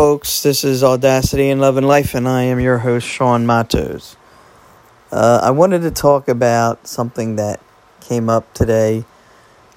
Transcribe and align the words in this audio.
folks? 0.00 0.42
This 0.42 0.64
is 0.64 0.82
Audacity 0.82 1.50
and 1.50 1.60
Love 1.60 1.76
and 1.76 1.86
Life, 1.86 2.14
and 2.14 2.26
I 2.26 2.44
am 2.44 2.58
your 2.58 2.78
host, 2.78 3.06
Sean 3.06 3.44
Matos. 3.44 4.16
Uh, 5.12 5.40
I 5.42 5.50
wanted 5.50 5.82
to 5.82 5.90
talk 5.90 6.26
about 6.26 6.86
something 6.86 7.36
that 7.36 7.60
came 8.00 8.30
up 8.30 8.50
today. 8.54 9.04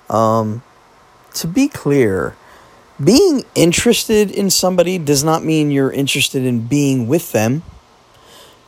Um, 0.09 0.63
to 1.33 1.45
be 1.45 1.67
clear, 1.67 2.37
being 3.03 3.43
interested 3.53 4.31
in 4.31 4.49
somebody 4.49 4.97
does 4.97 5.25
not 5.25 5.43
mean 5.43 5.71
you're 5.71 5.91
interested 5.91 6.45
in 6.45 6.67
being 6.67 7.09
with 7.09 7.33
them. 7.33 7.61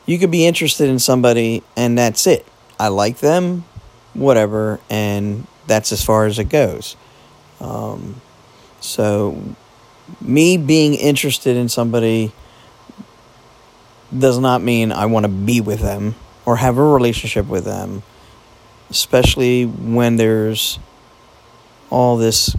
You 0.05 0.19
could 0.19 0.31
be 0.31 0.45
interested 0.45 0.89
in 0.89 0.99
somebody, 0.99 1.63
and 1.77 1.97
that's 1.97 2.27
it. 2.27 2.45
I 2.77 2.89
like 2.89 3.19
them, 3.19 3.63
whatever, 4.13 4.81
and 4.89 5.47
that's 5.67 5.93
as 5.93 6.03
far 6.03 6.25
as 6.25 6.37
it 6.37 6.49
goes. 6.49 6.97
Um, 7.61 8.19
so 8.81 9.55
me 10.21 10.57
being 10.57 10.93
interested 10.93 11.57
in 11.57 11.69
somebody 11.69 12.31
does 14.17 14.39
not 14.39 14.61
mean 14.61 14.91
I 14.91 15.05
want 15.07 15.25
to 15.25 15.31
be 15.31 15.61
with 15.61 15.79
them 15.79 16.15
or 16.45 16.57
have 16.57 16.77
a 16.77 16.83
relationship 16.83 17.47
with 17.47 17.65
them, 17.65 18.03
especially 18.89 19.65
when 19.65 20.15
there's 20.15 20.79
all 21.89 22.17
this 22.17 22.55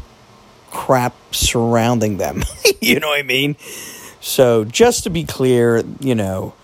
crap 0.70 1.14
surrounding 1.32 2.16
them. 2.16 2.42
you 2.80 3.00
know 3.00 3.08
what 3.08 3.20
I 3.20 3.22
mean? 3.22 3.56
So, 4.20 4.64
just 4.64 5.04
to 5.04 5.10
be 5.10 5.24
clear, 5.24 5.84
you 6.00 6.14
know, 6.14 6.54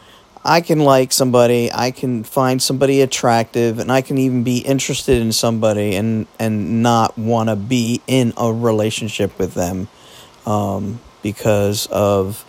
I 0.45 0.61
can 0.61 0.81
like 0.81 1.12
somebody, 1.12 1.71
I 1.73 1.93
can 1.93 2.25
find 2.25 2.61
somebody 2.61 3.01
attractive, 3.01 3.79
and 3.79 3.93
I 3.93 4.01
can 4.01 4.19
even 4.19 4.43
be 4.43 4.59
interested 4.59 5.23
in 5.23 5.31
somebody 5.31 5.95
and 5.95 6.27
and 6.41 6.83
not 6.83 7.17
want 7.17 7.49
to 7.49 7.57
be 7.57 8.03
in 8.09 8.33
a 8.37 8.53
relationship 8.53 9.39
with 9.39 9.55
them 9.55 9.87
um, 10.47 11.01
because 11.23 11.87
of 11.89 12.43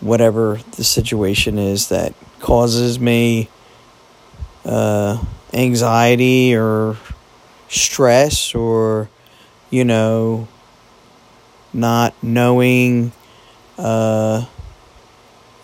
whatever 0.00 0.60
the 0.76 0.84
situation 0.84 1.58
is 1.58 1.88
that 1.88 2.14
causes 2.40 2.98
me 3.00 3.48
uh, 4.64 5.22
anxiety 5.52 6.54
or 6.54 6.96
stress 7.68 8.54
or, 8.54 9.08
you 9.70 9.84
know, 9.84 10.48
not 11.72 12.14
knowing, 12.22 13.12
uh, 13.78 14.44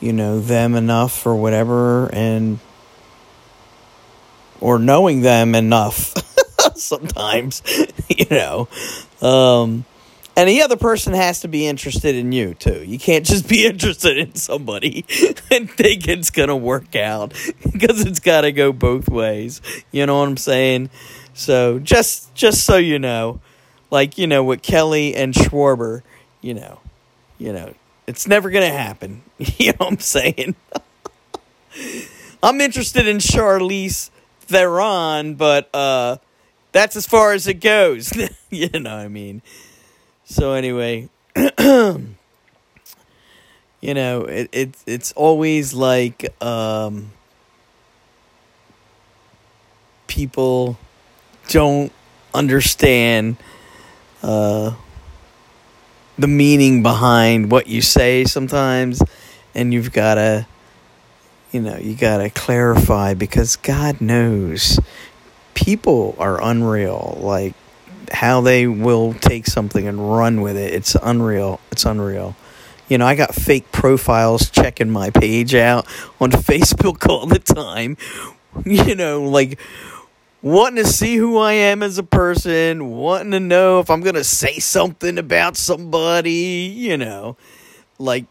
you 0.00 0.12
know, 0.12 0.40
them 0.40 0.74
enough 0.74 1.26
or 1.26 1.36
whatever, 1.36 2.12
and 2.14 2.58
or 4.60 4.78
knowing 4.78 5.22
them 5.22 5.54
enough 5.54 6.14
sometimes, 6.76 7.62
you 8.08 8.26
know. 8.30 8.68
Um, 9.22 9.84
and 10.36 10.48
the 10.48 10.62
other 10.62 10.76
person 10.76 11.12
has 11.12 11.40
to 11.40 11.48
be 11.48 11.66
interested 11.66 12.14
in 12.14 12.32
you 12.32 12.54
too. 12.54 12.84
You 12.84 12.98
can't 12.98 13.26
just 13.26 13.48
be 13.48 13.66
interested 13.66 14.18
in 14.18 14.34
somebody 14.34 15.04
and 15.50 15.70
think 15.70 16.08
it's 16.08 16.30
gonna 16.30 16.56
work 16.56 16.96
out 16.96 17.32
because 17.70 18.04
it's 18.06 18.20
got 18.20 18.42
to 18.42 18.52
go 18.52 18.72
both 18.72 19.08
ways. 19.08 19.60
You 19.90 20.06
know 20.06 20.20
what 20.20 20.28
I'm 20.28 20.36
saying? 20.36 20.90
So 21.34 21.78
just 21.78 22.34
just 22.34 22.64
so 22.64 22.76
you 22.76 22.98
know, 22.98 23.40
like 23.90 24.18
you 24.18 24.26
know 24.26 24.44
with 24.44 24.62
Kelly 24.62 25.14
and 25.14 25.34
Schwarber, 25.34 26.02
you 26.40 26.54
know, 26.54 26.80
you 27.38 27.52
know, 27.52 27.74
it's 28.06 28.26
never 28.26 28.50
gonna 28.50 28.68
happen. 28.70 29.22
You 29.58 29.72
know 29.72 29.86
what 29.86 29.92
I'm 29.92 29.98
saying? 30.00 30.54
I'm 32.42 32.60
interested 32.60 33.06
in 33.06 33.18
Charlize 33.18 34.10
Theron, 34.40 35.34
but 35.34 35.74
uh, 35.74 36.16
that's 36.72 36.96
as 36.96 37.06
far 37.06 37.32
as 37.32 37.46
it 37.46 37.54
goes. 37.54 38.12
you 38.50 38.68
know 38.68 38.96
what 38.96 39.04
I 39.04 39.08
mean? 39.08 39.42
So 40.30 40.52
anyway, 40.52 41.08
you 41.58 42.04
know, 43.82 44.20
it, 44.22 44.48
it 44.52 44.76
it's 44.86 45.10
always 45.12 45.74
like 45.74 46.32
um, 46.40 47.10
people 50.06 50.78
don't 51.48 51.90
understand 52.32 53.38
uh, 54.22 54.76
the 56.16 56.28
meaning 56.28 56.84
behind 56.84 57.50
what 57.50 57.66
you 57.66 57.82
say 57.82 58.22
sometimes, 58.22 59.02
and 59.52 59.74
you've 59.74 59.92
got 59.92 60.14
to, 60.14 60.46
you 61.50 61.60
know, 61.60 61.76
you 61.76 61.96
got 61.96 62.18
to 62.18 62.30
clarify 62.30 63.14
because 63.14 63.56
God 63.56 64.00
knows 64.00 64.78
people 65.54 66.14
are 66.20 66.40
unreal. 66.40 67.18
Like 67.20 67.54
how 68.12 68.40
they 68.40 68.66
will 68.66 69.14
take 69.14 69.46
something 69.46 69.86
and 69.86 70.12
run 70.12 70.40
with 70.40 70.56
it. 70.56 70.72
It's 70.74 70.96
unreal. 71.02 71.60
It's 71.70 71.84
unreal. 71.84 72.36
You 72.88 72.98
know, 72.98 73.06
I 73.06 73.14
got 73.14 73.34
fake 73.34 73.70
profiles 73.70 74.50
checking 74.50 74.90
my 74.90 75.10
page 75.10 75.54
out 75.54 75.86
on 76.20 76.30
Facebook 76.32 77.08
all 77.08 77.26
the 77.26 77.38
time. 77.38 77.96
You 78.66 78.96
know, 78.96 79.22
like 79.22 79.60
wanting 80.42 80.82
to 80.82 80.90
see 80.90 81.16
who 81.16 81.38
I 81.38 81.52
am 81.52 81.84
as 81.84 81.98
a 81.98 82.02
person, 82.02 82.90
wanting 82.90 83.30
to 83.30 83.40
know 83.40 83.78
if 83.78 83.90
I'm 83.90 84.00
going 84.00 84.16
to 84.16 84.24
say 84.24 84.58
something 84.58 85.18
about 85.18 85.56
somebody, 85.56 86.72
you 86.76 86.96
know. 86.96 87.36
Like 87.98 88.24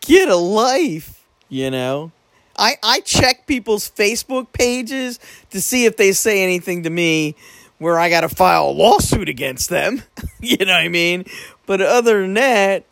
get 0.00 0.28
a 0.28 0.36
life, 0.36 1.24
you 1.48 1.70
know. 1.70 2.12
I 2.56 2.76
I 2.82 3.00
check 3.00 3.46
people's 3.46 3.90
Facebook 3.90 4.52
pages 4.52 5.18
to 5.50 5.60
see 5.60 5.86
if 5.86 5.96
they 5.96 6.12
say 6.12 6.42
anything 6.42 6.84
to 6.84 6.90
me 6.90 7.34
where 7.78 7.98
I 7.98 8.08
got 8.08 8.22
to 8.22 8.28
file 8.28 8.68
a 8.68 8.70
lawsuit 8.70 9.28
against 9.28 9.68
them. 9.68 10.02
you 10.40 10.56
know 10.58 10.72
what 10.72 10.80
I 10.80 10.88
mean? 10.88 11.24
But 11.66 11.80
other 11.80 12.22
than 12.22 12.34
that, 12.34 12.84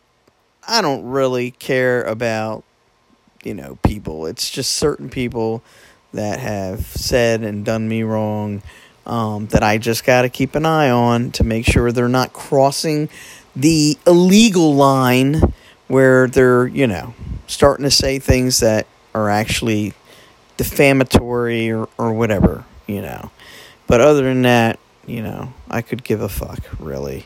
I 0.67 0.81
don't 0.81 1.05
really 1.05 1.51
care 1.51 2.03
about, 2.03 2.63
you 3.43 3.53
know, 3.53 3.77
people. 3.83 4.25
It's 4.25 4.49
just 4.49 4.73
certain 4.73 5.09
people 5.09 5.63
that 6.13 6.39
have 6.39 6.85
said 6.85 7.41
and 7.41 7.65
done 7.65 7.87
me 7.87 8.03
wrong 8.03 8.61
um, 9.05 9.47
that 9.47 9.63
I 9.63 9.77
just 9.77 10.05
got 10.05 10.21
to 10.21 10.29
keep 10.29 10.55
an 10.55 10.65
eye 10.65 10.89
on 10.89 11.31
to 11.31 11.43
make 11.43 11.65
sure 11.65 11.91
they're 11.91 12.07
not 12.07 12.33
crossing 12.33 13.09
the 13.55 13.97
illegal 14.07 14.73
line 14.75 15.53
where 15.87 16.27
they're, 16.27 16.67
you 16.67 16.87
know, 16.87 17.13
starting 17.47 17.83
to 17.83 17.91
say 17.91 18.19
things 18.19 18.59
that 18.59 18.87
are 19.13 19.29
actually 19.29 19.93
defamatory 20.57 21.71
or, 21.71 21.89
or 21.97 22.13
whatever, 22.13 22.63
you 22.87 23.01
know. 23.01 23.31
But 23.87 24.01
other 24.01 24.23
than 24.23 24.43
that, 24.43 24.79
you 25.05 25.21
know, 25.21 25.53
I 25.69 25.81
could 25.81 26.03
give 26.03 26.21
a 26.21 26.29
fuck, 26.29 26.59
really. 26.79 27.25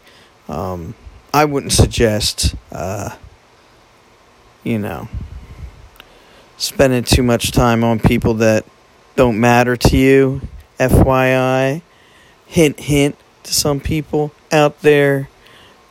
Um, 0.50 0.96
I 1.34 1.46
wouldn't 1.46 1.74
suggest, 1.74 2.56
uh, 2.72 3.16
you 4.64 4.80
know, 4.80 5.08
spending 6.58 7.04
too 7.04 7.24
much 7.24 7.52
time 7.52 7.84
on 7.84 8.00
people 8.00 8.36
that 8.36 8.66
don't 9.16 9.40
matter 9.40 9.76
to 9.78 9.98
you. 9.98 10.42
FYI. 10.80 11.82
Hint, 12.46 12.80
hint 12.80 13.18
to 13.44 13.54
some 13.54 13.80
people 13.80 14.32
out 14.52 14.82
there. 14.82 15.30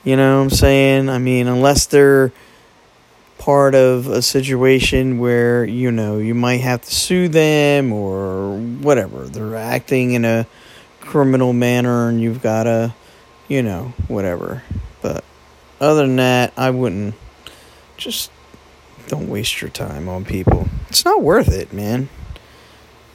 You 0.04 0.16
know 0.16 0.38
what 0.38 0.44
I'm 0.44 0.50
saying? 0.50 1.08
I 1.08 1.18
mean, 1.18 1.48
unless 1.48 1.86
they're 1.86 2.32
part 3.46 3.76
of 3.76 4.08
a 4.08 4.20
situation 4.20 5.18
where, 5.20 5.64
you 5.64 5.92
know, 5.92 6.18
you 6.18 6.34
might 6.34 6.56
have 6.56 6.82
to 6.82 6.92
sue 6.92 7.28
them 7.28 7.92
or 7.92 8.58
whatever. 8.58 9.22
They're 9.22 9.54
acting 9.54 10.14
in 10.14 10.24
a 10.24 10.48
criminal 10.98 11.52
manner 11.52 12.08
and 12.08 12.20
you've 12.20 12.42
got 12.42 12.64
to, 12.64 12.92
you 13.46 13.62
know, 13.62 13.94
whatever. 14.08 14.64
But 15.00 15.22
other 15.80 16.02
than 16.08 16.16
that, 16.16 16.54
I 16.56 16.70
wouldn't 16.70 17.14
just 17.96 18.32
don't 19.06 19.28
waste 19.28 19.60
your 19.60 19.70
time 19.70 20.08
on 20.08 20.24
people. 20.24 20.68
It's 20.88 21.04
not 21.04 21.22
worth 21.22 21.52
it, 21.52 21.72
man. 21.72 22.08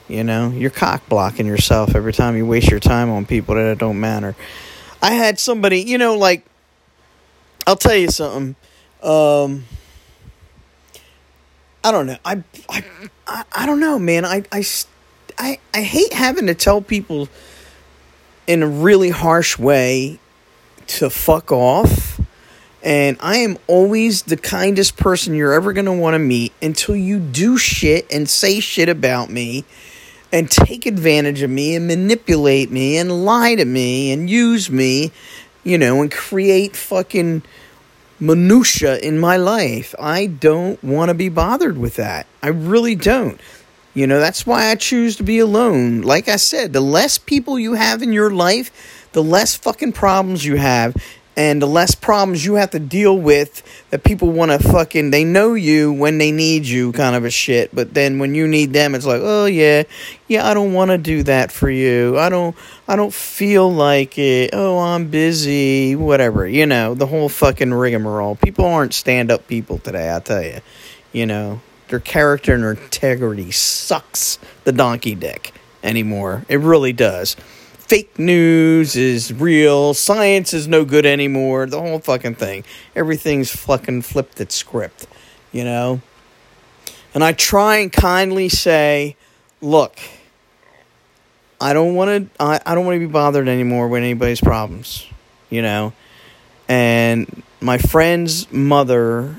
You 0.07 0.23
know, 0.23 0.51
you're 0.51 0.69
cock 0.69 1.09
blocking 1.09 1.45
yourself 1.45 1.93
every 1.93 2.13
time 2.13 2.37
you 2.37 2.45
waste 2.45 2.71
your 2.71 2.79
time 2.79 3.09
on 3.09 3.25
people 3.25 3.55
that 3.55 3.77
don't 3.79 3.99
matter. 3.99 4.37
I 5.01 5.11
had 5.11 5.39
somebody, 5.41 5.81
you 5.81 5.97
know, 5.97 6.17
like 6.17 6.45
I'll 7.67 7.75
tell 7.75 7.97
you 7.97 8.09
something. 8.09 8.55
Um 9.03 9.65
I 11.83 11.91
don't 11.91 12.05
know. 12.05 12.17
I 12.23 12.43
I 12.69 12.83
I, 13.53 13.65
don't 13.65 13.79
know, 13.79 13.97
man. 13.97 14.25
I 14.25 14.43
I 14.51 14.63
I 15.37 15.59
I 15.73 15.81
hate 15.81 16.13
having 16.13 16.47
to 16.47 16.53
tell 16.53 16.81
people 16.81 17.27
in 18.45 18.61
a 18.61 18.67
really 18.67 19.09
harsh 19.09 19.57
way 19.57 20.19
to 20.87 21.09
fuck 21.09 21.51
off. 21.51 22.19
And 22.83 23.17
I 23.19 23.37
am 23.37 23.57
always 23.67 24.23
the 24.23 24.37
kindest 24.37 24.97
person 24.97 25.35
you're 25.35 25.53
ever 25.53 25.71
going 25.71 25.85
to 25.85 25.93
want 25.93 26.15
to 26.15 26.19
meet 26.19 26.51
until 26.61 26.95
you 26.95 27.19
do 27.19 27.57
shit 27.57 28.11
and 28.11 28.27
say 28.27 28.59
shit 28.59 28.89
about 28.89 29.29
me 29.29 29.65
and 30.31 30.49
take 30.49 30.85
advantage 30.85 31.43
of 31.43 31.49
me 31.49 31.75
and 31.75 31.85
manipulate 31.87 32.71
me 32.71 32.97
and 32.97 33.23
lie 33.23 33.53
to 33.53 33.65
me 33.65 34.11
and 34.11 34.29
use 34.29 34.71
me, 34.71 35.11
you 35.63 35.77
know, 35.77 36.01
and 36.01 36.11
create 36.11 36.75
fucking 36.75 37.43
minutia 38.21 38.99
in 38.99 39.19
my 39.19 39.35
life. 39.35 39.95
I 39.99 40.27
don't 40.27 40.81
want 40.83 41.09
to 41.09 41.15
be 41.15 41.27
bothered 41.27 41.77
with 41.77 41.95
that. 41.95 42.27
I 42.41 42.49
really 42.49 42.95
don't. 42.95 43.41
You 43.93 44.07
know, 44.07 44.19
that's 44.19 44.45
why 44.45 44.67
I 44.67 44.75
choose 44.75 45.17
to 45.17 45.23
be 45.23 45.39
alone. 45.39 46.01
Like 46.01 46.29
I 46.29 46.37
said, 46.37 46.71
the 46.71 46.81
less 46.81 47.17
people 47.17 47.59
you 47.59 47.73
have 47.73 48.01
in 48.01 48.13
your 48.13 48.31
life, 48.31 49.09
the 49.11 49.23
less 49.23 49.57
fucking 49.57 49.91
problems 49.91 50.45
you 50.45 50.55
have. 50.55 50.95
And 51.37 51.61
the 51.61 51.67
less 51.67 51.95
problems 51.95 52.45
you 52.45 52.55
have 52.55 52.71
to 52.71 52.79
deal 52.79 53.17
with 53.17 53.63
that 53.89 54.03
people 54.03 54.31
want 54.31 54.51
to 54.51 54.59
fucking 54.59 55.11
they 55.11 55.23
know 55.23 55.53
you 55.53 55.91
when 55.91 56.17
they 56.17 56.31
need 56.31 56.65
you 56.65 56.91
kind 56.91 57.15
of 57.15 57.23
a 57.23 57.29
shit. 57.29 57.73
But 57.73 57.93
then 57.93 58.19
when 58.19 58.35
you 58.35 58.47
need 58.47 58.73
them 58.73 58.95
it's 58.95 59.05
like 59.05 59.21
oh 59.23 59.45
yeah 59.45 59.83
yeah 60.27 60.47
i 60.47 60.53
don't 60.53 60.73
want 60.73 60.91
to 60.91 60.97
do 60.97 61.23
that 61.23 61.51
for 61.51 61.69
you. 61.69 62.17
I 62.19 62.29
don't 62.29 62.55
i 62.87 62.95
don't 62.95 63.13
feel 63.13 63.71
like 63.71 64.17
it. 64.17 64.51
Oh 64.53 64.79
i'm 64.79 65.09
busy 65.09 65.95
whatever 65.95 66.47
you 66.47 66.65
know 66.65 66.93
the 66.93 67.07
whole 67.07 67.29
fucking 67.29 67.73
rigmarole. 67.73 68.35
People 68.35 68.65
aren't 68.65 68.93
stand-up 68.93 69.47
people 69.47 69.77
today 69.77 70.13
i 70.13 70.19
tell 70.19 70.43
you 70.43 70.59
you 71.11 71.25
know. 71.25 71.61
Their 71.87 71.99
character 71.99 72.53
and 72.53 72.63
their 72.63 72.71
integrity 72.71 73.51
sucks 73.51 74.39
the 74.63 74.71
donkey 74.71 75.13
dick 75.13 75.53
anymore. 75.83 76.45
It 76.47 76.61
really 76.61 76.93
does 76.93 77.35
fake 77.91 78.17
news 78.17 78.95
is 78.95 79.33
real, 79.33 79.93
science 79.93 80.53
is 80.53 80.65
no 80.65 80.85
good 80.85 81.05
anymore, 81.05 81.65
the 81.65 81.77
whole 81.77 81.99
fucking 81.99 82.33
thing. 82.35 82.63
Everything's 82.95 83.53
fucking 83.53 84.01
flipped 84.01 84.39
its 84.39 84.55
script, 84.55 85.07
you 85.51 85.65
know? 85.65 85.99
And 87.13 87.21
I 87.21 87.33
try 87.33 87.79
and 87.79 87.91
kindly 87.91 88.47
say, 88.47 89.17
look, 89.59 89.99
I 91.59 91.73
don't 91.73 91.93
want 91.93 92.33
to 92.33 92.41
I, 92.41 92.61
I 92.65 92.75
don't 92.75 92.85
want 92.85 92.95
to 92.95 93.05
be 93.05 93.11
bothered 93.11 93.49
anymore 93.49 93.89
with 93.89 94.01
anybody's 94.01 94.39
problems, 94.39 95.05
you 95.49 95.61
know? 95.61 95.91
And 96.69 97.43
my 97.59 97.77
friend's 97.77 98.49
mother 98.53 99.35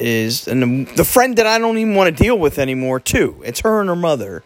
is 0.00 0.48
and 0.48 0.60
the, 0.60 0.92
the 0.96 1.04
friend 1.04 1.36
that 1.36 1.46
I 1.46 1.60
don't 1.60 1.78
even 1.78 1.94
want 1.94 2.16
to 2.16 2.20
deal 2.20 2.36
with 2.36 2.58
anymore 2.58 2.98
too. 2.98 3.40
It's 3.44 3.60
her 3.60 3.78
and 3.78 3.88
her 3.88 3.94
mother. 3.94 4.42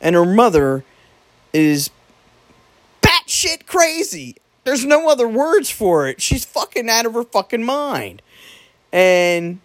And 0.00 0.16
her 0.16 0.26
mother 0.26 0.82
is 1.52 1.90
batshit 3.42 3.66
crazy. 3.66 4.36
There's 4.64 4.84
no 4.84 5.08
other 5.10 5.28
words 5.28 5.70
for 5.70 6.06
it. 6.08 6.20
She's 6.20 6.44
fucking 6.44 6.88
out 6.88 7.06
of 7.06 7.14
her 7.14 7.24
fucking 7.24 7.64
mind. 7.64 8.22
And 8.92 9.60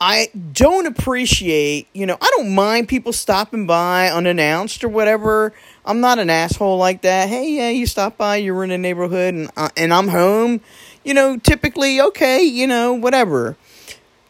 I 0.00 0.28
don't 0.52 0.86
appreciate, 0.86 1.88
you 1.92 2.06
know, 2.06 2.16
I 2.20 2.30
don't 2.36 2.54
mind 2.54 2.88
people 2.88 3.12
stopping 3.12 3.66
by 3.66 4.08
unannounced 4.08 4.84
or 4.84 4.88
whatever. 4.88 5.52
I'm 5.84 6.00
not 6.00 6.18
an 6.18 6.30
asshole 6.30 6.76
like 6.76 7.02
that. 7.02 7.28
Hey, 7.28 7.50
yeah, 7.50 7.70
you 7.70 7.86
stop 7.86 8.16
by, 8.16 8.36
you're 8.36 8.62
in 8.62 8.70
a 8.70 8.78
neighborhood 8.78 9.34
and 9.34 9.50
and 9.76 9.92
I'm 9.92 10.08
home. 10.08 10.60
You 11.02 11.14
know, 11.14 11.38
typically 11.38 12.00
okay, 12.00 12.42
you 12.42 12.66
know, 12.66 12.92
whatever. 12.92 13.56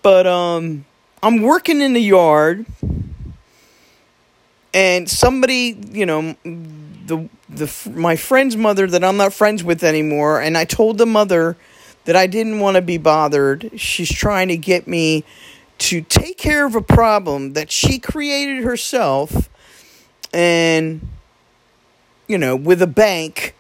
But 0.02 0.26
um 0.26 0.84
I'm 1.22 1.42
working 1.42 1.80
in 1.80 1.94
the 1.94 2.02
yard 2.02 2.64
and 4.72 5.10
somebody, 5.10 5.76
you 5.90 6.06
know, 6.06 6.36
the 7.06 7.28
the 7.48 7.90
my 7.94 8.16
friend's 8.16 8.56
mother 8.56 8.86
that 8.86 9.04
I'm 9.04 9.16
not 9.16 9.32
friends 9.32 9.62
with 9.62 9.82
anymore, 9.82 10.40
and 10.40 10.56
I 10.56 10.64
told 10.64 10.98
the 10.98 11.06
mother 11.06 11.56
that 12.04 12.16
I 12.16 12.26
didn't 12.26 12.60
want 12.60 12.76
to 12.76 12.82
be 12.82 12.98
bothered. 12.98 13.70
She's 13.76 14.12
trying 14.12 14.48
to 14.48 14.56
get 14.56 14.86
me 14.86 15.24
to 15.78 16.00
take 16.02 16.38
care 16.38 16.66
of 16.66 16.74
a 16.74 16.80
problem 16.80 17.52
that 17.52 17.70
she 17.70 17.98
created 17.98 18.64
herself, 18.64 19.48
and 20.32 21.06
you 22.26 22.38
know, 22.38 22.56
with 22.56 22.82
a 22.82 22.86
bank, 22.86 23.54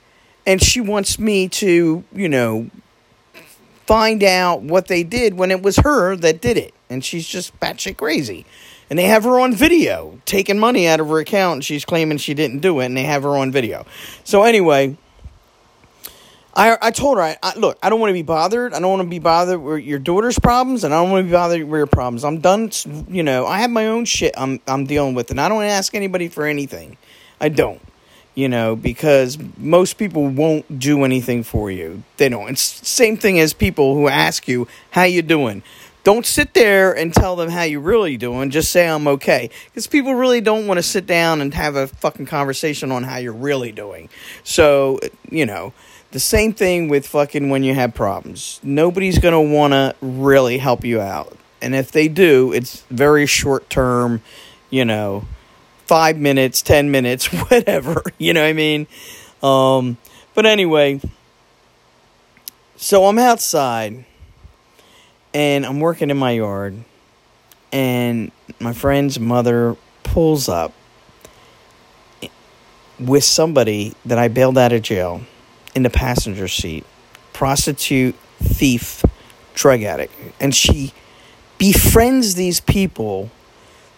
and 0.46 0.60
she 0.60 0.80
wants 0.80 1.18
me 1.18 1.48
to, 1.48 2.02
you 2.12 2.28
know, 2.28 2.70
find 3.86 4.24
out 4.24 4.62
what 4.62 4.88
they 4.88 5.04
did 5.04 5.34
when 5.34 5.50
it 5.50 5.62
was 5.62 5.76
her 5.78 6.16
that 6.16 6.40
did 6.40 6.56
it, 6.56 6.74
and 6.90 7.04
she's 7.04 7.26
just 7.26 7.58
batshit 7.60 7.96
crazy 7.96 8.44
and 8.88 8.98
they 8.98 9.04
have 9.04 9.24
her 9.24 9.40
on 9.40 9.52
video 9.52 10.20
taking 10.24 10.58
money 10.58 10.86
out 10.86 11.00
of 11.00 11.08
her 11.08 11.18
account 11.18 11.54
and 11.54 11.64
she's 11.64 11.84
claiming 11.84 12.18
she 12.18 12.34
didn't 12.34 12.60
do 12.60 12.80
it 12.80 12.86
and 12.86 12.96
they 12.96 13.04
have 13.04 13.22
her 13.22 13.36
on 13.36 13.50
video. 13.50 13.86
So 14.24 14.42
anyway 14.42 14.96
I, 16.56 16.78
I 16.80 16.90
told 16.90 17.18
her 17.18 17.22
I, 17.22 17.36
I 17.42 17.54
look 17.58 17.78
i 17.82 17.90
don't 17.90 18.00
want 18.00 18.08
to 18.10 18.14
be 18.14 18.22
bothered. 18.22 18.72
I 18.72 18.80
don't 18.80 18.90
want 18.90 19.02
to 19.02 19.08
be 19.08 19.18
bothered 19.18 19.60
with 19.60 19.84
your 19.84 19.98
daughter's 19.98 20.38
problems 20.38 20.84
and 20.84 20.94
i 20.94 21.00
don't 21.00 21.10
want 21.10 21.24
to 21.24 21.26
be 21.26 21.32
bothered 21.32 21.62
with 21.62 21.78
your 21.78 21.86
problems. 21.86 22.24
I'm 22.24 22.40
done 22.40 22.70
you 23.08 23.22
know 23.22 23.46
i 23.46 23.58
have 23.58 23.70
my 23.70 23.86
own 23.86 24.06
shit 24.06 24.34
i'm, 24.36 24.60
I'm 24.66 24.86
dealing 24.86 25.14
with 25.14 25.30
and 25.30 25.40
i 25.40 25.48
don't 25.48 25.64
ask 25.64 25.94
anybody 25.94 26.28
for 26.28 26.46
anything. 26.46 26.96
I 27.40 27.50
don't 27.50 27.82
you 28.34 28.48
know 28.48 28.74
because 28.74 29.38
most 29.58 29.98
people 29.98 30.26
won't 30.28 30.78
do 30.78 31.04
anything 31.04 31.42
for 31.42 31.70
you. 31.70 32.02
They 32.16 32.30
don't. 32.30 32.48
It's 32.48 32.88
same 32.88 33.18
thing 33.18 33.38
as 33.38 33.52
people 33.52 33.94
who 33.94 34.08
ask 34.08 34.48
you 34.48 34.66
how 34.90 35.04
you 35.04 35.20
doing 35.22 35.62
don't 36.06 36.24
sit 36.24 36.54
there 36.54 36.96
and 36.96 37.12
tell 37.12 37.34
them 37.34 37.50
how 37.50 37.64
you 37.64 37.80
really 37.80 38.16
doing. 38.16 38.48
Just 38.50 38.70
say 38.70 38.88
I'm 38.88 39.08
okay. 39.08 39.50
Because 39.64 39.88
people 39.88 40.14
really 40.14 40.40
don't 40.40 40.68
want 40.68 40.78
to 40.78 40.82
sit 40.82 41.04
down 41.04 41.40
and 41.40 41.52
have 41.52 41.74
a 41.74 41.88
fucking 41.88 42.26
conversation 42.26 42.92
on 42.92 43.02
how 43.02 43.16
you're 43.16 43.32
really 43.32 43.72
doing. 43.72 44.08
So, 44.44 45.00
you 45.28 45.44
know, 45.44 45.72
the 46.12 46.20
same 46.20 46.52
thing 46.52 46.86
with 46.86 47.08
fucking 47.08 47.48
when 47.48 47.64
you 47.64 47.74
have 47.74 47.92
problems. 47.92 48.60
Nobody's 48.62 49.18
want 49.20 49.72
to 49.72 49.96
really 50.00 50.58
help 50.58 50.84
you 50.84 51.00
out. 51.00 51.36
And 51.60 51.74
if 51.74 51.90
they 51.90 52.06
do, 52.06 52.52
it's 52.52 52.82
very 52.82 53.26
short 53.26 53.68
term, 53.68 54.22
you 54.70 54.84
know, 54.84 55.24
five 55.86 56.18
minutes, 56.18 56.62
10 56.62 56.88
minutes, 56.88 57.26
whatever. 57.50 58.04
You 58.16 58.32
know 58.32 58.42
what 58.42 58.50
I 58.50 58.52
mean? 58.52 58.86
Um, 59.42 59.96
but 60.36 60.46
anyway, 60.46 61.00
so 62.76 63.06
I'm 63.06 63.18
outside 63.18 64.04
and 65.36 65.66
I'm 65.66 65.80
working 65.80 66.08
in 66.08 66.16
my 66.16 66.30
yard, 66.30 66.82
and 67.70 68.32
my 68.58 68.72
friend's 68.72 69.20
mother 69.20 69.76
pulls 70.02 70.48
up 70.48 70.72
with 72.98 73.22
somebody 73.22 73.92
that 74.06 74.16
I 74.16 74.28
bailed 74.28 74.56
out 74.56 74.72
of 74.72 74.80
jail 74.80 75.20
in 75.74 75.82
the 75.82 75.90
passenger 75.90 76.48
seat 76.48 76.86
prostitute, 77.34 78.14
thief, 78.42 79.04
drug 79.54 79.82
addict. 79.82 80.14
And 80.40 80.54
she 80.54 80.94
befriends 81.58 82.34
these 82.34 82.60
people 82.60 83.30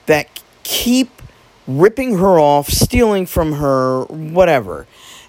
that 0.06 0.43
keep 0.64 1.23
ripping 1.69 2.19
her 2.19 2.40
off, 2.40 2.67
stealing 2.69 3.26
from 3.26 3.52
her, 3.52 4.02
whatever. 4.06 4.88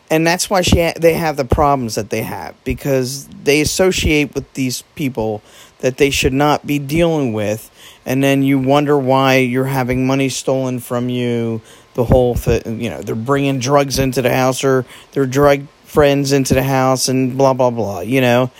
And 0.09 0.25
that's 0.25 0.49
why 0.49 0.61
she 0.61 0.81
ha- 0.81 0.93
they 0.99 1.13
have 1.13 1.37
the 1.37 1.45
problems 1.45 1.93
that 1.93 2.09
they 2.09 2.23
have 2.23 2.55
because 2.63 3.27
they 3.27 3.61
associate 3.61 4.33
with 4.33 4.51
these 4.53 4.81
people 4.95 5.43
that 5.79 5.97
they 5.97 6.09
should 6.09 6.33
not 6.33 6.65
be 6.65 6.79
dealing 6.79 7.33
with 7.33 7.69
and 8.05 8.23
then 8.23 8.43
you 8.43 8.57
wonder 8.59 8.97
why 8.97 9.37
you're 9.37 9.65
having 9.65 10.07
money 10.07 10.29
stolen 10.29 10.79
from 10.79 11.09
you 11.09 11.61
the 11.93 12.05
whole 12.05 12.35
thing 12.35 12.81
you 12.81 12.89
know 12.89 13.01
they're 13.01 13.15
bringing 13.15 13.59
drugs 13.59 13.99
into 13.99 14.21
the 14.21 14.33
house 14.33 14.63
or 14.63 14.85
their 15.11 15.25
drug 15.25 15.65
friends 15.89 16.31
into 16.31 16.53
the 16.53 16.63
house 16.63 17.09
and 17.09 17.37
blah 17.37 17.53
blah 17.53 17.71
blah 17.71 17.99
you 17.99 18.21
know? 18.21 18.51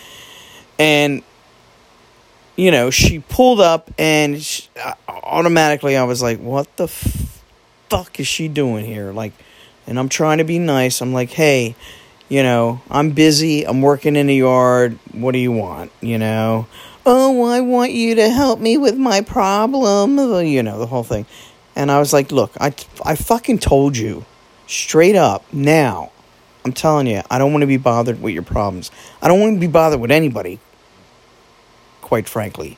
And 0.78 1.24
you 2.56 2.72
know 2.72 2.90
she 2.90 3.20
pulled 3.20 3.62
up 3.62 3.92
and 3.98 4.42
she, 4.42 4.68
uh, 4.84 4.94
automatically 5.08 5.96
i 5.96 6.04
was 6.04 6.22
like 6.22 6.40
what 6.40 6.76
the 6.78 6.86
f- 6.86 7.42
fuck 7.90 8.20
is 8.20 8.28
she 8.28 8.48
doing 8.48 8.86
here? 8.86 9.12
Like 9.12 9.34
and 9.88 10.00
i'm 10.00 10.10
trying 10.10 10.40
to 10.40 10.44
be 10.44 10.60
nice. 10.60 11.02
I'm 11.02 11.14
like 11.14 11.30
hey 11.32 11.76
you 12.30 12.44
know 12.44 12.82
i'm 12.90 13.12
busy. 13.12 13.66
I'm 13.66 13.82
working 13.82 14.16
in 14.16 14.28
the 14.28 14.36
yard. 14.36 14.98
What 15.12 15.32
do 15.32 15.40
you 15.40 15.52
want? 15.52 15.92
You 16.02 16.18
know 16.18 16.68
oh, 17.06 17.46
I 17.46 17.62
want 17.62 17.92
you 17.92 18.16
to 18.16 18.30
help 18.30 18.60
me 18.60 18.78
with 18.78 18.98
my 18.98 19.22
problem, 19.22 20.18
you 20.46 20.64
know, 20.64 20.80
the 20.80 20.86
whole 20.86 21.04
thing. 21.04 21.26
And 21.76 21.92
I 21.92 22.00
was 22.00 22.14
like, 22.14 22.32
look, 22.32 22.52
I, 22.60 22.74
I 23.06 23.16
fucking 23.16 23.60
told 23.60 23.98
you 23.98 24.26
straight 24.68 25.16
up 25.16 25.52
now. 25.54 26.12
I'm 26.66 26.74
telling 26.74 27.08
you, 27.08 27.22
I 27.32 27.38
don't 27.38 27.52
want 27.52 27.62
to 27.62 27.68
be 27.68 27.78
bothered 27.78 28.22
with 28.22 28.34
your 28.34 28.44
problems. 28.44 28.92
I 29.22 29.28
don't 29.28 29.40
want 29.40 29.56
to 29.56 29.60
be 29.60 29.68
bothered 29.68 30.00
with 30.00 30.12
anybody, 30.12 30.60
quite 32.02 32.28
frankly. 32.28 32.78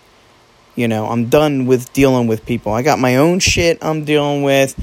You 0.76 0.88
know, 0.88 1.08
I'm 1.08 1.30
done 1.30 1.66
with 1.66 1.92
dealing 1.92 2.28
with 2.28 2.46
people. 2.46 2.72
I 2.72 2.82
got 2.82 3.00
my 3.00 3.18
own 3.18 3.40
shit 3.40 3.80
I'm 3.82 4.06
dealing 4.06 4.44
with 4.44 4.76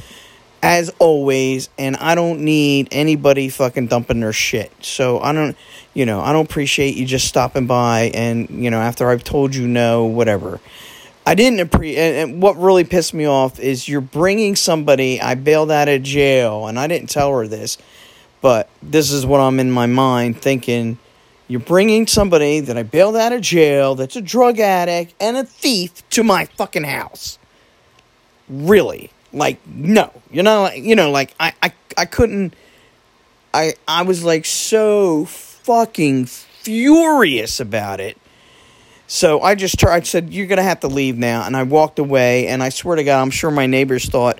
as 0.62 0.90
always, 0.98 1.68
and 1.78 1.96
I 1.96 2.14
don't 2.14 2.40
need 2.40 2.88
anybody 2.90 3.48
fucking 3.48 3.86
dumping 3.86 4.20
their 4.20 4.32
shit. 4.32 4.72
So 4.80 5.20
I 5.20 5.32
don't, 5.32 5.56
you 5.98 6.06
know, 6.06 6.20
I 6.20 6.32
don't 6.32 6.48
appreciate 6.48 6.94
you 6.94 7.04
just 7.04 7.26
stopping 7.26 7.66
by 7.66 8.12
and, 8.14 8.48
you 8.50 8.70
know, 8.70 8.78
after 8.78 9.10
I've 9.10 9.24
told 9.24 9.52
you 9.52 9.66
no, 9.66 10.04
whatever. 10.04 10.60
I 11.26 11.34
didn't 11.34 11.58
appreciate, 11.58 11.98
and, 11.98 12.34
and 12.34 12.40
what 12.40 12.56
really 12.56 12.84
pissed 12.84 13.12
me 13.12 13.24
off 13.24 13.58
is 13.58 13.88
you're 13.88 14.00
bringing 14.00 14.54
somebody 14.54 15.20
I 15.20 15.34
bailed 15.34 15.72
out 15.72 15.88
of 15.88 16.04
jail, 16.04 16.68
and 16.68 16.78
I 16.78 16.86
didn't 16.86 17.10
tell 17.10 17.36
her 17.36 17.48
this, 17.48 17.78
but 18.40 18.70
this 18.80 19.10
is 19.10 19.26
what 19.26 19.40
I'm 19.40 19.58
in 19.58 19.72
my 19.72 19.86
mind 19.86 20.40
thinking. 20.40 20.98
You're 21.48 21.58
bringing 21.58 22.06
somebody 22.06 22.60
that 22.60 22.78
I 22.78 22.84
bailed 22.84 23.16
out 23.16 23.32
of 23.32 23.40
jail 23.40 23.96
that's 23.96 24.14
a 24.14 24.22
drug 24.22 24.60
addict 24.60 25.14
and 25.20 25.36
a 25.36 25.42
thief 25.42 26.08
to 26.10 26.22
my 26.22 26.44
fucking 26.44 26.84
house. 26.84 27.40
Really? 28.48 29.10
Like, 29.32 29.58
no. 29.66 30.12
you're 30.30 30.44
know, 30.44 30.70
you 30.70 30.94
know, 30.94 31.10
like 31.10 31.34
I, 31.40 31.54
I, 31.60 31.72
I 31.96 32.04
couldn't. 32.04 32.54
I, 33.52 33.74
I 33.88 34.02
was 34.02 34.22
like 34.22 34.44
so 34.44 35.26
fucking 35.68 36.24
furious 36.24 37.60
about 37.60 38.00
it. 38.00 38.16
So 39.06 39.42
I 39.42 39.54
just 39.54 39.78
tried. 39.78 39.96
I 39.96 40.00
said, 40.00 40.32
"You're 40.32 40.46
gonna 40.46 40.62
have 40.62 40.80
to 40.80 40.88
leave 40.88 41.18
now," 41.18 41.44
and 41.44 41.54
I 41.54 41.64
walked 41.64 41.98
away. 41.98 42.46
And 42.46 42.62
I 42.62 42.70
swear 42.70 42.96
to 42.96 43.04
God, 43.04 43.20
I'm 43.20 43.30
sure 43.30 43.50
my 43.50 43.66
neighbors 43.66 44.06
thought 44.06 44.38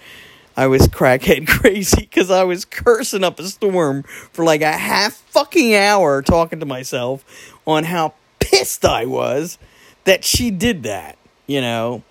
I 0.56 0.68
was 0.68 0.88
crackhead 0.88 1.46
crazy 1.46 2.00
because 2.00 2.30
I 2.30 2.44
was 2.44 2.64
cursing 2.64 3.24
up 3.24 3.38
a 3.38 3.44
storm 3.44 4.04
for 4.04 4.42
like 4.42 4.62
a 4.62 4.72
half 4.72 5.16
fucking 5.30 5.74
hour 5.74 6.22
talking 6.22 6.60
to 6.60 6.66
myself 6.66 7.26
on 7.66 7.84
how 7.84 8.14
pissed 8.40 8.86
I 8.86 9.04
was 9.04 9.58
that 10.04 10.24
she 10.24 10.50
did 10.50 10.84
that, 10.84 11.18
you 11.46 11.60
know? 11.60 12.02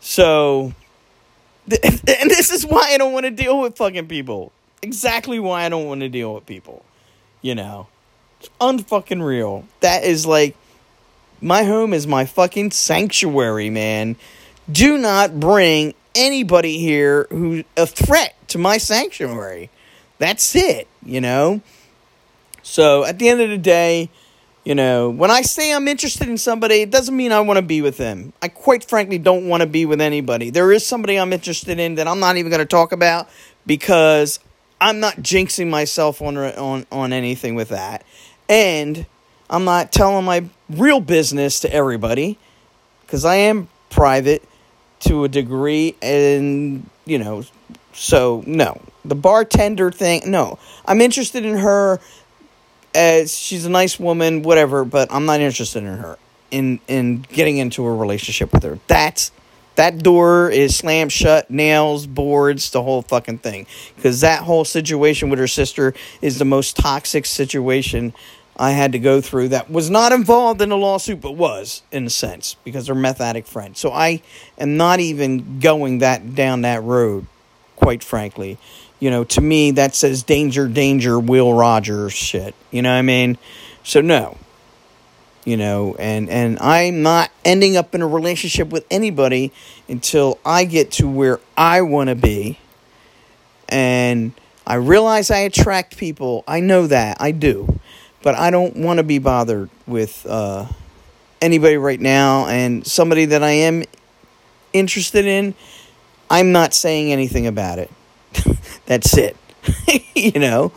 So, 0.00 0.74
and 1.70 2.30
this 2.30 2.50
is 2.50 2.66
why 2.66 2.90
I 2.94 2.98
don't 2.98 3.12
want 3.12 3.26
to 3.26 3.30
deal 3.30 3.60
with 3.60 3.76
fucking 3.76 4.08
people. 4.08 4.50
Exactly 4.82 5.38
why 5.38 5.64
I 5.64 5.68
don't 5.68 5.86
want 5.86 6.00
to 6.00 6.08
deal 6.08 6.34
with 6.34 6.46
people, 6.46 6.84
you 7.42 7.54
know? 7.54 7.86
Unfucking 8.60 9.24
real. 9.24 9.64
That 9.80 10.04
is 10.04 10.26
like, 10.26 10.56
my 11.40 11.64
home 11.64 11.92
is 11.92 12.06
my 12.06 12.24
fucking 12.24 12.70
sanctuary, 12.70 13.70
man. 13.70 14.16
Do 14.70 14.98
not 14.98 15.38
bring 15.38 15.94
anybody 16.14 16.78
here 16.78 17.26
who's 17.30 17.64
a 17.76 17.86
threat 17.86 18.34
to 18.48 18.58
my 18.58 18.78
sanctuary. 18.78 19.70
That's 20.18 20.54
it, 20.56 20.88
you 21.04 21.20
know? 21.20 21.60
So 22.62 23.04
at 23.04 23.18
the 23.18 23.28
end 23.28 23.40
of 23.40 23.50
the 23.50 23.58
day, 23.58 24.10
you 24.64 24.74
know, 24.74 25.10
when 25.10 25.30
I 25.30 25.42
say 25.42 25.72
I'm 25.72 25.86
interested 25.86 26.28
in 26.28 26.38
somebody, 26.38 26.82
it 26.82 26.90
doesn't 26.90 27.16
mean 27.16 27.30
I 27.30 27.40
want 27.40 27.58
to 27.58 27.62
be 27.62 27.82
with 27.82 27.98
them. 27.98 28.32
I 28.42 28.48
quite 28.48 28.82
frankly 28.84 29.18
don't 29.18 29.46
want 29.46 29.60
to 29.60 29.68
be 29.68 29.86
with 29.86 30.00
anybody. 30.00 30.50
There 30.50 30.72
is 30.72 30.84
somebody 30.84 31.16
I'm 31.16 31.32
interested 31.32 31.78
in 31.78 31.94
that 31.96 32.08
I'm 32.08 32.18
not 32.18 32.36
even 32.36 32.50
going 32.50 32.58
to 32.58 32.66
talk 32.66 32.90
about 32.90 33.28
because 33.64 34.40
I'm 34.80 34.98
not 34.98 35.16
jinxing 35.16 35.70
myself 35.70 36.20
on 36.20 36.36
on 36.36 36.86
on 36.90 37.12
anything 37.12 37.54
with 37.54 37.68
that. 37.68 38.04
And 38.48 39.06
I'm 39.50 39.64
not 39.64 39.92
telling 39.92 40.24
my 40.24 40.44
real 40.68 41.00
business 41.00 41.60
to 41.60 41.72
everybody 41.72 42.38
because 43.02 43.24
I 43.24 43.36
am 43.36 43.68
private 43.90 44.42
to 45.00 45.24
a 45.24 45.28
degree 45.28 45.94
and 46.02 46.88
you 47.04 47.18
know 47.18 47.44
so 47.92 48.42
no. 48.46 48.80
The 49.04 49.14
bartender 49.14 49.90
thing 49.90 50.22
no. 50.26 50.58
I'm 50.84 51.00
interested 51.00 51.44
in 51.44 51.58
her 51.58 52.00
as 52.94 53.36
she's 53.38 53.64
a 53.66 53.70
nice 53.70 54.00
woman 54.00 54.42
whatever 54.42 54.82
but 54.82 55.12
i'm 55.12 55.26
not 55.26 55.38
interested 55.38 55.80
in 55.82 55.98
her 55.98 56.16
in 56.50 56.80
in 56.88 57.20
getting 57.28 57.58
into 57.58 57.84
a 57.84 57.94
relationship 57.94 58.52
with 58.52 58.62
her. 58.62 58.78
That's 58.86 59.32
that 59.76 59.98
door 60.02 60.50
is 60.50 60.74
slammed 60.74 61.12
shut 61.12 61.50
nails 61.50 62.06
boards 62.06 62.70
the 62.70 62.82
whole 62.82 63.02
fucking 63.02 63.38
thing. 63.38 63.66
Because 63.94 64.22
that 64.22 64.42
whole 64.42 64.64
situation 64.64 65.28
with 65.28 65.38
her 65.38 65.46
sister 65.46 65.92
is 66.22 66.38
the 66.38 66.44
most 66.44 66.76
toxic 66.76 67.26
situation 67.26 68.14
I 68.58 68.70
had 68.70 68.92
to 68.92 68.98
go 68.98 69.20
through 69.20 69.48
that 69.48 69.70
was 69.70 69.90
not 69.90 70.12
involved 70.12 70.62
in 70.62 70.70
the 70.70 70.76
lawsuit, 70.76 71.20
but 71.20 71.32
was 71.32 71.82
in 71.92 72.06
a 72.06 72.10
sense 72.10 72.56
because 72.64 72.86
they're 72.86 72.94
meth 72.94 73.20
addict 73.20 73.48
friends. 73.48 73.78
So 73.78 73.92
I 73.92 74.22
am 74.56 74.78
not 74.78 74.98
even 74.98 75.60
going 75.60 75.98
that 75.98 76.34
down 76.34 76.62
that 76.62 76.82
road, 76.82 77.26
quite 77.76 78.02
frankly. 78.02 78.56
You 78.98 79.10
know, 79.10 79.24
to 79.24 79.42
me 79.42 79.72
that 79.72 79.94
says 79.94 80.22
danger, 80.22 80.68
danger, 80.68 81.20
Will 81.20 81.52
Rogers 81.52 82.14
shit. 82.14 82.54
You 82.70 82.80
know 82.80 82.90
what 82.90 82.98
I 82.98 83.02
mean? 83.02 83.36
So 83.84 84.00
no. 84.00 84.38
You 85.44 85.58
know, 85.58 85.94
and 85.98 86.28
and 86.30 86.58
I'm 86.58 87.02
not 87.02 87.30
ending 87.44 87.76
up 87.76 87.94
in 87.94 88.00
a 88.00 88.08
relationship 88.08 88.70
with 88.70 88.86
anybody 88.90 89.52
until 89.86 90.40
I 90.44 90.64
get 90.64 90.90
to 90.92 91.08
where 91.08 91.40
I 91.56 91.82
want 91.82 92.08
to 92.08 92.16
be. 92.16 92.58
And 93.68 94.32
I 94.66 94.74
realize 94.76 95.30
I 95.30 95.40
attract 95.40 95.98
people. 95.98 96.42
I 96.48 96.60
know 96.60 96.86
that. 96.86 97.18
I 97.20 97.30
do 97.32 97.78
but 98.22 98.34
I 98.34 98.50
don't 98.50 98.76
want 98.76 98.98
to 98.98 99.02
be 99.02 99.18
bothered 99.18 99.70
with 99.86 100.26
uh, 100.28 100.66
anybody 101.40 101.76
right 101.76 102.00
now. 102.00 102.46
And 102.46 102.86
somebody 102.86 103.26
that 103.26 103.42
I 103.42 103.52
am 103.52 103.84
interested 104.72 105.26
in, 105.26 105.54
I'm 106.30 106.52
not 106.52 106.74
saying 106.74 107.12
anything 107.12 107.46
about 107.46 107.78
it. 107.78 107.90
That's 108.86 109.16
it. 109.16 109.36
you 110.14 110.38
know? 110.40 110.72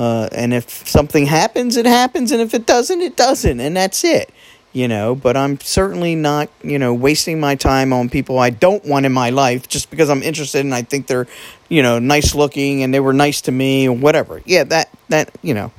Uh, 0.00 0.28
and 0.32 0.54
if 0.54 0.88
something 0.88 1.26
happens, 1.26 1.76
it 1.76 1.84
happens. 1.84 2.32
And 2.32 2.40
if 2.40 2.54
it 2.54 2.64
doesn't, 2.64 3.02
it 3.02 3.16
doesn't. 3.16 3.60
And 3.60 3.76
that's 3.76 4.02
it. 4.02 4.32
You 4.72 4.88
know, 4.88 5.14
but 5.14 5.36
I'm 5.36 5.60
certainly 5.60 6.14
not, 6.14 6.48
you 6.62 6.78
know, 6.78 6.94
wasting 6.94 7.38
my 7.38 7.54
time 7.54 7.92
on 7.92 8.08
people 8.08 8.38
I 8.38 8.48
don't 8.48 8.82
want 8.86 9.04
in 9.04 9.12
my 9.12 9.28
life 9.28 9.68
just 9.68 9.90
because 9.90 10.08
I'm 10.08 10.22
interested 10.22 10.64
and 10.64 10.74
I 10.74 10.82
think 10.82 11.06
they're, 11.06 11.26
you 11.68 11.82
know, 11.82 11.98
nice 11.98 12.34
looking 12.34 12.82
and 12.82 12.94
they 12.94 13.00
were 13.00 13.12
nice 13.12 13.42
to 13.42 13.52
me 13.52 13.88
or 13.88 13.96
whatever. 13.96 14.40
Yeah, 14.46 14.64
that, 14.64 14.88
that, 15.10 15.36
you 15.42 15.52
know, 15.52 15.70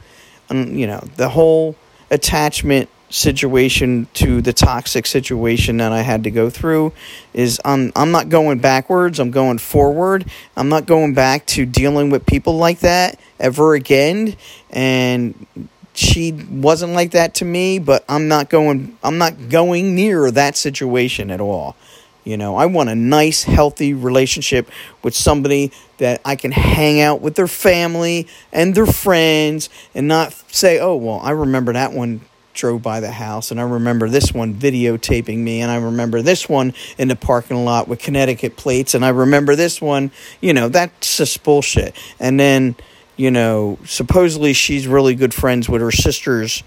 um, 0.51 0.75
you 0.75 0.85
know, 0.85 0.99
the 1.15 1.29
whole 1.29 1.75
attachment 2.09 2.89
situation 3.09 4.07
to 4.13 4.41
the 4.41 4.53
toxic 4.53 5.05
situation 5.05 5.77
that 5.77 5.91
I 5.91 6.01
had 6.01 6.23
to 6.23 6.31
go 6.31 6.49
through 6.49 6.93
is 7.33 7.59
I'm 7.65 7.91
I'm 7.95 8.11
not 8.11 8.29
going 8.29 8.59
backwards, 8.59 9.19
I'm 9.19 9.31
going 9.31 9.57
forward. 9.57 10.25
I'm 10.55 10.69
not 10.69 10.85
going 10.85 11.13
back 11.13 11.45
to 11.47 11.65
dealing 11.65 12.09
with 12.09 12.25
people 12.25 12.55
like 12.55 12.79
that 12.79 13.19
ever 13.39 13.73
again 13.73 14.35
and 14.69 15.45
she 15.93 16.31
wasn't 16.31 16.93
like 16.93 17.11
that 17.11 17.35
to 17.35 17.45
me, 17.45 17.79
but 17.79 18.05
I'm 18.07 18.27
not 18.27 18.49
going 18.49 18.97
I'm 19.03 19.17
not 19.17 19.49
going 19.49 19.93
near 19.95 20.31
that 20.31 20.55
situation 20.55 21.31
at 21.31 21.41
all. 21.41 21.75
You 22.23 22.37
know, 22.37 22.55
I 22.55 22.67
want 22.67 22.89
a 22.89 22.95
nice, 22.95 23.43
healthy 23.43 23.93
relationship 23.93 24.69
with 25.03 25.15
somebody 25.15 25.71
that 25.97 26.21
I 26.23 26.35
can 26.35 26.51
hang 26.51 27.01
out 27.01 27.21
with 27.21 27.35
their 27.35 27.47
family 27.47 28.27
and 28.51 28.75
their 28.75 28.85
friends 28.85 29.69
and 29.95 30.07
not 30.07 30.33
say, 30.53 30.79
oh, 30.79 30.95
well, 30.95 31.19
I 31.21 31.31
remember 31.31 31.73
that 31.73 31.93
one 31.93 32.21
drove 32.53 32.81
by 32.81 32.99
the 32.99 33.11
house 33.11 33.49
and 33.49 33.59
I 33.59 33.63
remember 33.63 34.09
this 34.09 34.33
one 34.33 34.53
videotaping 34.53 35.37
me 35.37 35.61
and 35.61 35.71
I 35.71 35.77
remember 35.77 36.21
this 36.21 36.49
one 36.49 36.73
in 36.97 37.07
the 37.07 37.15
parking 37.15 37.63
lot 37.63 37.87
with 37.87 37.99
Connecticut 37.99 38.57
plates 38.57 38.93
and 38.93 39.05
I 39.05 39.09
remember 39.09 39.55
this 39.55 39.81
one, 39.81 40.11
you 40.41 40.53
know, 40.53 40.69
that's 40.69 41.17
just 41.17 41.43
bullshit. 41.43 41.95
And 42.19 42.39
then, 42.39 42.75
you 43.15 43.31
know, 43.31 43.79
supposedly 43.85 44.53
she's 44.53 44.87
really 44.87 45.15
good 45.15 45.33
friends 45.33 45.69
with 45.69 45.81
her 45.81 45.91
sister's 45.91 46.63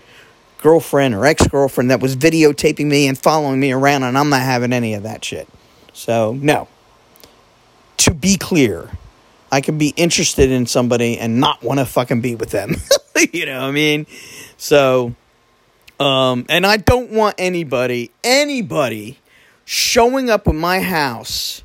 girlfriend 0.64 1.14
or 1.14 1.26
ex 1.26 1.46
girlfriend 1.46 1.90
that 1.90 2.00
was 2.00 2.16
videotaping 2.16 2.86
me 2.86 3.06
and 3.06 3.18
following 3.18 3.60
me 3.60 3.70
around, 3.70 4.02
and 4.02 4.16
I'm 4.16 4.30
not 4.30 4.40
having 4.40 4.72
any 4.72 4.94
of 4.94 5.02
that 5.02 5.22
shit. 5.22 5.46
So, 5.92 6.32
no. 6.32 6.68
To 7.98 8.14
be 8.14 8.38
clear, 8.38 8.90
I 9.52 9.60
can 9.60 9.76
be 9.76 9.90
interested 9.90 10.50
in 10.50 10.64
somebody 10.64 11.18
and 11.18 11.38
not 11.38 11.62
want 11.62 11.80
to 11.80 11.84
fucking 11.84 12.22
be 12.22 12.34
with 12.34 12.50
them. 12.50 12.76
you 13.32 13.44
know 13.44 13.60
what 13.60 13.68
I 13.68 13.70
mean? 13.72 14.06
So, 14.56 15.14
um, 16.00 16.46
and 16.48 16.66
I 16.66 16.78
don't 16.78 17.10
want 17.10 17.34
anybody, 17.36 18.10
anybody 18.24 19.18
showing 19.66 20.30
up 20.30 20.48
at 20.48 20.54
my 20.54 20.80
house 20.80 21.62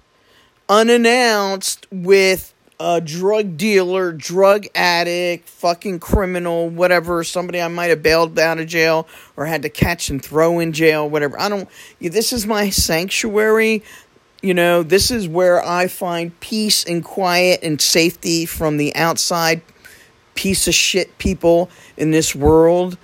unannounced 0.68 1.88
with 1.90 2.54
a 2.80 3.02
drug 3.02 3.58
dealer, 3.58 4.14
drug 4.14 4.66
addict, 4.74 5.50
fucking 5.50 6.00
criminal, 6.00 6.70
whatever, 6.70 7.24
somebody 7.26 7.62
I 7.62 7.68
might 7.68 7.88
have 7.88 8.02
bailed 8.02 8.40
out 8.40 8.60
of 8.60 8.68
jail 8.68 9.08
or 9.36 9.46
had 9.46 9.64
to 9.64 9.70
catch 9.70 10.10
and 10.10 10.24
throw 10.24 10.60
in 10.60 10.72
jail, 10.72 11.10
whatever. 11.10 11.40
I 11.40 11.50
don't, 11.50 11.68
this 12.00 12.32
is 12.32 12.46
my 12.46 12.70
sanctuary. 12.70 13.84
You 14.42 14.54
know, 14.54 14.84
this 14.84 15.12
is 15.12 15.28
where 15.28 15.64
I 15.64 15.88
find 15.88 16.38
peace 16.40 16.86
and 16.86 17.04
quiet 17.04 17.60
and 17.64 17.82
safety 17.82 18.46
from 18.46 18.78
the 18.78 18.96
outside 18.96 19.62
piece 20.36 20.66
of 20.70 20.74
shit 20.74 21.18
people 21.18 21.70
in 21.98 22.12
this 22.12 22.34
world. 22.34 22.98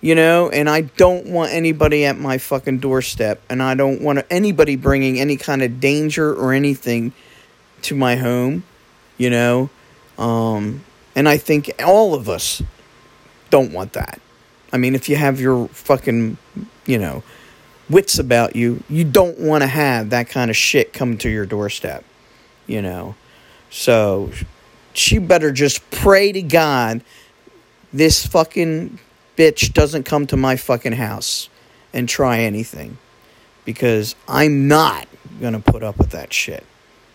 You 0.00 0.14
know, 0.14 0.48
and 0.48 0.70
I 0.70 0.82
don't 0.82 1.26
want 1.26 1.52
anybody 1.52 2.04
at 2.04 2.16
my 2.16 2.38
fucking 2.38 2.78
doorstep, 2.78 3.42
and 3.50 3.60
I 3.60 3.74
don't 3.74 4.00
want 4.00 4.24
anybody 4.30 4.76
bringing 4.76 5.18
any 5.18 5.36
kind 5.36 5.60
of 5.60 5.80
danger 5.80 6.32
or 6.32 6.52
anything 6.52 7.12
to 7.82 7.96
my 7.96 8.14
home 8.14 8.62
you 9.18 9.28
know? 9.28 9.68
Um, 10.16 10.84
and 11.14 11.28
I 11.28 11.36
think 11.36 11.70
all 11.84 12.14
of 12.14 12.28
us 12.28 12.62
don't 13.50 13.72
want 13.72 13.92
that. 13.92 14.20
I 14.72 14.76
mean, 14.76 14.94
if 14.94 15.08
you 15.08 15.16
have 15.16 15.40
your 15.40 15.68
fucking, 15.68 16.38
you 16.86 16.98
know, 16.98 17.22
wits 17.90 18.18
about 18.18 18.56
you, 18.56 18.82
you 18.88 19.04
don't 19.04 19.38
want 19.38 19.62
to 19.62 19.66
have 19.66 20.10
that 20.10 20.28
kind 20.28 20.50
of 20.50 20.56
shit 20.56 20.92
come 20.92 21.18
to 21.18 21.28
your 21.28 21.46
doorstep, 21.46 22.04
you 22.66 22.82
know? 22.82 23.14
So 23.70 24.30
she 24.92 25.18
better 25.18 25.52
just 25.52 25.88
pray 25.90 26.32
to 26.32 26.42
God 26.42 27.02
this 27.92 28.26
fucking 28.26 28.98
bitch 29.36 29.72
doesn't 29.72 30.04
come 30.04 30.26
to 30.26 30.36
my 30.36 30.56
fucking 30.56 30.92
house 30.92 31.48
and 31.94 32.08
try 32.08 32.40
anything 32.40 32.98
because 33.64 34.14
I'm 34.26 34.68
not 34.68 35.06
going 35.40 35.54
to 35.54 35.60
put 35.60 35.82
up 35.82 35.96
with 35.98 36.10
that 36.10 36.32
shit. 36.32 36.64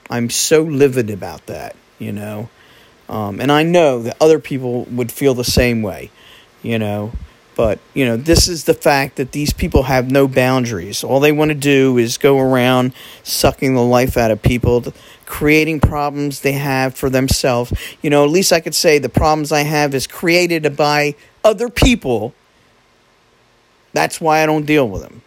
I'm 0.10 0.30
so 0.30 0.62
livid 0.62 1.10
about 1.10 1.46
that 1.46 1.76
you 2.00 2.12
know. 2.12 2.50
Um, 3.10 3.40
and 3.40 3.52
I 3.52 3.64
know 3.64 4.02
that 4.04 4.18
other 4.22 4.40
people 4.40 4.86
would 4.86 5.12
feel 5.12 5.34
the 5.34 5.44
same 5.44 5.82
way, 5.82 6.10
you 6.62 6.80
know. 6.80 7.12
But, 7.56 7.80
you 7.94 8.06
know, 8.06 8.18
this 8.18 8.48
is 8.48 8.64
the 8.64 8.74
fact 8.74 9.18
that 9.18 9.32
these 9.32 9.54
people 9.54 9.84
have 9.84 10.10
no 10.10 10.28
boundaries. 10.28 11.04
All 11.04 11.20
they 11.20 11.32
want 11.32 11.50
to 11.50 11.56
do 11.56 11.98
is 11.98 12.18
go 12.18 12.40
around 12.40 12.94
sucking 13.22 13.76
the 13.76 13.84
life 13.84 14.18
out 14.18 14.32
of 14.32 14.42
people, 14.42 14.92
creating 15.26 15.80
problems 15.80 16.42
they 16.42 16.54
have 16.54 16.96
for 16.96 17.10
themselves. 17.10 17.72
You 18.02 18.10
know, 18.10 18.24
at 18.24 18.32
least 18.32 18.52
I 18.52 18.60
could 18.60 18.74
say 18.74 18.98
the 18.98 19.10
problems 19.10 19.52
I 19.52 19.62
have 19.62 19.94
is 19.94 20.08
created 20.08 20.76
by 20.76 21.16
other 21.44 21.70
people. 21.70 22.34
That's 23.92 24.20
why 24.20 24.42
I 24.42 24.48
don't 24.48 24.66
deal 24.66 24.90
with 24.90 25.04
them. 25.04 25.22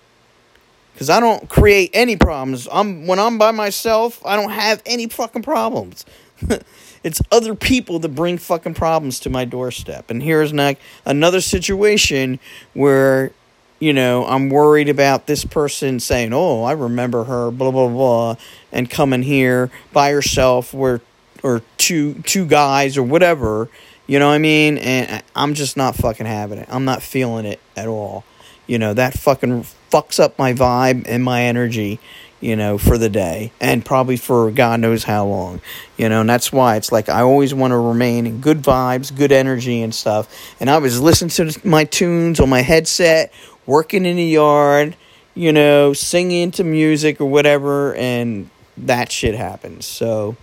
Because 0.95 1.11
I 1.11 1.21
don't 1.21 1.49
create 1.49 1.91
any 1.93 2.17
problems. 2.17 2.67
I'm 2.73 3.07
when 3.07 3.19
I'm 3.19 3.37
by 3.37 3.51
myself, 3.51 4.25
I 4.25 4.35
don't 4.35 4.51
have 4.51 4.83
any 4.87 5.09
fucking 5.09 5.43
problems. 5.43 6.07
it's 7.03 7.23
other 7.31 7.55
people 7.55 7.99
that 8.01 8.11
bring 8.11 8.39
fucking 8.39 8.75
problems 8.75 9.21
to 9.21 9.31
my 9.31 9.45
doorstep. 9.45 10.11
And 10.11 10.23
here's 10.23 10.53
not 10.53 10.77
another 11.05 11.41
situation 11.41 12.39
where 12.75 13.33
you 13.79 13.93
know, 13.93 14.25
I'm 14.25 14.49
worried 14.49 14.89
about 14.89 15.27
this 15.27 15.45
person 15.45 16.01
saying, 16.01 16.33
"Oh, 16.33 16.63
I 16.63 16.73
remember 16.73 17.25
her," 17.25 17.51
blah 17.51 17.71
blah 17.71 17.89
blah, 17.89 18.37
and 18.73 18.89
coming 18.89 19.23
here 19.23 19.71
by 19.93 20.13
herself, 20.13 20.73
where 20.73 21.01
or 21.43 21.63
two 21.77 22.15
two 22.23 22.47
guys 22.47 22.97
or 22.97 23.03
whatever. 23.03 23.69
You 24.07 24.19
know 24.19 24.29
what 24.29 24.35
I 24.35 24.39
mean? 24.39 24.79
And 24.79 25.11
uh, 25.11 25.21
I'm 25.35 25.55
just 25.55 25.77
not 25.77 25.97
fucking 25.97 26.27
having 26.27 26.59
it. 26.59 26.69
I'm 26.71 26.85
not 26.85 27.03
feeling 27.03 27.45
it 27.45 27.61
at 27.77 27.89
all. 27.89 28.25
You 28.67 28.79
know 28.79 28.95
that 28.95 29.15
fucking 29.15 29.67
fucks 29.91 30.19
up 30.19 30.39
my 30.39 30.53
vibe 30.55 31.05
and 31.07 31.23
my 31.23 31.43
energy. 31.43 32.01
You 32.47 32.55
know, 32.55 32.79
for 32.79 32.97
the 32.97 33.09
day 33.09 33.51
and 33.61 33.85
probably 33.85 34.17
for 34.17 34.53
God 34.53 34.79
knows 34.79 35.03
how 35.03 35.27
long. 35.27 35.61
You 35.97 36.09
know, 36.09 36.21
and 36.21 36.31
that's 36.31 36.53
why 36.53 36.77
it's 36.77 36.93
like 36.93 37.09
I 37.09 37.23
always 37.23 37.53
want 37.53 37.73
to 37.73 37.77
remain 37.77 38.25
in 38.25 38.41
good 38.41 38.63
vibes, 38.63 39.15
good 39.15 39.33
energy, 39.33 39.83
and 39.83 39.93
stuff. 39.93 40.33
And 40.61 40.71
I 40.71 40.79
was 40.79 41.01
listening 41.01 41.31
to 41.31 41.69
my 41.69 41.85
tunes 41.85 42.39
on 42.39 42.49
my 42.49 42.61
headset 42.61 43.33
working 43.67 44.07
in 44.07 44.15
the 44.15 44.25
yard, 44.25 44.97
you 45.35 45.53
know, 45.53 45.93
singing 45.93 46.53
to 46.53 46.63
music 46.63 47.21
or 47.21 47.27
whatever, 47.27 47.97
and 47.97 48.49
that 48.77 49.11
shit 49.11 49.35
happens. 49.35 49.85
So, 49.85 50.37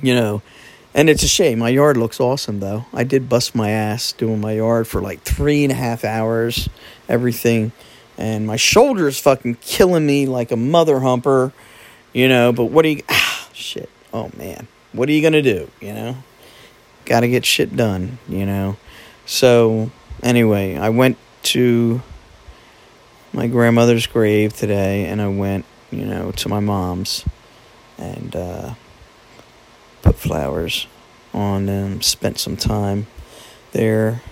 you 0.00 0.14
know, 0.14 0.40
and 0.94 1.10
it's 1.10 1.22
a 1.22 1.28
shame. 1.28 1.58
My 1.58 1.68
yard 1.68 1.96
looks 1.96 2.18
awesome, 2.18 2.60
though. 2.60 2.86
I 2.92 3.04
did 3.04 3.28
bust 3.28 3.54
my 3.54 3.70
ass 3.70 4.12
doing 4.12 4.40
my 4.40 4.52
yard 4.52 4.88
for 4.88 5.00
like 5.00 5.20
three 5.22 5.64
and 5.64 5.72
a 5.72 5.76
half 5.76 6.04
hours, 6.04 6.68
everything. 7.08 7.72
And 8.20 8.46
my 8.46 8.56
shoulder's 8.56 9.18
fucking 9.18 9.56
killing 9.62 10.04
me 10.04 10.26
like 10.26 10.52
a 10.52 10.56
mother 10.56 11.00
humper, 11.00 11.54
you 12.12 12.28
know. 12.28 12.52
But 12.52 12.66
what 12.66 12.82
do 12.82 12.90
you. 12.90 13.02
Ah, 13.08 13.48
shit. 13.54 13.88
Oh, 14.12 14.30
man. 14.36 14.68
What 14.92 15.08
are 15.08 15.12
you 15.12 15.22
to 15.30 15.42
do, 15.42 15.70
you 15.80 15.94
know? 15.94 16.16
Got 17.06 17.20
to 17.20 17.28
get 17.28 17.46
shit 17.46 17.74
done, 17.74 18.18
you 18.28 18.44
know? 18.44 18.76
So, 19.24 19.90
anyway, 20.22 20.76
I 20.76 20.90
went 20.90 21.16
to 21.44 22.02
my 23.32 23.46
grandmother's 23.46 24.06
grave 24.06 24.54
today, 24.54 25.06
and 25.06 25.22
I 25.22 25.28
went, 25.28 25.64
you 25.90 26.04
know, 26.04 26.32
to 26.32 26.48
my 26.48 26.60
mom's 26.60 27.24
and 27.96 28.36
uh, 28.36 28.74
put 30.02 30.16
flowers 30.16 30.86
on 31.32 31.66
them. 31.66 32.02
Spent 32.02 32.38
some 32.38 32.56
time 32.56 33.06
there, 33.72 34.22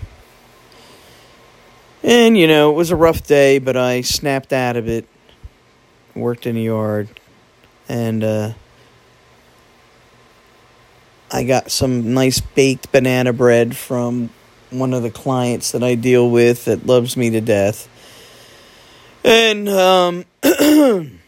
and 2.09 2.37
you 2.37 2.49
know, 2.49 2.71
it 2.71 2.75
was 2.75 2.91
a 2.91 2.97
rough 2.97 3.27
day, 3.27 3.59
but 3.59 3.77
I 3.77 4.01
snapped 4.01 4.53
out 4.53 4.77
of 4.77 4.89
it. 4.89 5.07
Worked 6.15 6.47
in 6.47 6.57
the 6.57 6.63
yard, 6.63 7.09
and 7.89 8.25
uh, 8.25 8.53
I 11.31 11.45
got 11.45 11.71
some 11.71 12.13
nice 12.15 12.41
baked 12.41 12.91
banana 12.91 13.33
bread 13.33 13.77
from 13.77 14.31
one 14.71 14.93
of 14.93 15.05
the 15.05 15.11
clients 15.11 15.71
that 15.71 15.85
I 15.85 15.95
deal 15.95 16.29
with 16.29 16.65
that 16.65 16.87
loves 16.87 17.17
me 17.17 17.31
to 17.31 17.41
death 17.41 17.89
and, 19.25 19.69
um, 19.69 20.25
you 20.43 21.21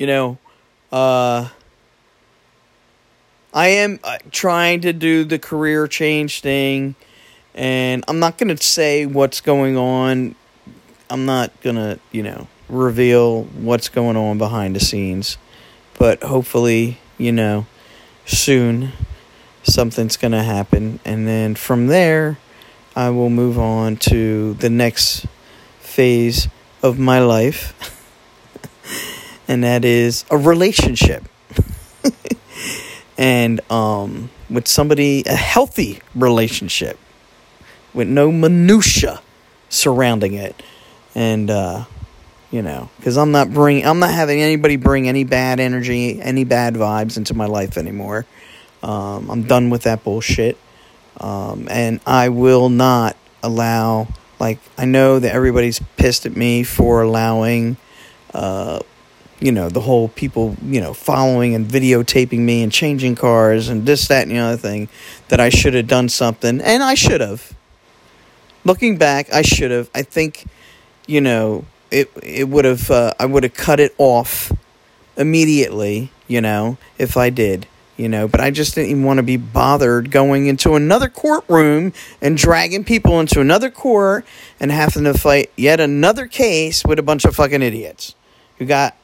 know, 0.00 0.38
uh, 0.92 1.48
I 3.54 3.68
am 3.68 3.98
uh, 4.04 4.18
trying 4.30 4.82
to 4.82 4.92
do 4.92 5.24
the 5.24 5.38
career 5.38 5.86
change 5.88 6.40
thing, 6.40 6.96
and 7.54 8.04
I'm 8.08 8.18
not 8.18 8.38
going 8.38 8.54
to 8.54 8.62
say 8.62 9.06
what's 9.06 9.40
going 9.40 9.76
on. 9.76 10.34
I'm 11.08 11.26
not 11.26 11.58
going 11.62 11.76
to, 11.76 11.98
you 12.12 12.22
know, 12.22 12.46
reveal 12.68 13.44
what's 13.44 13.88
going 13.88 14.16
on 14.16 14.38
behind 14.38 14.76
the 14.76 14.80
scenes. 14.80 15.36
But 15.98 16.22
hopefully, 16.22 16.98
you 17.18 17.32
know, 17.32 17.66
soon 18.24 18.92
something's 19.62 20.16
going 20.16 20.32
to 20.32 20.42
happen. 20.42 21.00
And 21.04 21.26
then 21.26 21.54
from 21.56 21.88
there, 21.88 22.38
I 22.94 23.10
will 23.10 23.30
move 23.30 23.58
on 23.58 23.96
to 23.96 24.54
the 24.54 24.70
next 24.70 25.26
phase 25.80 26.48
of 26.82 26.98
my 26.98 27.18
life, 27.18 27.74
and 29.48 29.64
that 29.64 29.84
is 29.84 30.24
a 30.30 30.38
relationship. 30.38 31.24
and 33.18 33.60
um, 33.70 34.30
with 34.48 34.68
somebody, 34.68 35.24
a 35.26 35.34
healthy 35.34 36.00
relationship 36.14 36.98
with 37.94 38.08
no 38.08 38.30
minutia 38.30 39.20
surrounding 39.68 40.34
it. 40.34 40.62
And, 41.14 41.50
uh, 41.50 41.84
you 42.50 42.62
know, 42.62 42.90
because 42.96 43.16
I'm 43.16 43.32
not 43.32 43.52
bring, 43.52 43.86
I'm 43.86 43.98
not 43.98 44.10
having 44.10 44.40
anybody 44.40 44.76
bring 44.76 45.08
any 45.08 45.24
bad 45.24 45.60
energy, 45.60 46.20
any 46.20 46.44
bad 46.44 46.74
vibes 46.74 47.16
into 47.16 47.34
my 47.34 47.46
life 47.46 47.76
anymore. 47.76 48.26
Um, 48.82 49.30
I'm 49.30 49.42
done 49.42 49.70
with 49.70 49.82
that 49.82 50.04
bullshit. 50.04 50.56
Um, 51.18 51.68
and 51.70 52.00
I 52.06 52.30
will 52.30 52.68
not 52.68 53.16
allow 53.42 54.08
like 54.38 54.58
I 54.78 54.86
know 54.86 55.18
that 55.18 55.34
everybody's 55.34 55.80
pissed 55.96 56.26
at 56.26 56.34
me 56.34 56.62
for 56.62 57.02
allowing 57.02 57.76
uh 58.34 58.80
you 59.38 59.52
know 59.52 59.68
the 59.68 59.80
whole 59.80 60.08
people 60.08 60.56
you 60.62 60.80
know 60.80 60.92
following 60.92 61.54
and 61.54 61.66
videotaping 61.66 62.40
me 62.40 62.62
and 62.62 62.72
changing 62.72 63.14
cars 63.14 63.68
and 63.68 63.86
this 63.86 64.08
that 64.08 64.26
and 64.26 64.32
the 64.32 64.38
other 64.38 64.56
thing 64.56 64.88
that 65.28 65.40
I 65.40 65.48
should 65.48 65.74
have 65.74 65.86
done 65.86 66.08
something 66.08 66.60
and 66.60 66.82
I 66.82 66.94
should 66.94 67.20
have 67.20 67.49
looking 68.64 68.96
back 68.96 69.32
I 69.32 69.42
should 69.42 69.70
have. 69.70 69.90
I 69.94 70.02
think 70.02 70.46
you 71.06 71.20
know 71.20 71.64
it 71.90 72.10
it 72.22 72.48
would 72.48 72.64
have 72.64 72.90
uh, 72.90 73.14
I 73.18 73.26
would 73.26 73.42
have 73.44 73.54
cut 73.54 73.80
it 73.80 73.94
off 73.98 74.52
immediately 75.16 76.10
you 76.28 76.40
know 76.40 76.78
if 76.98 77.16
I 77.16 77.30
did 77.30 77.66
you 78.00 78.08
know, 78.08 78.26
but 78.26 78.40
I 78.40 78.50
just 78.50 78.74
didn't 78.74 78.92
even 78.92 79.04
want 79.04 79.18
to 79.18 79.22
be 79.22 79.36
bothered 79.36 80.10
going 80.10 80.46
into 80.46 80.74
another 80.74 81.10
courtroom 81.10 81.92
and 82.22 82.34
dragging 82.34 82.82
people 82.82 83.20
into 83.20 83.42
another 83.42 83.70
court 83.70 84.24
and 84.58 84.70
having 84.70 85.04
to 85.04 85.12
fight 85.12 85.50
yet 85.54 85.80
another 85.80 86.26
case 86.26 86.82
with 86.82 86.98
a 86.98 87.02
bunch 87.02 87.26
of 87.26 87.36
fucking 87.36 87.60
idiots 87.60 88.14
who 88.56 88.64
got 88.64 88.96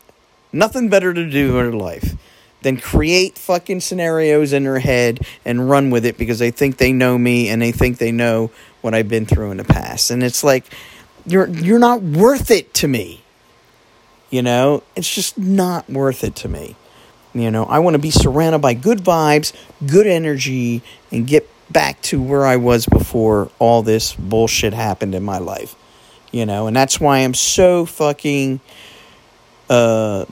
nothing 0.51 0.89
better 0.89 1.13
to 1.13 1.29
do 1.29 1.59
in 1.59 1.71
their 1.71 1.79
life 1.79 2.15
than 2.63 2.79
create 2.79 3.37
fucking 3.37 3.81
scenarios 3.81 4.55
in 4.55 4.65
their 4.65 4.79
head 4.79 5.21
and 5.45 5.69
run 5.69 5.91
with 5.91 6.07
it 6.07 6.17
because 6.17 6.39
they 6.39 6.51
think 6.51 6.79
they 6.79 6.91
know 6.91 7.19
me 7.19 7.51
and 7.51 7.61
they 7.61 7.73
think 7.73 7.99
they 7.99 8.11
know 8.11 8.51
what 8.87 8.95
I've 8.95 9.09
been 9.09 9.27
through 9.27 9.51
in 9.51 9.57
the 9.57 9.65
past. 9.65 10.13
And 10.13 10.23
it's 10.23 10.45
like 10.45 10.65
you're 11.27 11.49
you're 11.49 11.81
not 11.81 12.03
worth 12.03 12.53
it 12.53 12.73
to 12.75 12.89
me. 12.89 13.25
You 14.31 14.43
know, 14.43 14.85
it's 14.95 15.13
just 15.13 15.37
not 15.37 15.91
worth 15.91 16.25
it 16.25 16.37
to 16.37 16.49
me. 16.49 16.77
You 17.35 17.51
know, 17.51 17.65
I 17.65 17.81
want 17.81 17.95
to 17.95 17.99
be 17.99 18.13
surrounded 18.13 18.61
by 18.61 18.75
good 18.75 18.99
vibes, 19.01 19.53
good 19.87 20.07
energy, 20.07 20.83
and 21.11 21.27
get 21.27 21.51
back 21.71 22.01
to 22.03 22.23
where 22.23 22.47
I 22.47 22.57
was 22.57 22.87
before 22.87 23.51
all 23.59 23.83
this 23.83 24.15
bullshit 24.15 24.73
happened 24.73 25.15
in 25.15 25.25
my 25.25 25.39
life. 25.39 25.75
You 26.31 26.47
know, 26.47 26.69
and 26.69 26.77
that's 26.77 27.01
why 27.01 27.19
I'm 27.19 27.35
so 27.35 27.87
fucking, 27.87 28.61
uh, 29.69 30.27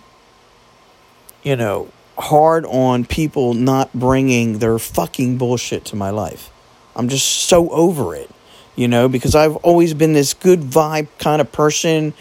you 1.43 1.57
know, 1.57 1.89
hard 2.17 2.65
on 2.67 3.05
people 3.05 3.55
not 3.55 3.93
bringing 3.93 4.59
their 4.59 4.79
fucking 4.79 5.39
bullshit 5.39 5.85
to 5.87 5.97
my 5.97 6.11
life. 6.11 6.51
I'm 6.97 7.09
just 7.09 7.27
so 7.27 7.69
over 7.71 8.15
it, 8.15 8.31
you 8.77 8.89
know, 8.89 9.09
because 9.09 9.35
I've 9.35 9.57
always 9.57 9.95
been 9.95 10.13
this 10.13 10.35
good 10.35 10.61
vibe 10.61 11.09
kind 11.19 11.41
of 11.41 11.53
person, 11.53 12.13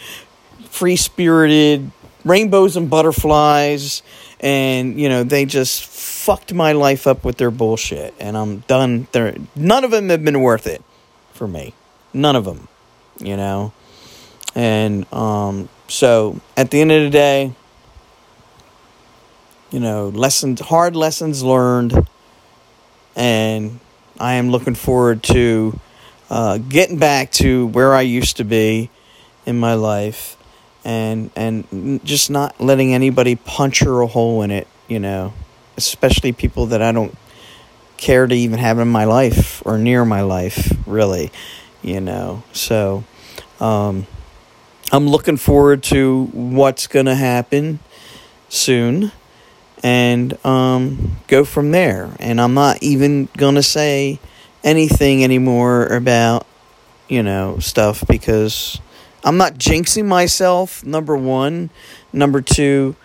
free 0.70 0.96
spirited, 0.96 1.90
rainbows 2.24 2.76
and 2.76 2.88
butterflies 2.88 4.02
and 4.40 4.98
you 4.98 5.08
know 5.08 5.24
they 5.24 5.44
just 5.44 5.84
fucked 5.84 6.52
my 6.52 6.72
life 6.72 7.06
up 7.06 7.24
with 7.24 7.36
their 7.36 7.50
bullshit 7.50 8.14
and 8.18 8.36
i'm 8.36 8.60
done. 8.60 9.06
There 9.12 9.36
none 9.54 9.84
of 9.84 9.90
them 9.90 10.08
have 10.08 10.24
been 10.24 10.40
worth 10.40 10.66
it 10.66 10.82
for 11.32 11.46
me. 11.46 11.74
None 12.12 12.36
of 12.36 12.44
them 12.44 12.68
you 13.20 13.36
know? 13.36 13.72
And 14.54 15.12
um 15.12 15.68
so 15.88 16.40
at 16.56 16.70
the 16.70 16.80
end 16.80 16.92
of 16.92 17.02
the 17.02 17.10
day 17.10 17.52
you 19.70 19.80
know 19.80 20.08
lessons 20.08 20.60
hard 20.60 20.96
lessons 20.96 21.42
learned 21.42 22.08
and 23.16 23.80
i 24.18 24.34
am 24.34 24.50
looking 24.50 24.74
forward 24.74 25.22
to 25.22 25.78
uh, 26.34 26.58
getting 26.58 26.98
back 26.98 27.30
to 27.30 27.66
where 27.68 27.94
i 27.94 28.00
used 28.00 28.36
to 28.36 28.44
be 28.44 28.90
in 29.46 29.58
my 29.58 29.74
life 29.74 30.36
and 30.84 31.30
and 31.34 32.00
just 32.04 32.30
not 32.30 32.60
letting 32.60 32.94
anybody 32.94 33.34
puncture 33.34 34.02
a 34.02 34.06
hole 34.06 34.42
in 34.42 34.50
it, 34.50 34.68
you 34.86 34.98
know, 34.98 35.32
especially 35.76 36.32
people 36.32 36.66
that 36.66 36.82
I 36.82 36.92
don't 36.92 37.16
care 37.96 38.26
to 38.26 38.34
even 38.34 38.58
have 38.58 38.78
in 38.78 38.88
my 38.88 39.04
life 39.04 39.62
or 39.64 39.78
near 39.78 40.04
my 40.04 40.20
life, 40.20 40.72
really, 40.86 41.32
you 41.82 42.00
know. 42.00 42.42
So, 42.52 43.04
um, 43.60 44.06
I'm 44.92 45.08
looking 45.08 45.38
forward 45.38 45.82
to 45.84 46.26
what's 46.32 46.86
going 46.86 47.06
to 47.06 47.14
happen 47.14 47.78
soon 48.50 49.10
and 49.82 50.44
um, 50.44 51.16
go 51.28 51.44
from 51.44 51.70
there. 51.70 52.14
And 52.20 52.40
I'm 52.40 52.54
not 52.54 52.82
even 52.82 53.28
going 53.36 53.54
to 53.54 53.62
say 53.62 54.20
anything 54.64 55.22
anymore 55.22 55.86
about, 55.86 56.46
you 57.08 57.22
know, 57.22 57.58
stuff 57.60 58.02
because 58.08 58.80
I'm 59.22 59.36
not 59.36 59.54
jinxing 59.54 60.06
myself, 60.06 60.84
number 60.84 61.16
one. 61.16 61.70
Number 62.12 62.40
two, 62.40 62.96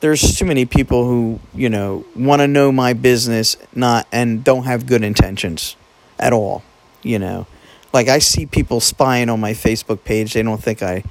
there's 0.00 0.36
too 0.36 0.44
many 0.44 0.66
people 0.66 1.04
who, 1.06 1.40
you 1.54 1.70
know, 1.70 2.04
want 2.16 2.42
to 2.42 2.48
know 2.48 2.72
my 2.72 2.92
business 2.92 3.56
not 3.74 4.06
and 4.12 4.44
don't 4.44 4.64
have 4.64 4.86
good 4.86 5.04
intentions 5.04 5.76
at 6.18 6.32
all, 6.32 6.62
you 7.02 7.18
know. 7.18 7.46
like 7.92 8.08
I 8.08 8.18
see 8.18 8.46
people 8.46 8.80
spying 8.80 9.28
on 9.28 9.40
my 9.40 9.52
Facebook 9.52 10.04
page. 10.04 10.34
They 10.34 10.42
don't 10.42 10.62
think 10.62 10.82
I 10.82 11.04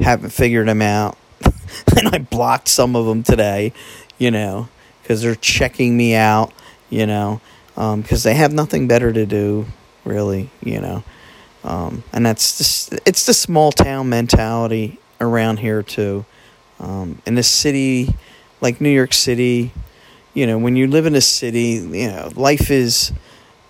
haven't 0.00 0.30
figured 0.30 0.68
them 0.68 0.82
out. 0.82 1.16
and 1.96 2.08
I 2.08 2.18
blocked 2.18 2.68
some 2.68 2.96
of 2.96 3.06
them 3.06 3.22
today, 3.22 3.72
you 4.18 4.30
know, 4.30 4.68
because 5.02 5.22
they're 5.22 5.34
checking 5.34 5.96
me 5.96 6.14
out, 6.14 6.52
you 6.90 7.06
know, 7.06 7.40
because 7.74 8.26
um, 8.26 8.30
they 8.30 8.34
have 8.34 8.52
nothing 8.52 8.86
better 8.86 9.12
to 9.12 9.26
do, 9.26 9.66
really, 10.04 10.50
you 10.62 10.80
know. 10.80 11.02
Um, 11.64 12.04
and 12.12 12.26
that's 12.26 12.58
just, 12.58 12.94
it's 13.06 13.26
the 13.26 13.34
small 13.34 13.72
town 13.72 14.08
mentality 14.08 14.98
around 15.20 15.58
here 15.58 15.82
too. 15.82 16.24
Um, 16.80 17.22
in 17.24 17.38
a 17.38 17.42
city 17.42 18.14
like 18.60 18.80
New 18.80 18.90
York 18.90 19.12
City, 19.12 19.72
you 20.34 20.46
know, 20.46 20.58
when 20.58 20.76
you 20.76 20.86
live 20.86 21.06
in 21.06 21.14
a 21.14 21.20
city, 21.20 21.74
you 21.74 22.08
know, 22.08 22.30
life 22.34 22.70
is 22.70 23.12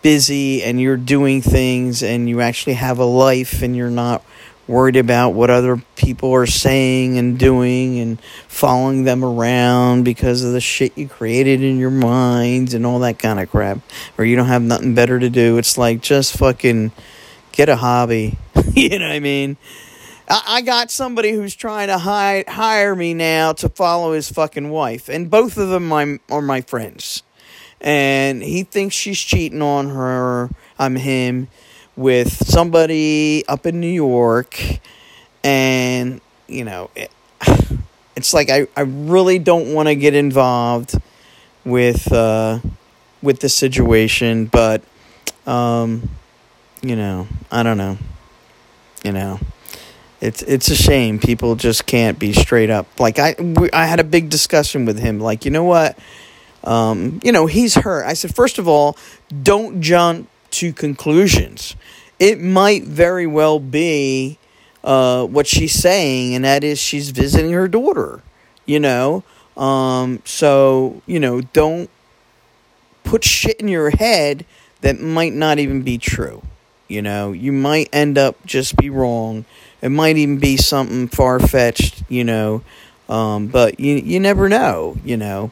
busy 0.03 0.63
and 0.63 0.81
you're 0.81 0.97
doing 0.97 1.41
things 1.41 2.03
and 2.03 2.29
you 2.29 2.41
actually 2.41 2.75
have 2.75 2.99
a 2.99 3.05
life 3.05 3.63
and 3.63 3.77
you're 3.77 3.91
not 3.91 4.25
worried 4.69 4.97
about 4.97 5.31
what 5.31 5.51
other 5.51 5.83
people 5.97 6.33
are 6.33 6.47
saying 6.47 7.19
and 7.19 7.39
doing 7.39 7.99
and 7.99 8.21
following 8.47 9.05
them 9.05 9.25
around 9.25 10.05
because 10.05 10.45
of 10.45 10.53
the 10.53 10.61
shit 10.61 10.97
you 10.97 11.09
created 11.09 11.63
in 11.63 11.79
your 11.79 11.91
minds 11.91 12.75
and 12.75 12.87
all 12.87 13.01
that 13.01 13.19
kind 13.19 13.41
of 13.41 13.51
crap 13.51 13.79
or 14.17 14.25
you 14.25 14.37
don't 14.37 14.47
have 14.47 14.63
nothing 14.63 14.95
better 14.95 15.19
to 15.19 15.29
do. 15.29 15.59
It's 15.59 15.77
like 15.77 16.01
just 16.01 16.37
fucking 16.37 16.93
get 17.53 17.69
a 17.69 17.77
hobby. 17.77 18.39
You 18.75 18.99
know 18.99 19.09
what 19.09 19.17
i 19.17 19.21
mean? 19.21 19.59
I, 20.29 20.63
got 20.63 20.91
somebody 20.91 21.33
who's 21.33 21.55
trying 21.55 21.89
to 21.89 21.99
hire 21.99 22.45
hire 22.49 22.97
me 22.97 23.13
now 23.13 23.53
to 23.55 23.69
follow 23.69 24.13
his 24.13 24.31
fucking 24.31 24.71
wife 24.71 25.11
and 25.11 25.31
both 25.31 25.59
of 25.59 25.69
them 25.69 25.89
my, 25.89 26.21
are 26.31 26.41
my 26.41 26.63
friends 26.63 27.23
and 27.83 28.43
he 28.43 28.63
thinks 28.63 28.95
she's 28.95 29.19
cheating 29.21 29.61
on 29.61 29.91
her 29.91 30.49
i'm 30.79 30.97
him 30.97 31.49
with 31.97 32.33
somebody 32.49 33.45
up 33.49 33.67
in 33.67 33.81
New 33.81 33.87
York, 33.87 34.61
and 35.45 36.21
you 36.49 36.65
know, 36.65 36.91
it, 36.95 37.11
it's 38.17 38.33
like 38.33 38.51
I, 38.51 38.67
I 38.77 38.83
really 38.83 39.39
don't 39.39 39.75
want 39.75 39.89
to 39.89 39.95
get 39.95 40.15
involved 40.15 40.95
with 41.65 42.13
uh, 42.13 42.61
with 43.23 43.41
the 43.41 43.49
situation, 43.49 44.47
but 44.47 44.83
um, 45.47 46.09
you 46.83 46.97
know, 46.97 47.27
I 47.51 47.63
don't 47.63 47.79
know, 47.79 47.99
you 49.05 49.13
know. 49.13 49.39
It's 50.21 50.41
it's 50.43 50.69
a 50.69 50.77
shame 50.77 51.19
people 51.19 51.57
just 51.57 51.85
can't 51.85 52.17
be 52.17 52.33
straight 52.33 52.71
up. 52.71 52.87
Like 53.01 53.19
I 53.19 53.35
we, 53.41 53.69
I 53.73 53.87
had 53.87 53.99
a 53.99 54.05
big 54.05 54.31
discussion 54.31 54.85
with 54.85 55.01
him. 55.01 55.19
Like 55.19 55.45
you 55.45 55.51
know 55.51 55.65
what, 55.65 55.99
um, 56.65 57.21
you 57.23 57.33
know 57.33 57.47
he's 57.47 57.75
hurt. 57.75 58.05
I 58.05 58.15
said 58.15 58.35
first 58.35 58.59
of 58.59 58.69
all, 58.69 58.97
don't 59.43 59.81
jump 59.81 60.29
to 60.53 60.73
conclusions. 60.73 61.77
It 62.19 62.41
might 62.41 62.85
very 62.85 63.27
well 63.27 63.59
be 63.59 64.39
uh, 64.85 65.27
what 65.27 65.47
she's 65.47 65.73
saying, 65.73 66.35
and 66.35 66.45
that 66.45 66.65
is 66.65 66.79
she's 66.79 67.11
visiting 67.11 67.53
her 67.53 67.69
daughter. 67.69 68.23
You 68.65 68.81
know, 68.81 69.25
um, 69.57 70.23
so 70.25 71.03
you 71.07 71.19
know, 71.19 71.41
don't 71.41 71.91
put 73.05 73.25
shit 73.25 73.61
in 73.61 73.69
your 73.69 73.91
head 73.91 74.47
that 74.81 75.01
might 75.01 75.33
not 75.33 75.59
even 75.59 75.83
be 75.83 75.99
true. 75.99 76.43
You 76.89 77.03
know, 77.03 77.33
you 77.33 77.53
might 77.53 77.89
end 77.93 78.19
up 78.19 78.45
just 78.45 78.77
be 78.77 78.91
wrong. 78.91 79.45
It 79.81 79.89
might 79.89 80.17
even 80.17 80.39
be 80.39 80.57
something 80.57 81.09
far 81.09 81.41
fetched. 81.41 82.03
You 82.09 82.25
know, 82.25 82.63
um, 83.09 83.49
but 83.49 83.81
you 83.81 83.97
you 83.97 84.21
never 84.21 84.49
know. 84.49 84.97
You 85.05 85.17
know, 85.17 85.51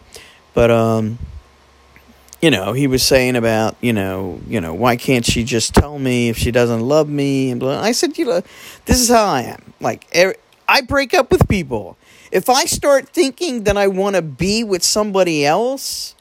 but 0.54 0.70
um, 0.70 1.18
you 2.40 2.50
know, 2.50 2.72
he 2.72 2.86
was 2.86 3.02
saying 3.02 3.36
about, 3.36 3.76
you 3.80 3.92
know, 3.92 4.40
you 4.46 4.60
know, 4.60 4.72
why 4.72 4.96
can't 4.96 5.24
she 5.24 5.44
just 5.44 5.74
tell 5.74 5.98
me 5.98 6.30
if 6.30 6.38
she 6.38 6.50
doesn't 6.50 6.80
love 6.80 7.08
me? 7.08 7.50
And 7.50 7.60
blah. 7.60 7.80
I 7.80 7.92
said, 7.92 8.16
you 8.16 8.24
know, 8.24 8.42
this 8.86 9.00
is 9.00 9.08
how 9.10 9.26
I 9.26 9.42
am. 9.42 9.74
Like, 9.80 10.06
I 10.68 10.80
break 10.82 11.12
up 11.14 11.30
with 11.30 11.48
people. 11.48 11.96
If 12.32 12.48
I 12.48 12.64
start 12.64 13.08
thinking 13.08 13.64
that 13.64 13.76
I 13.76 13.88
want 13.88 14.16
to 14.16 14.22
be 14.22 14.64
with 14.64 14.82
somebody 14.82 15.44
else, 15.44 16.14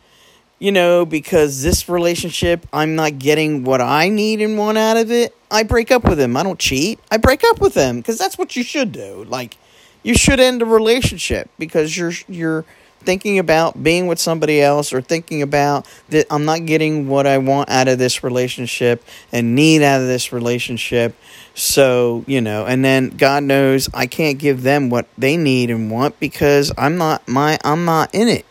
you 0.57 0.71
know, 0.73 1.05
because 1.05 1.63
this 1.63 1.87
relationship, 1.87 2.67
I'm 2.73 2.95
not 2.95 3.19
getting 3.19 3.63
what 3.63 3.79
I 3.79 4.09
need 4.09 4.41
and 4.41 4.57
want 4.57 4.77
out 4.77 4.97
of 4.97 5.11
it, 5.11 5.35
I 5.49 5.63
break 5.63 5.89
up 5.89 6.03
with 6.03 6.17
them. 6.17 6.35
I 6.35 6.43
don't 6.43 6.59
cheat. 6.59 6.99
I 7.09 7.17
break 7.17 7.43
up 7.45 7.61
with 7.61 7.75
them 7.75 7.97
because 7.97 8.17
that's 8.17 8.37
what 8.37 8.55
you 8.57 8.63
should 8.63 8.91
do. 8.91 9.23
Like, 9.23 9.57
you 10.03 10.15
should 10.15 10.39
end 10.39 10.61
a 10.61 10.65
relationship 10.65 11.49
because 11.57 11.97
you're 11.97 12.13
you're 12.27 12.65
thinking 13.01 13.39
about 13.39 13.81
being 13.81 14.07
with 14.07 14.19
somebody 14.19 14.61
else 14.61 14.93
or 14.93 15.01
thinking 15.01 15.41
about 15.41 15.87
that 16.09 16.27
I'm 16.29 16.45
not 16.45 16.65
getting 16.65 17.07
what 17.07 17.25
I 17.25 17.37
want 17.37 17.69
out 17.69 17.87
of 17.87 17.97
this 17.97 18.23
relationship 18.23 19.03
and 19.31 19.55
need 19.55 19.81
out 19.81 20.01
of 20.01 20.07
this 20.07 20.31
relationship. 20.31 21.15
So, 21.55 22.23
you 22.27 22.41
know, 22.41 22.65
and 22.65 22.83
then 22.83 23.09
God 23.09 23.43
knows 23.43 23.89
I 23.93 24.07
can't 24.07 24.37
give 24.37 24.63
them 24.63 24.89
what 24.89 25.07
they 25.17 25.37
need 25.37 25.69
and 25.69 25.89
want 25.91 26.19
because 26.19 26.71
I'm 26.77 26.97
not 26.97 27.27
my 27.27 27.57
I'm 27.63 27.85
not 27.85 28.13
in 28.13 28.27
it. 28.27 28.45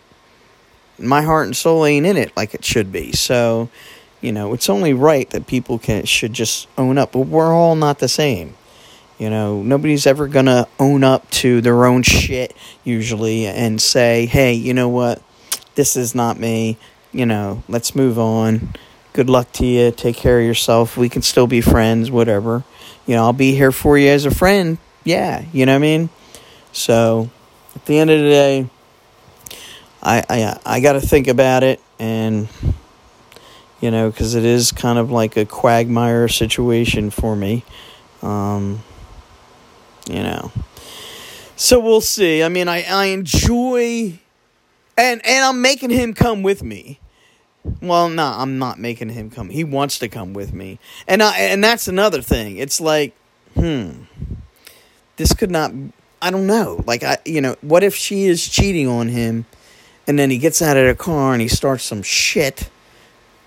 My 0.98 1.22
heart 1.22 1.46
and 1.46 1.56
soul 1.56 1.86
ain't 1.86 2.06
in 2.06 2.16
it 2.16 2.36
like 2.36 2.54
it 2.54 2.64
should 2.64 2.90
be. 2.90 3.12
So, 3.12 3.68
you 4.20 4.32
know, 4.32 4.52
it's 4.52 4.68
only 4.68 4.92
right 4.92 5.28
that 5.30 5.46
people 5.46 5.78
can 5.78 6.04
should 6.04 6.32
just 6.32 6.66
own 6.76 6.98
up. 6.98 7.12
But 7.12 7.20
we're 7.20 7.52
all 7.52 7.76
not 7.76 8.00
the 8.00 8.08
same. 8.08 8.54
You 9.18 9.30
know, 9.30 9.62
nobody's 9.62 10.06
ever 10.06 10.28
going 10.28 10.46
to 10.46 10.68
own 10.78 11.02
up 11.02 11.28
to 11.30 11.60
their 11.60 11.84
own 11.84 12.02
shit 12.02 12.56
usually 12.84 13.46
and 13.46 13.80
say, 13.82 14.26
hey, 14.26 14.52
you 14.52 14.72
know 14.72 14.88
what? 14.88 15.20
This 15.74 15.96
is 15.96 16.14
not 16.14 16.38
me. 16.38 16.78
You 17.12 17.26
know, 17.26 17.62
let's 17.68 17.96
move 17.96 18.18
on. 18.18 18.74
Good 19.12 19.28
luck 19.28 19.50
to 19.54 19.66
you. 19.66 19.90
Take 19.90 20.16
care 20.16 20.38
of 20.38 20.46
yourself. 20.46 20.96
We 20.96 21.08
can 21.08 21.22
still 21.22 21.48
be 21.48 21.60
friends, 21.60 22.10
whatever. 22.10 22.62
You 23.06 23.16
know, 23.16 23.24
I'll 23.24 23.32
be 23.32 23.54
here 23.54 23.72
for 23.72 23.98
you 23.98 24.08
as 24.08 24.24
a 24.24 24.30
friend. 24.30 24.78
Yeah, 25.02 25.44
you 25.52 25.66
know 25.66 25.72
what 25.72 25.78
I 25.78 25.80
mean? 25.80 26.10
So, 26.72 27.30
at 27.74 27.86
the 27.86 27.98
end 27.98 28.10
of 28.10 28.20
the 28.20 28.28
day, 28.28 28.70
I 30.02 30.22
I 30.28 30.60
I 30.64 30.80
got 30.80 30.92
to 30.92 31.00
think 31.00 31.26
about 31.26 31.62
it 31.64 31.80
and 31.98 32.48
you 33.80 33.90
know, 33.90 34.10
because 34.10 34.34
it 34.34 34.44
is 34.44 34.72
kind 34.72 34.98
of 34.98 35.10
like 35.10 35.36
a 35.36 35.44
quagmire 35.44 36.28
situation 36.28 37.10
for 37.10 37.36
me. 37.36 37.64
Um, 38.22 38.82
you 40.08 40.22
know. 40.22 40.50
So 41.56 41.80
we'll 41.80 42.00
see. 42.00 42.42
I 42.42 42.48
mean, 42.48 42.68
I, 42.68 42.84
I 42.84 43.06
enjoy, 43.06 44.18
and 44.96 45.26
and 45.26 45.44
I'm 45.44 45.60
making 45.60 45.90
him 45.90 46.14
come 46.14 46.42
with 46.42 46.62
me. 46.62 47.00
Well, 47.82 48.08
no, 48.08 48.24
I'm 48.24 48.58
not 48.58 48.78
making 48.78 49.10
him 49.10 49.30
come. 49.30 49.50
He 49.50 49.64
wants 49.64 49.98
to 49.98 50.08
come 50.08 50.32
with 50.32 50.52
me, 50.52 50.78
and 51.06 51.22
I 51.22 51.38
and 51.38 51.62
that's 51.62 51.88
another 51.88 52.22
thing. 52.22 52.56
It's 52.56 52.80
like, 52.80 53.14
hmm, 53.54 53.90
this 55.16 55.34
could 55.34 55.50
not. 55.50 55.72
I 56.22 56.30
don't 56.30 56.46
know. 56.46 56.82
Like 56.86 57.02
I, 57.02 57.18
you 57.24 57.40
know, 57.40 57.56
what 57.60 57.82
if 57.82 57.94
she 57.94 58.24
is 58.24 58.48
cheating 58.48 58.88
on 58.88 59.08
him, 59.08 59.46
and 60.06 60.18
then 60.18 60.30
he 60.30 60.38
gets 60.38 60.62
out 60.62 60.76
of 60.76 60.86
the 60.86 60.94
car 60.94 61.32
and 61.32 61.42
he 61.42 61.48
starts 61.48 61.84
some 61.84 62.02
shit 62.02 62.70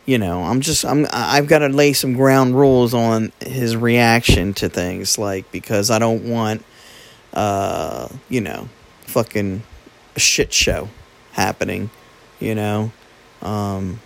you 0.05 0.17
know, 0.17 0.43
I'm 0.43 0.61
just 0.61 0.83
I'm 0.85 1.07
I've 1.11 1.47
got 1.47 1.59
to 1.59 1.69
lay 1.69 1.93
some 1.93 2.13
ground 2.13 2.55
rules 2.55 2.93
on 2.93 3.31
his 3.39 3.75
reaction 3.75 4.53
to 4.55 4.69
things 4.69 5.17
like 5.17 5.51
because 5.51 5.89
I 5.91 5.99
don't 5.99 6.29
want 6.29 6.65
uh, 7.33 8.09
you 8.29 8.41
know, 8.41 8.67
fucking 9.01 9.63
a 10.15 10.19
shit 10.19 10.51
show 10.51 10.89
happening, 11.33 11.89
you 12.39 12.55
know. 12.55 12.91
Um 13.41 13.99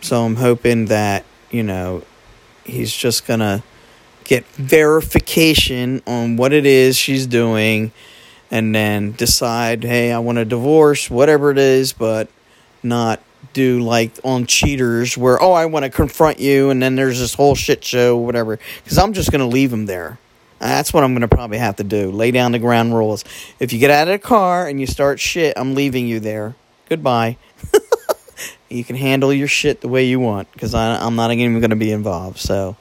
so 0.00 0.24
I'm 0.24 0.36
hoping 0.36 0.86
that, 0.86 1.24
you 1.50 1.62
know, 1.62 2.04
he's 2.64 2.94
just 2.94 3.26
going 3.26 3.40
to 3.40 3.62
get 4.24 4.46
verification 4.46 6.02
on 6.06 6.36
what 6.36 6.52
it 6.52 6.66
is 6.66 6.96
she's 6.96 7.26
doing 7.26 7.92
and 8.50 8.74
then 8.74 9.12
decide, 9.12 9.82
"Hey, 9.82 10.12
I 10.12 10.18
want 10.20 10.38
a 10.38 10.44
divorce, 10.44 11.10
whatever 11.10 11.50
it 11.50 11.58
is, 11.58 11.92
but 11.92 12.28
not 12.82 13.20
do 13.52 13.80
like 13.80 14.12
on 14.24 14.46
cheaters 14.46 15.16
where 15.16 15.40
oh 15.42 15.52
I 15.52 15.66
want 15.66 15.84
to 15.84 15.90
confront 15.90 16.38
you 16.38 16.70
and 16.70 16.82
then 16.82 16.96
there's 16.96 17.18
this 17.18 17.34
whole 17.34 17.54
shit 17.54 17.84
show 17.84 18.16
whatever 18.16 18.58
because 18.82 18.98
I'm 18.98 19.12
just 19.12 19.30
gonna 19.30 19.46
leave 19.46 19.72
him 19.72 19.86
there. 19.86 20.18
That's 20.58 20.92
what 20.92 21.04
I'm 21.04 21.12
gonna 21.14 21.28
probably 21.28 21.58
have 21.58 21.76
to 21.76 21.84
do. 21.84 22.10
Lay 22.10 22.30
down 22.30 22.52
the 22.52 22.58
ground 22.58 22.94
rules. 22.94 23.24
If 23.60 23.72
you 23.72 23.78
get 23.78 23.90
out 23.90 24.08
of 24.08 24.12
the 24.12 24.18
car 24.18 24.68
and 24.68 24.80
you 24.80 24.86
start 24.86 25.20
shit, 25.20 25.54
I'm 25.56 25.74
leaving 25.74 26.06
you 26.06 26.20
there. 26.20 26.54
Goodbye. 26.88 27.36
you 28.68 28.84
can 28.84 28.96
handle 28.96 29.32
your 29.32 29.48
shit 29.48 29.80
the 29.80 29.88
way 29.88 30.04
you 30.04 30.20
want 30.20 30.50
because 30.52 30.74
I'm 30.74 31.16
not 31.16 31.30
even 31.32 31.60
gonna 31.60 31.76
be 31.76 31.92
involved. 31.92 32.38
So 32.38 32.76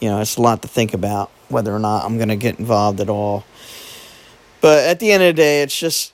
you 0.00 0.08
know 0.08 0.20
it's 0.20 0.36
a 0.36 0.42
lot 0.42 0.62
to 0.62 0.68
think 0.68 0.94
about 0.94 1.30
whether 1.48 1.74
or 1.74 1.78
not 1.78 2.04
I'm 2.04 2.18
gonna 2.18 2.36
get 2.36 2.58
involved 2.58 3.00
at 3.00 3.08
all. 3.08 3.44
But 4.60 4.84
at 4.84 5.00
the 5.00 5.10
end 5.12 5.22
of 5.22 5.28
the 5.28 5.42
day, 5.42 5.62
it's 5.62 5.78
just. 5.78 6.12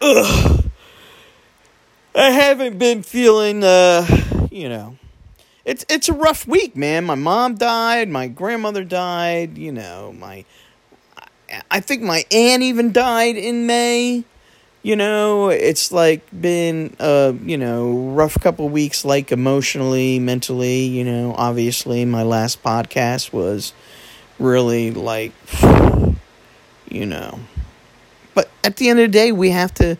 Ugh 0.00 0.63
I 2.14 2.30
haven't 2.30 2.78
been 2.78 3.02
feeling, 3.02 3.64
uh, 3.64 4.06
you 4.50 4.68
know, 4.68 4.96
it's 5.64 5.84
it's 5.88 6.08
a 6.08 6.12
rough 6.12 6.46
week, 6.46 6.76
man. 6.76 7.04
My 7.04 7.14
mom 7.16 7.56
died, 7.56 8.08
my 8.08 8.28
grandmother 8.28 8.84
died, 8.84 9.58
you 9.58 9.72
know, 9.72 10.14
my 10.18 10.44
I 11.70 11.80
think 11.80 12.02
my 12.02 12.24
aunt 12.30 12.62
even 12.62 12.92
died 12.92 13.36
in 13.36 13.66
May. 13.66 14.24
you 14.82 14.96
know, 14.96 15.48
it's 15.48 15.92
like 15.92 16.22
been 16.38 16.94
a, 17.00 17.34
you 17.44 17.56
know, 17.56 18.10
rough 18.10 18.38
couple 18.40 18.68
weeks 18.68 19.04
like 19.04 19.32
emotionally, 19.32 20.18
mentally, 20.18 20.84
you 20.84 21.04
know, 21.04 21.34
obviously 21.38 22.04
my 22.04 22.22
last 22.22 22.62
podcast 22.62 23.32
was 23.32 23.72
really 24.38 24.90
like 24.90 25.32
you 26.90 27.06
know. 27.06 27.40
But 28.34 28.50
at 28.62 28.76
the 28.76 28.88
end 28.88 29.00
of 29.00 29.04
the 29.04 29.12
day, 29.12 29.32
we 29.32 29.50
have 29.50 29.72
to 29.74 29.96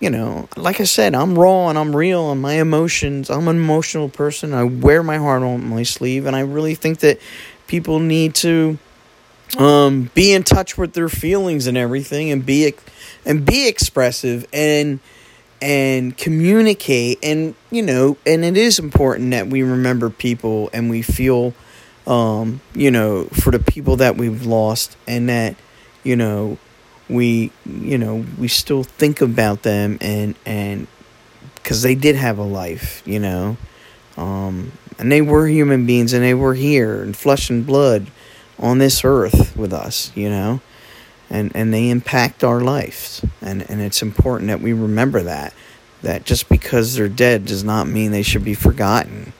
you 0.00 0.10
know, 0.10 0.48
like 0.56 0.80
I 0.80 0.84
said, 0.84 1.14
I'm 1.14 1.38
raw 1.38 1.68
and 1.68 1.78
I'm 1.78 1.94
real 1.94 2.30
and 2.30 2.40
my 2.40 2.54
emotions, 2.54 3.30
I'm 3.30 3.48
an 3.48 3.56
emotional 3.56 4.08
person. 4.08 4.54
I 4.54 4.64
wear 4.64 5.02
my 5.02 5.18
heart 5.18 5.42
on 5.42 5.68
my 5.68 5.82
sleeve 5.82 6.26
and 6.26 6.36
I 6.36 6.40
really 6.40 6.74
think 6.74 7.00
that 7.00 7.20
people 7.66 7.98
need 7.98 8.34
to 8.36 8.78
um, 9.56 10.10
be 10.14 10.32
in 10.32 10.42
touch 10.42 10.76
with 10.76 10.92
their 10.92 11.08
feelings 11.08 11.66
and 11.66 11.76
everything 11.76 12.30
and 12.30 12.44
be 12.44 12.74
and 13.24 13.44
be 13.44 13.66
expressive 13.66 14.46
and 14.52 15.00
and 15.60 16.16
communicate 16.16 17.18
and 17.22 17.54
you 17.70 17.82
know 17.82 18.16
and 18.26 18.44
it 18.44 18.56
is 18.56 18.78
important 18.78 19.30
that 19.30 19.48
we 19.48 19.62
remember 19.62 20.10
people 20.10 20.70
and 20.72 20.90
we 20.90 21.02
feel 21.02 21.54
um, 22.06 22.60
you 22.74 22.90
know 22.90 23.24
for 23.24 23.50
the 23.50 23.58
people 23.58 23.96
that 23.96 24.16
we've 24.16 24.44
lost 24.46 24.96
and 25.06 25.28
that 25.28 25.56
you 26.04 26.14
know 26.14 26.58
we 27.08 27.50
you 27.64 27.98
know 27.98 28.24
we 28.38 28.48
still 28.48 28.84
think 28.84 29.20
about 29.20 29.62
them 29.62 29.98
and 30.00 30.34
and 30.44 30.86
because 31.54 31.82
they 31.82 31.94
did 31.94 32.16
have 32.16 32.38
a 32.38 32.42
life 32.42 33.02
you 33.06 33.18
know? 33.18 33.56
Um, 34.16 34.72
and 34.98 35.12
they 35.12 35.22
were 35.22 35.46
human 35.46 35.86
beings 35.86 36.12
and 36.12 36.22
they 36.24 36.34
were 36.34 36.54
here 36.54 37.02
in 37.02 37.12
flesh 37.12 37.50
and 37.50 37.64
blood 37.64 38.10
on 38.58 38.78
this 38.78 39.04
earth 39.04 39.56
with 39.56 39.72
us, 39.72 40.10
you 40.14 40.28
know, 40.28 40.60
and 41.30 41.52
and 41.54 41.72
they 41.72 41.90
impact 41.90 42.42
our 42.42 42.60
lives, 42.60 43.24
and 43.40 43.68
and 43.70 43.80
it's 43.80 44.02
important 44.02 44.48
that 44.48 44.60
we 44.60 44.72
remember 44.72 45.22
that 45.22 45.54
that 46.02 46.24
just 46.24 46.48
because 46.48 46.94
they're 46.94 47.08
dead 47.08 47.44
does 47.44 47.64
not 47.64 47.86
mean 47.88 48.10
they 48.10 48.22
should 48.22 48.44
be 48.44 48.54
forgotten 48.54 49.32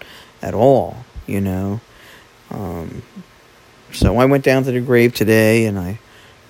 at 0.43 0.55
all, 0.55 1.05
you 1.27 1.41
know. 1.41 1.81
Um, 2.51 3.03
so 3.93 4.19
I 4.19 4.25
went 4.25 4.45
down 4.45 4.65
to 4.65 4.73
the 4.73 4.81
grave 4.81 5.15
today, 5.15 5.67
and 5.67 5.79
I 5.79 5.99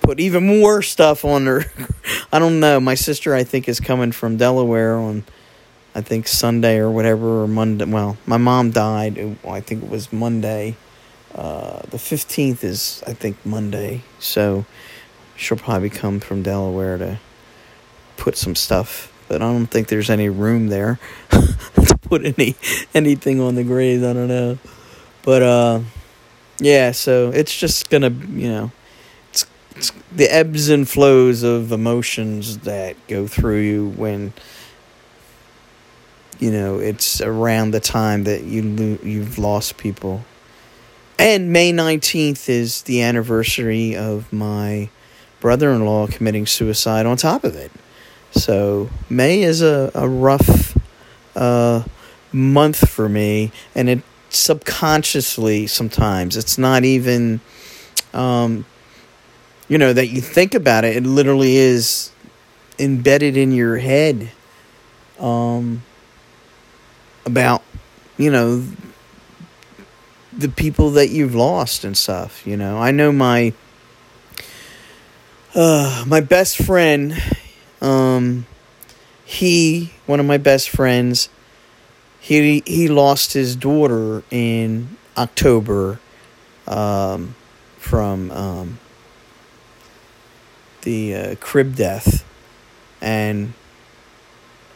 put 0.09 0.19
even 0.19 0.45
more 0.47 0.81
stuff 0.81 1.23
on 1.23 1.45
her. 1.45 1.65
I 2.33 2.39
don't 2.39 2.59
know. 2.59 2.79
My 2.79 2.95
sister, 2.95 3.35
I 3.35 3.43
think, 3.43 3.69
is 3.69 3.79
coming 3.79 4.11
from 4.11 4.37
Delaware 4.37 4.95
on. 4.95 5.23
I 5.95 6.01
think 6.01 6.27
Sunday 6.27 6.77
or 6.77 6.89
whatever 6.89 7.43
or 7.43 7.47
Monday. 7.47 7.85
Well, 7.85 8.17
my 8.25 8.37
mom 8.37 8.71
died. 8.71 9.37
I 9.47 9.59
think 9.61 9.83
it 9.83 9.89
was 9.89 10.13
Monday 10.13 10.75
uh, 11.33 11.81
the 11.89 11.97
15th 11.97 12.63
is, 12.63 13.03
I 13.05 13.13
think, 13.13 13.37
Monday. 13.45 14.01
So 14.19 14.65
she'll 15.35 15.57
probably 15.57 15.89
come 15.89 16.19
from 16.19 16.43
Delaware 16.43 16.97
to 16.97 17.19
put 18.17 18.37
some 18.37 18.55
stuff. 18.55 19.13
But 19.27 19.41
I 19.41 19.51
don't 19.51 19.67
think 19.67 19.87
there's 19.89 20.09
any 20.09 20.29
room 20.29 20.67
there 20.67 20.99
to 21.29 21.97
put 22.01 22.25
any 22.25 22.55
anything 22.95 23.39
on 23.39 23.55
the 23.55 23.63
grave. 23.63 24.03
I 24.03 24.13
don't 24.13 24.27
know. 24.27 24.57
But 25.23 25.43
uh, 25.43 25.81
yeah, 26.57 26.91
so 26.91 27.29
it's 27.29 27.55
just 27.55 27.91
gonna, 27.91 28.09
you 28.09 28.49
know, 28.49 28.71
the 30.11 30.27
ebbs 30.33 30.69
and 30.69 30.87
flows 30.87 31.43
of 31.43 31.71
emotions 31.71 32.59
that 32.59 32.95
go 33.07 33.27
through 33.27 33.59
you 33.59 33.89
when 33.89 34.33
you 36.39 36.51
know 36.51 36.79
it's 36.79 37.21
around 37.21 37.71
the 37.71 37.79
time 37.79 38.23
that 38.23 38.43
you 38.43 38.63
lo- 38.63 38.99
you've 39.03 39.37
lost 39.37 39.77
people 39.77 40.23
and 41.19 41.51
May 41.51 41.73
19th 41.73 42.47
is 42.47 42.83
the 42.83 43.01
anniversary 43.01 43.93
of 43.93 44.31
my 44.31 44.89
brother 45.41 45.69
in 45.71 45.83
law 45.85 46.07
committing 46.07 46.45
suicide 46.45 47.05
on 47.05 47.17
top 47.17 47.43
of 47.43 47.57
it. 47.57 47.73
So 48.31 48.89
May 49.09 49.41
is 49.43 49.61
a, 49.61 49.91
a 49.93 50.07
rough 50.07 50.77
uh, 51.35 51.83
month 52.31 52.89
for 52.89 53.09
me, 53.09 53.51
and 53.75 53.89
it 53.89 54.01
subconsciously 54.29 55.67
sometimes 55.67 56.37
it's 56.37 56.57
not 56.57 56.85
even, 56.85 57.41
um, 58.13 58.65
you 59.69 59.77
know, 59.77 59.93
that 59.93 60.07
you 60.07 60.19
think 60.19 60.55
about 60.55 60.83
it. 60.83 60.97
It 60.97 61.03
literally 61.03 61.55
is 61.55 62.11
embedded 62.77 63.37
in 63.37 63.51
your 63.51 63.77
head 63.77 64.31
um, 65.19 65.83
about, 67.25 67.61
you 68.17 68.31
know, 68.31 68.65
the 70.33 70.49
people 70.49 70.91
that 70.91 71.09
you've 71.09 71.35
lost 71.35 71.83
and 71.83 71.97
stuff. 71.97 72.45
You 72.45 72.57
know, 72.57 72.77
I 72.77 72.91
know 72.91 73.11
my 73.11 73.53
uh, 75.55 76.03
my 76.07 76.19
best 76.19 76.57
friend. 76.57 77.13
Um, 77.81 78.45
he 79.23 79.93
one 80.05 80.19
of 80.19 80.25
my 80.25 80.37
best 80.37 80.69
friends. 80.69 81.29
He 82.19 82.63
he 82.65 82.87
lost 82.87 83.33
his 83.33 83.55
daughter 83.55 84.23
in 84.31 84.97
October, 85.17 85.99
um, 86.67 87.35
from 87.77 88.31
um, 88.31 88.79
the 90.81 91.15
uh, 91.15 91.35
crib 91.35 91.75
death, 91.75 92.25
and 93.01 93.53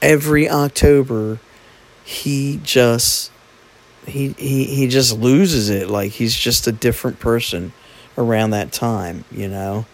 every 0.01 0.49
October, 0.49 1.39
he 2.03 2.59
just 2.63 3.31
he, 4.05 4.29
he 4.37 4.65
he 4.65 4.87
just 4.87 5.17
loses 5.17 5.69
it. 5.69 5.89
Like 5.89 6.11
he's 6.11 6.35
just 6.35 6.67
a 6.67 6.71
different 6.71 7.19
person 7.19 7.73
around 8.17 8.51
that 8.51 8.71
time 8.71 9.25
you 9.31 9.47
know? 9.47 9.85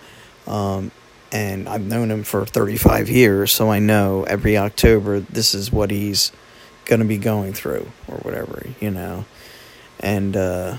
Um, 0.47 0.91
and 1.31 1.69
I've 1.69 1.85
known 1.85 2.09
him 2.09 2.23
for 2.23 2.45
35 2.45 3.09
years 3.09 3.51
so 3.51 3.69
I 3.69 3.79
know 3.79 4.23
every 4.23 4.57
October 4.57 5.19
this 5.19 5.53
is 5.53 5.71
what 5.71 5.91
he's 5.91 6.31
going 6.85 6.99
to 6.99 7.05
be 7.05 7.17
going 7.17 7.53
through 7.53 7.91
or 8.07 8.17
whatever 8.17 8.65
you 8.79 8.91
know? 8.91 9.25
And 9.99 10.35
uh, 10.35 10.77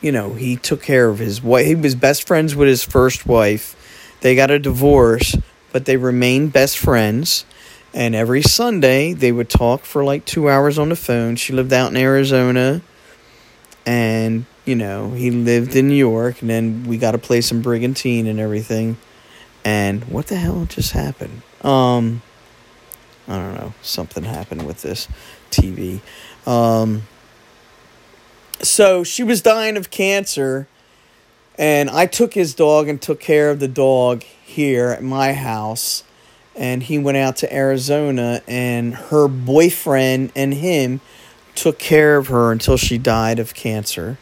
you 0.00 0.12
know 0.12 0.34
he 0.34 0.56
took 0.56 0.82
care 0.82 1.08
of 1.08 1.18
his 1.18 1.42
wife 1.42 1.66
he 1.66 1.74
was 1.74 1.94
best 1.94 2.26
friends 2.26 2.54
with 2.54 2.68
his 2.68 2.84
first 2.84 3.26
wife 3.26 3.74
they 4.20 4.34
got 4.34 4.50
a 4.50 4.58
divorce 4.58 5.36
but 5.72 5.84
they 5.84 5.96
remained 5.96 6.52
best 6.52 6.78
friends 6.78 7.44
and 7.94 8.14
every 8.14 8.42
Sunday, 8.42 9.12
they 9.12 9.32
would 9.32 9.48
talk 9.48 9.84
for 9.84 10.04
like 10.04 10.24
two 10.24 10.48
hours 10.48 10.78
on 10.78 10.90
the 10.90 10.96
phone. 10.96 11.36
She 11.36 11.52
lived 11.52 11.72
out 11.72 11.90
in 11.90 11.96
Arizona. 11.96 12.82
And, 13.86 14.44
you 14.66 14.74
know, 14.74 15.12
he 15.12 15.30
lived 15.30 15.74
in 15.74 15.88
New 15.88 15.94
York. 15.94 16.42
And 16.42 16.50
then 16.50 16.84
we 16.84 16.98
got 16.98 17.14
a 17.14 17.18
place 17.18 17.50
in 17.50 17.62
Brigantine 17.62 18.26
and 18.26 18.38
everything. 18.38 18.98
And 19.64 20.04
what 20.04 20.26
the 20.26 20.36
hell 20.36 20.66
just 20.66 20.92
happened? 20.92 21.42
Um, 21.62 22.22
I 23.26 23.36
don't 23.38 23.54
know. 23.54 23.74
Something 23.82 24.24
happened 24.24 24.66
with 24.66 24.82
this 24.82 25.08
TV. 25.50 26.00
Um, 26.46 27.02
so 28.60 29.02
she 29.02 29.22
was 29.22 29.40
dying 29.40 29.76
of 29.76 29.90
cancer. 29.90 30.68
And 31.58 31.90
I 31.90 32.06
took 32.06 32.34
his 32.34 32.54
dog 32.54 32.88
and 32.88 33.02
took 33.02 33.20
care 33.20 33.50
of 33.50 33.58
the 33.58 33.68
dog 33.68 34.22
here 34.22 34.88
at 34.88 35.02
my 35.02 35.32
house 35.32 36.04
and 36.58 36.82
he 36.82 36.98
went 36.98 37.16
out 37.16 37.36
to 37.36 37.54
Arizona, 37.54 38.42
and 38.48 38.92
her 38.92 39.28
boyfriend 39.28 40.32
and 40.34 40.52
him 40.52 41.00
took 41.54 41.78
care 41.78 42.16
of 42.16 42.26
her 42.26 42.50
until 42.50 42.76
she 42.76 42.98
died 42.98 43.38
of 43.38 43.54
cancer. 43.54 44.18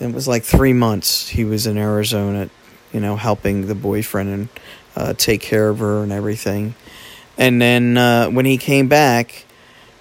It 0.00 0.12
was 0.12 0.26
like 0.26 0.42
three 0.42 0.72
months 0.72 1.28
he 1.28 1.44
was 1.44 1.66
in 1.66 1.78
Arizona, 1.78 2.50
you 2.92 2.98
know, 2.98 3.14
helping 3.14 3.68
the 3.68 3.76
boyfriend 3.76 4.28
and 4.28 4.48
uh, 4.96 5.14
take 5.14 5.40
care 5.40 5.68
of 5.68 5.78
her 5.78 6.02
and 6.02 6.10
everything. 6.10 6.74
And 7.38 7.62
then 7.62 7.96
uh, 7.96 8.28
when 8.28 8.44
he 8.44 8.58
came 8.58 8.88
back, 8.88 9.46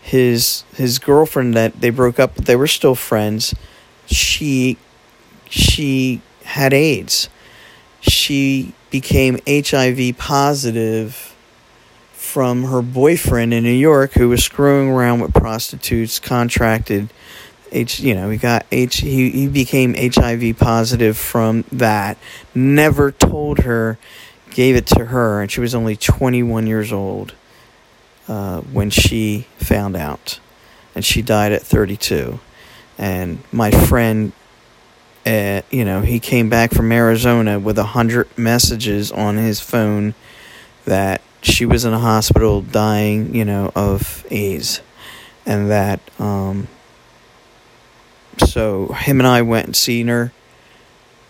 his 0.02 0.64
his 0.76 0.98
girlfriend 0.98 1.54
that 1.54 1.80
they 1.80 1.92
broke 1.92 2.20
up, 2.20 2.36
but 2.36 2.46
they 2.46 2.56
were 2.56 2.68
still 2.68 2.96
friends. 2.96 3.54
She 4.08 4.78
she 5.48 6.22
had 6.44 6.74
AIDS. 6.74 7.30
She 8.02 8.74
became 8.90 9.40
HIV 9.48 10.18
positive 10.18 11.36
from 12.14 12.66
her 12.66 12.82
boyfriend 12.82 13.54
in 13.54 13.64
New 13.64 13.72
York 13.72 14.14
who 14.14 14.30
was 14.30 14.44
screwing 14.44 14.90
around 14.90 15.20
with 15.20 15.34
prostitutes, 15.34 16.20
contracted 16.20 17.10
H, 17.72 18.02
you 18.02 18.14
know, 18.14 18.30
he 18.30 18.38
got 18.38 18.66
H, 18.72 18.98
he, 18.98 19.30
he 19.30 19.48
became 19.48 19.96
HIV 19.96 20.58
positive 20.58 21.18
from 21.18 21.64
that. 21.72 22.18
Never 22.54 23.12
told 23.12 23.60
her, 23.60 23.98
gave 24.50 24.76
it 24.76 24.86
to 24.88 25.06
her, 25.06 25.42
and 25.42 25.50
she 25.50 25.62
was 25.62 25.74
only 25.74 25.96
21 25.96 26.68
years 26.68 26.92
old 26.92 27.34
uh, 28.28 28.62
when 28.62 28.90
she 28.90 29.48
found 29.58 29.96
out. 29.96 30.40
And 30.94 31.06
she 31.06 31.22
died 31.22 31.54
at 31.54 31.62
32. 31.62 32.40
And 32.98 33.42
my 33.54 33.72
friend, 33.72 34.34
uh, 35.26 35.62
you 35.70 35.86
know, 35.86 36.02
he 36.02 36.20
came 36.20 36.50
back 36.50 36.74
from 36.74 36.92
Arizona 36.92 37.60
with 37.60 37.78
a 37.78 37.84
hundred 37.84 38.28
messages 38.38 39.12
on 39.12 39.38
his 39.38 39.60
phone 39.60 40.16
that 40.86 41.22
she 41.42 41.66
was 41.66 41.86
in 41.86 41.94
a 41.94 42.00
hospital 42.00 42.62
dying, 42.62 43.36
you 43.36 43.46
know, 43.46 43.72
of 43.76 44.26
AIDS. 44.32 44.82
And 45.46 45.70
that, 45.70 46.00
um, 46.20 46.68
so 48.38 48.88
him 48.88 49.20
and 49.20 49.28
I 49.28 49.42
went 49.42 49.66
and 49.68 49.76
seen 49.76 50.08
her, 50.08 50.32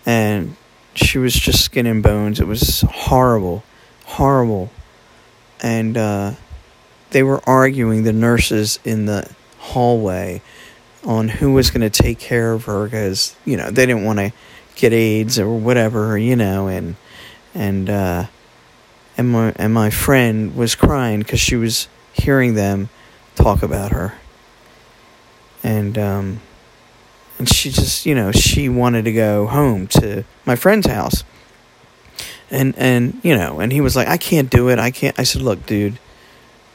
and 0.06 0.56
she 0.94 1.18
was 1.18 1.34
just 1.34 1.64
skin 1.64 1.86
and 1.86 2.04
bones. 2.04 2.40
It 2.40 2.48
was 2.48 2.82
horrible, 2.82 3.64
horrible. 4.06 4.70
And 5.62 5.98
uh, 5.98 6.34
they 7.12 7.24
were 7.24 7.42
arguing, 7.48 8.04
the 8.04 8.14
nurses 8.14 8.80
in 8.84 9.06
the 9.06 9.30
hallway, 9.60 10.42
on 11.04 11.28
who 11.28 11.54
was 11.54 11.72
going 11.72 11.82
to 11.82 11.90
take 11.90 12.20
care 12.20 12.54
of 12.54 12.66
her 12.66 12.86
because, 12.86 13.36
you 13.46 13.58
know, 13.58 13.70
they 13.72 13.86
didn't 13.86 14.04
want 14.04 14.20
to 14.20 14.32
get 14.76 14.94
AIDS 14.94 15.40
or 15.40 15.50
whatever, 15.50 16.18
you 16.18 16.36
know, 16.36 16.68
and, 16.68 16.96
and, 17.54 17.90
uh, 17.90 18.26
and 19.18 19.30
my, 19.30 19.54
and 19.56 19.74
my 19.74 19.90
friend 19.90 20.56
was 20.56 20.76
crying 20.76 21.20
because 21.20 21.40
she 21.40 21.56
was 21.56 21.88
hearing 22.14 22.54
them 22.54 22.90
talk 23.36 23.64
about 23.64 23.92
her. 23.92 24.16
And, 25.64 25.98
um, 25.98 26.42
and 27.38 27.50
she 27.50 27.72
just, 27.72 28.06
you 28.06 28.14
know, 28.14 28.32
she 28.32 28.70
wanted 28.70 29.06
to 29.06 29.12
go 29.12 29.48
home 29.48 29.88
to 29.88 30.24
my 30.46 30.56
friend's 30.56 30.88
house. 30.88 31.24
And, 32.52 32.76
and, 32.78 33.20
you 33.24 33.36
know, 33.36 33.60
and 33.60 33.72
he 33.72 33.82
was 33.82 33.96
like, 33.96 34.08
I 34.08 34.18
can't 34.18 34.50
do 34.50 34.70
it. 34.70 34.78
I 34.78 34.92
can't. 34.92 35.18
I 35.20 35.24
said, 35.24 35.42
look, 35.42 35.66
dude, 35.66 35.98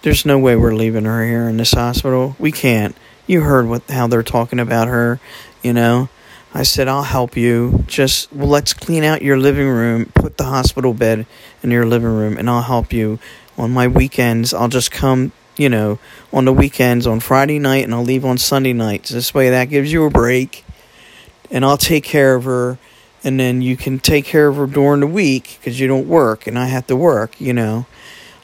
there's 0.02 0.24
no 0.24 0.38
way 0.38 0.56
we're 0.56 0.74
leaving 0.74 1.04
her 1.04 1.24
here 1.24 1.48
in 1.48 1.56
this 1.56 1.72
hospital. 1.72 2.34
We 2.38 2.50
can't. 2.50 2.96
You 3.26 3.42
heard 3.42 3.66
what, 3.66 3.88
how 3.90 4.06
they're 4.06 4.22
talking 4.22 4.60
about 4.60 4.88
her, 4.88 5.20
you 5.62 5.72
know. 5.72 6.08
I 6.54 6.62
said, 6.62 6.88
I'll 6.88 7.02
help 7.02 7.36
you. 7.36 7.84
Just, 7.86 8.32
well, 8.32 8.48
let's 8.48 8.72
clean 8.72 9.04
out 9.04 9.20
your 9.20 9.36
living 9.36 9.68
room, 9.68 10.06
put 10.14 10.38
the 10.38 10.44
hospital 10.44 10.94
bed 10.94 11.26
in 11.62 11.70
your 11.70 11.84
living 11.84 12.08
room, 12.08 12.38
and 12.38 12.48
I'll 12.48 12.62
help 12.62 12.92
you. 12.92 13.18
On 13.58 13.70
my 13.70 13.88
weekends, 13.88 14.54
I'll 14.54 14.68
just 14.68 14.90
come 14.90 15.32
you 15.56 15.68
know, 15.68 15.98
on 16.32 16.44
the 16.44 16.52
weekends 16.52 17.06
on 17.06 17.20
Friday 17.20 17.58
night 17.58 17.84
and 17.84 17.94
I'll 17.94 18.02
leave 18.02 18.24
on 18.24 18.38
Sunday 18.38 18.72
nights. 18.72 19.10
This 19.10 19.32
way 19.32 19.50
that 19.50 19.66
gives 19.66 19.92
you 19.92 20.04
a 20.04 20.10
break 20.10 20.64
and 21.50 21.64
I'll 21.64 21.78
take 21.78 22.04
care 22.04 22.34
of 22.34 22.44
her 22.44 22.78
and 23.24 23.40
then 23.40 23.62
you 23.62 23.76
can 23.76 23.98
take 23.98 24.24
care 24.24 24.48
of 24.48 24.56
her 24.56 24.66
during 24.66 25.00
the 25.00 25.06
week 25.06 25.58
because 25.58 25.80
you 25.80 25.88
don't 25.88 26.06
work 26.06 26.46
and 26.46 26.58
I 26.58 26.66
have 26.66 26.86
to 26.88 26.96
work, 26.96 27.40
you 27.40 27.52
know. 27.52 27.86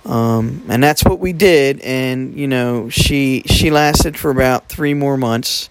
Um, 0.04 0.64
and 0.68 0.82
that's 0.82 1.04
what 1.04 1.20
we 1.20 1.32
did 1.32 1.80
and 1.80 2.34
you 2.36 2.48
know, 2.48 2.88
she 2.88 3.42
she 3.46 3.70
lasted 3.70 4.18
for 4.18 4.30
about 4.30 4.68
3 4.68 4.94
more 4.94 5.16
months 5.16 5.70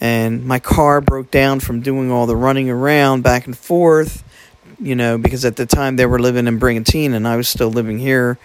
and 0.00 0.44
my 0.44 0.58
car 0.58 1.00
broke 1.00 1.30
down 1.30 1.60
from 1.60 1.80
doing 1.80 2.10
all 2.10 2.26
the 2.26 2.36
running 2.36 2.70
around 2.70 3.22
back 3.22 3.46
and 3.46 3.56
forth, 3.56 4.22
you 4.78 4.94
know, 4.94 5.18
because 5.18 5.44
at 5.44 5.56
the 5.56 5.66
time 5.66 5.96
they 5.96 6.06
were 6.06 6.18
living 6.18 6.46
in 6.46 6.58
Brigantine 6.58 7.14
and 7.14 7.26
I 7.26 7.36
was 7.36 7.48
still 7.48 7.70
living 7.70 7.98
here 7.98 8.38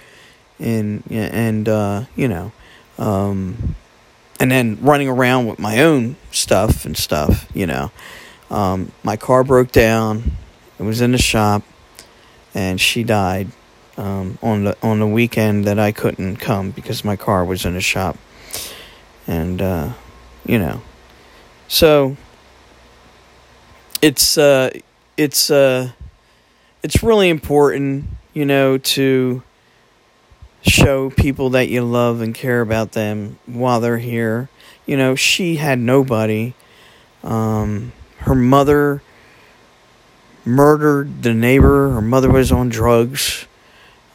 and 0.60 1.04
and 1.10 1.68
uh, 1.68 2.06
you 2.16 2.28
know, 2.28 2.52
um, 2.98 3.76
and 4.40 4.52
then 4.52 4.78
running 4.82 5.10
around 5.10 5.48
with 5.48 5.60
my 5.60 5.82
own 5.82 6.16
stuff 6.32 6.86
and 6.86 6.96
stuff. 6.96 7.48
You 7.54 7.68
know, 7.68 7.92
um, 8.50 8.92
my 9.04 9.18
car 9.18 9.44
broke 9.44 9.72
down. 9.72 10.32
It 10.80 10.84
was 10.84 11.02
in 11.02 11.12
the 11.12 11.18
shop, 11.18 11.64
and 12.54 12.80
she 12.80 13.04
died 13.04 13.50
um, 14.02 14.40
on 14.42 14.64
the 14.64 14.76
on 14.82 15.00
the 15.00 15.06
weekend 15.06 15.66
that 15.66 15.78
I 15.78 15.92
couldn't 15.92 16.38
come 16.38 16.72
because 16.72 17.06
my 17.06 17.16
car 17.16 17.46
was 17.46 17.66
in 17.66 17.76
the 17.76 17.82
shop, 17.82 18.18
and 19.28 19.62
uh, 19.62 19.94
you 20.44 20.58
know, 20.58 20.82
so 21.68 22.18
it's 24.02 24.40
uh, 24.40 24.72
it's 25.18 25.52
uh, 25.52 25.92
it's 26.82 27.04
really 27.04 27.30
important, 27.30 28.06
you 28.34 28.44
know, 28.44 28.80
to 28.80 29.44
show 30.64 31.12
people 31.12 31.52
that 31.52 31.70
you 31.70 31.84
love 31.84 32.22
and 32.22 32.34
care 32.34 32.62
about 32.62 32.94
them 32.94 33.38
while 33.46 33.80
they're 33.80 34.00
here. 34.00 34.50
You 34.88 34.98
know, 34.98 35.14
she 35.14 35.58
had 35.58 35.78
nobody. 35.78 36.56
Um, 37.24 37.92
her 38.18 38.34
mother 38.34 39.04
murdered 40.44 41.22
the 41.22 41.36
neighbor. 41.36 41.92
Her 41.92 42.02
mother 42.02 42.32
was 42.32 42.52
on 42.52 42.70
drugs 42.70 43.46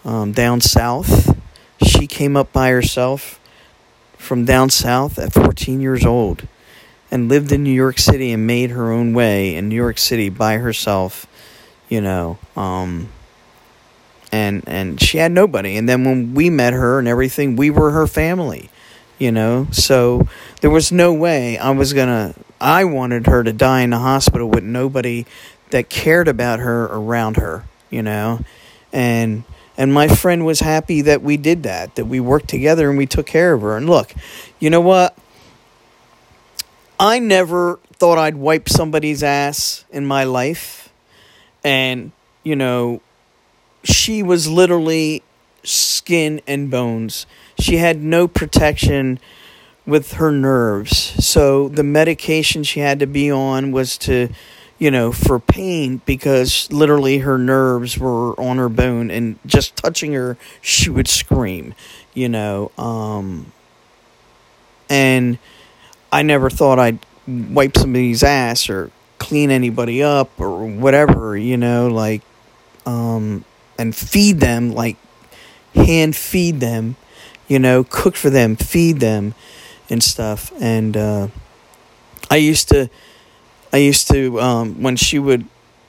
um, 0.06 0.32
down 0.32 0.62
south. 0.62 1.36
She 1.84 2.06
came 2.06 2.36
up 2.36 2.52
by 2.52 2.70
herself 2.70 3.38
from 4.16 4.46
down 4.46 4.70
south 4.70 5.18
at 5.18 5.34
14 5.34 5.80
years 5.80 6.06
old 6.06 6.48
and 7.10 7.28
lived 7.28 7.52
in 7.52 7.62
New 7.62 7.72
York 7.72 7.98
City 7.98 8.32
and 8.32 8.46
made 8.46 8.70
her 8.70 8.90
own 8.90 9.12
way 9.12 9.54
in 9.54 9.68
New 9.68 9.76
York 9.76 9.98
City 9.98 10.30
by 10.30 10.56
herself. 10.56 11.26
You 11.88 12.00
know, 12.00 12.38
um, 12.56 13.10
and 14.32 14.64
and 14.66 15.00
she 15.00 15.18
had 15.18 15.32
nobody 15.32 15.76
and 15.76 15.88
then 15.88 16.04
when 16.04 16.34
we 16.34 16.50
met 16.50 16.72
her 16.72 16.98
and 16.98 17.08
everything 17.08 17.56
we 17.56 17.70
were 17.70 17.92
her 17.92 18.06
family 18.06 18.68
you 19.18 19.30
know 19.30 19.66
so 19.70 20.26
there 20.60 20.70
was 20.70 20.90
no 20.90 21.12
way 21.12 21.56
i 21.58 21.70
was 21.70 21.92
gonna 21.92 22.34
i 22.60 22.84
wanted 22.84 23.26
her 23.26 23.42
to 23.44 23.52
die 23.52 23.82
in 23.82 23.90
the 23.90 23.98
hospital 23.98 24.48
with 24.48 24.64
nobody 24.64 25.24
that 25.70 25.88
cared 25.88 26.28
about 26.28 26.58
her 26.58 26.84
around 26.86 27.36
her 27.36 27.64
you 27.88 28.02
know 28.02 28.40
and 28.92 29.44
and 29.76 29.92
my 29.92 30.08
friend 30.08 30.44
was 30.44 30.60
happy 30.60 31.02
that 31.02 31.22
we 31.22 31.36
did 31.36 31.62
that 31.62 31.94
that 31.96 32.06
we 32.06 32.20
worked 32.20 32.48
together 32.48 32.88
and 32.88 32.98
we 32.98 33.06
took 33.06 33.26
care 33.26 33.52
of 33.52 33.62
her 33.62 33.76
and 33.76 33.88
look 33.88 34.12
you 34.58 34.70
know 34.70 34.80
what 34.80 35.16
i 36.98 37.18
never 37.18 37.78
thought 37.92 38.18
i'd 38.18 38.36
wipe 38.36 38.68
somebody's 38.68 39.22
ass 39.22 39.84
in 39.90 40.04
my 40.04 40.24
life 40.24 40.90
and 41.64 42.12
you 42.42 42.56
know 42.56 43.00
she 43.86 44.22
was 44.22 44.48
literally 44.48 45.22
skin 45.62 46.40
and 46.46 46.70
bones. 46.70 47.26
She 47.58 47.76
had 47.76 48.02
no 48.02 48.28
protection 48.28 49.18
with 49.84 50.14
her 50.14 50.32
nerves. 50.32 50.96
So 51.24 51.68
the 51.68 51.82
medication 51.82 52.64
she 52.64 52.80
had 52.80 52.98
to 53.00 53.06
be 53.06 53.30
on 53.30 53.72
was 53.72 53.96
to, 53.98 54.28
you 54.78 54.90
know, 54.90 55.12
for 55.12 55.38
pain 55.38 56.02
because 56.04 56.70
literally 56.72 57.18
her 57.18 57.38
nerves 57.38 57.98
were 57.98 58.38
on 58.38 58.58
her 58.58 58.68
bone 58.68 59.10
and 59.10 59.38
just 59.46 59.76
touching 59.76 60.12
her, 60.12 60.36
she 60.60 60.90
would 60.90 61.08
scream, 61.08 61.74
you 62.14 62.28
know. 62.28 62.70
Um, 62.76 63.52
and 64.88 65.38
I 66.12 66.22
never 66.22 66.50
thought 66.50 66.78
I'd 66.78 66.98
wipe 67.26 67.76
somebody's 67.76 68.22
ass 68.22 68.68
or 68.68 68.90
clean 69.18 69.50
anybody 69.50 70.02
up 70.02 70.30
or 70.38 70.66
whatever, 70.66 71.36
you 71.36 71.56
know, 71.56 71.88
like, 71.88 72.22
um, 72.84 73.44
and 73.78 73.94
feed 73.94 74.40
them 74.40 74.72
like 74.72 74.96
hand 75.74 76.16
feed 76.16 76.60
them 76.60 76.96
you 77.48 77.58
know 77.58 77.84
cook 77.84 78.16
for 78.16 78.30
them 78.30 78.56
feed 78.56 79.00
them 79.00 79.34
and 79.90 80.02
stuff 80.02 80.52
and 80.60 80.96
uh, 80.96 81.28
i 82.30 82.36
used 82.36 82.68
to 82.68 82.88
i 83.76 83.78
used 83.78 84.08
to 84.08 84.40
um, 84.40 84.82
when 84.82 84.96
she 84.96 85.18
would 85.18 85.46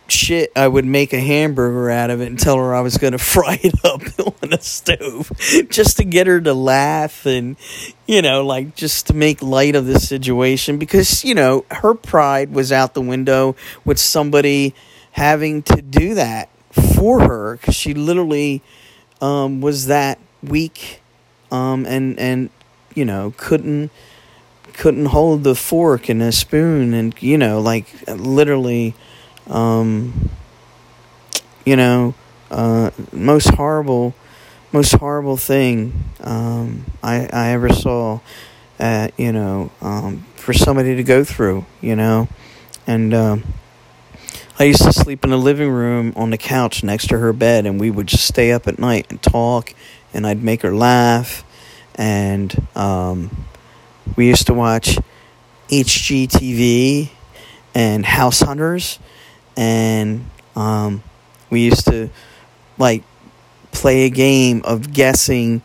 shit 0.10 0.52
i 0.56 0.68
would 0.68 0.86
make 0.86 1.14
a 1.14 1.20
hamburger 1.20 1.90
out 1.90 2.10
of 2.10 2.22
it 2.22 2.28
and 2.28 2.40
tell 2.40 2.58
her 2.58 2.74
i 2.76 2.82
was 2.82 2.98
going 2.98 3.12
to 3.14 3.18
fry 3.18 3.60
it 3.62 3.74
up 3.86 4.02
on 4.44 4.50
the 4.50 4.60
stove 4.60 5.32
just 5.70 5.98
to 5.98 6.04
get 6.04 6.28
her 6.28 6.40
to 6.40 6.54
laugh 6.54 7.26
and 7.26 7.58
you 8.06 8.22
know 8.22 8.46
like 8.46 8.76
just 8.76 9.08
to 9.08 9.14
make 9.14 9.42
light 9.42 9.76
of 9.76 9.86
the 9.86 10.00
situation 10.00 10.78
because 10.78 11.24
you 11.24 11.34
know 11.34 11.66
her 11.72 11.94
pride 11.94 12.54
was 12.54 12.72
out 12.72 12.94
the 12.94 13.02
window 13.02 13.56
with 13.86 13.98
somebody 13.98 14.74
having 15.12 15.62
to 15.64 15.82
do 15.82 16.14
that 16.14 16.50
for 16.72 17.22
her 17.22 17.58
because 17.58 17.76
she 17.76 17.94
literally 17.94 18.62
um, 19.22 19.62
was 19.62 19.88
that 19.88 20.20
weak 20.44 21.02
um, 21.52 21.86
and 21.86 22.20
and 22.20 22.50
you 22.94 23.06
know 23.06 23.34
couldn't 23.38 23.92
couldn't 24.74 25.08
hold 25.08 25.44
the 25.44 25.56
fork 25.56 26.10
and 26.10 26.22
a 26.22 26.32
spoon 26.32 26.94
and 26.94 27.16
you 27.22 27.38
know 27.38 27.60
like 27.60 27.86
literally 28.08 28.94
um, 29.48 30.30
you 31.66 31.76
know 31.76 32.14
uh, 32.52 32.92
most 33.12 33.50
horrible 33.56 34.14
most 34.72 34.94
horrible 34.96 35.38
thing 35.38 36.04
um, 36.22 36.86
I, 37.02 37.28
I 37.32 37.50
ever 37.50 37.70
saw 37.70 38.20
uh, 38.80 39.10
you 39.18 39.32
know 39.32 39.72
um, 39.82 40.26
for 40.36 40.54
somebody 40.54 40.96
to 40.96 41.04
go 41.04 41.24
through 41.24 41.66
you 41.82 41.96
know 41.96 42.28
and 42.86 43.14
um, 43.14 43.44
I 44.60 44.64
used 44.64 44.82
to 44.84 44.94
sleep 44.94 45.24
in 45.24 45.30
the 45.30 45.38
living 45.38 45.70
room 45.70 46.14
on 46.16 46.32
the 46.32 46.38
couch 46.38 46.84
next 46.84 47.10
to 47.10 47.20
her 47.20 47.32
bed, 47.32 47.68
and 47.68 47.80
we 47.80 47.92
would 47.92 48.08
just 48.08 48.26
stay 48.26 48.52
up 48.52 48.68
at 48.68 48.80
night 48.80 49.06
and 49.10 49.22
talk, 49.22 49.74
and 50.16 50.26
I'd 50.26 50.42
make 50.42 50.64
her 50.64 50.74
laugh. 50.74 51.44
And 51.94 52.68
um, 52.76 53.46
we 54.16 54.28
used 54.28 54.48
to 54.48 54.54
watch 54.54 54.98
HGTV 55.70 57.10
and 57.76 58.06
House 58.06 58.42
Hunters, 58.42 59.00
and 59.56 60.26
um, 60.56 61.04
we 61.50 61.66
used 61.66 61.86
to 61.86 62.10
like 62.78 63.04
play 63.72 64.06
a 64.06 64.10
game 64.10 64.62
of 64.64 64.94
guessing 64.94 65.62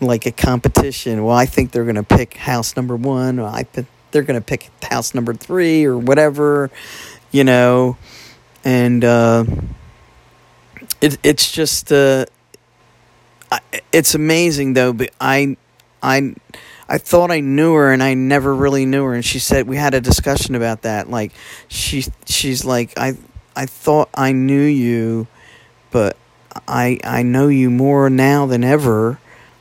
like 0.00 0.26
a 0.26 0.32
competition. 0.32 1.24
Well, 1.24 1.36
I 1.36 1.46
think 1.46 1.72
they're 1.72 1.84
going 1.84 1.96
to 1.96 2.02
pick 2.02 2.34
house 2.34 2.76
number 2.76 2.96
one, 2.96 3.40
I 3.40 3.62
think 3.64 3.88
they're 4.10 4.22
going 4.22 4.40
to 4.40 4.44
pick 4.44 4.70
house 4.82 5.14
number 5.14 5.34
three, 5.34 5.84
or 5.84 5.98
whatever 5.98 6.70
you 7.36 7.44
know, 7.44 7.98
and 8.64 9.04
uh, 9.04 9.44
it 11.00 11.18
it's 11.22 11.52
just 11.52 11.92
uh, 11.92 12.24
it's 13.92 14.14
amazing 14.14 14.72
though. 14.72 14.92
But 14.92 15.10
I 15.20 15.56
I 16.02 16.34
I 16.88 16.98
thought 16.98 17.30
I 17.30 17.40
knew 17.40 17.74
her 17.74 17.92
and 17.92 18.02
I 18.02 18.14
never 18.14 18.54
really 18.54 18.86
knew 18.86 19.04
her. 19.04 19.14
And 19.14 19.24
she 19.24 19.38
said 19.38 19.66
we 19.66 19.76
had 19.76 19.94
a 19.94 20.00
discussion 20.00 20.54
about 20.54 20.82
that. 20.82 21.10
Like 21.10 21.32
she 21.68 22.04
she's 22.26 22.64
like 22.64 22.92
I 22.96 23.16
I 23.56 23.66
thought 23.66 24.10
I 24.14 24.32
knew 24.32 24.62
you, 24.62 25.26
but 25.90 26.16
I 26.68 26.98
I 27.02 27.22
know 27.22 27.48
you 27.48 27.70
more 27.70 28.10
now 28.10 28.46
than 28.46 28.64
ever, 28.64 29.18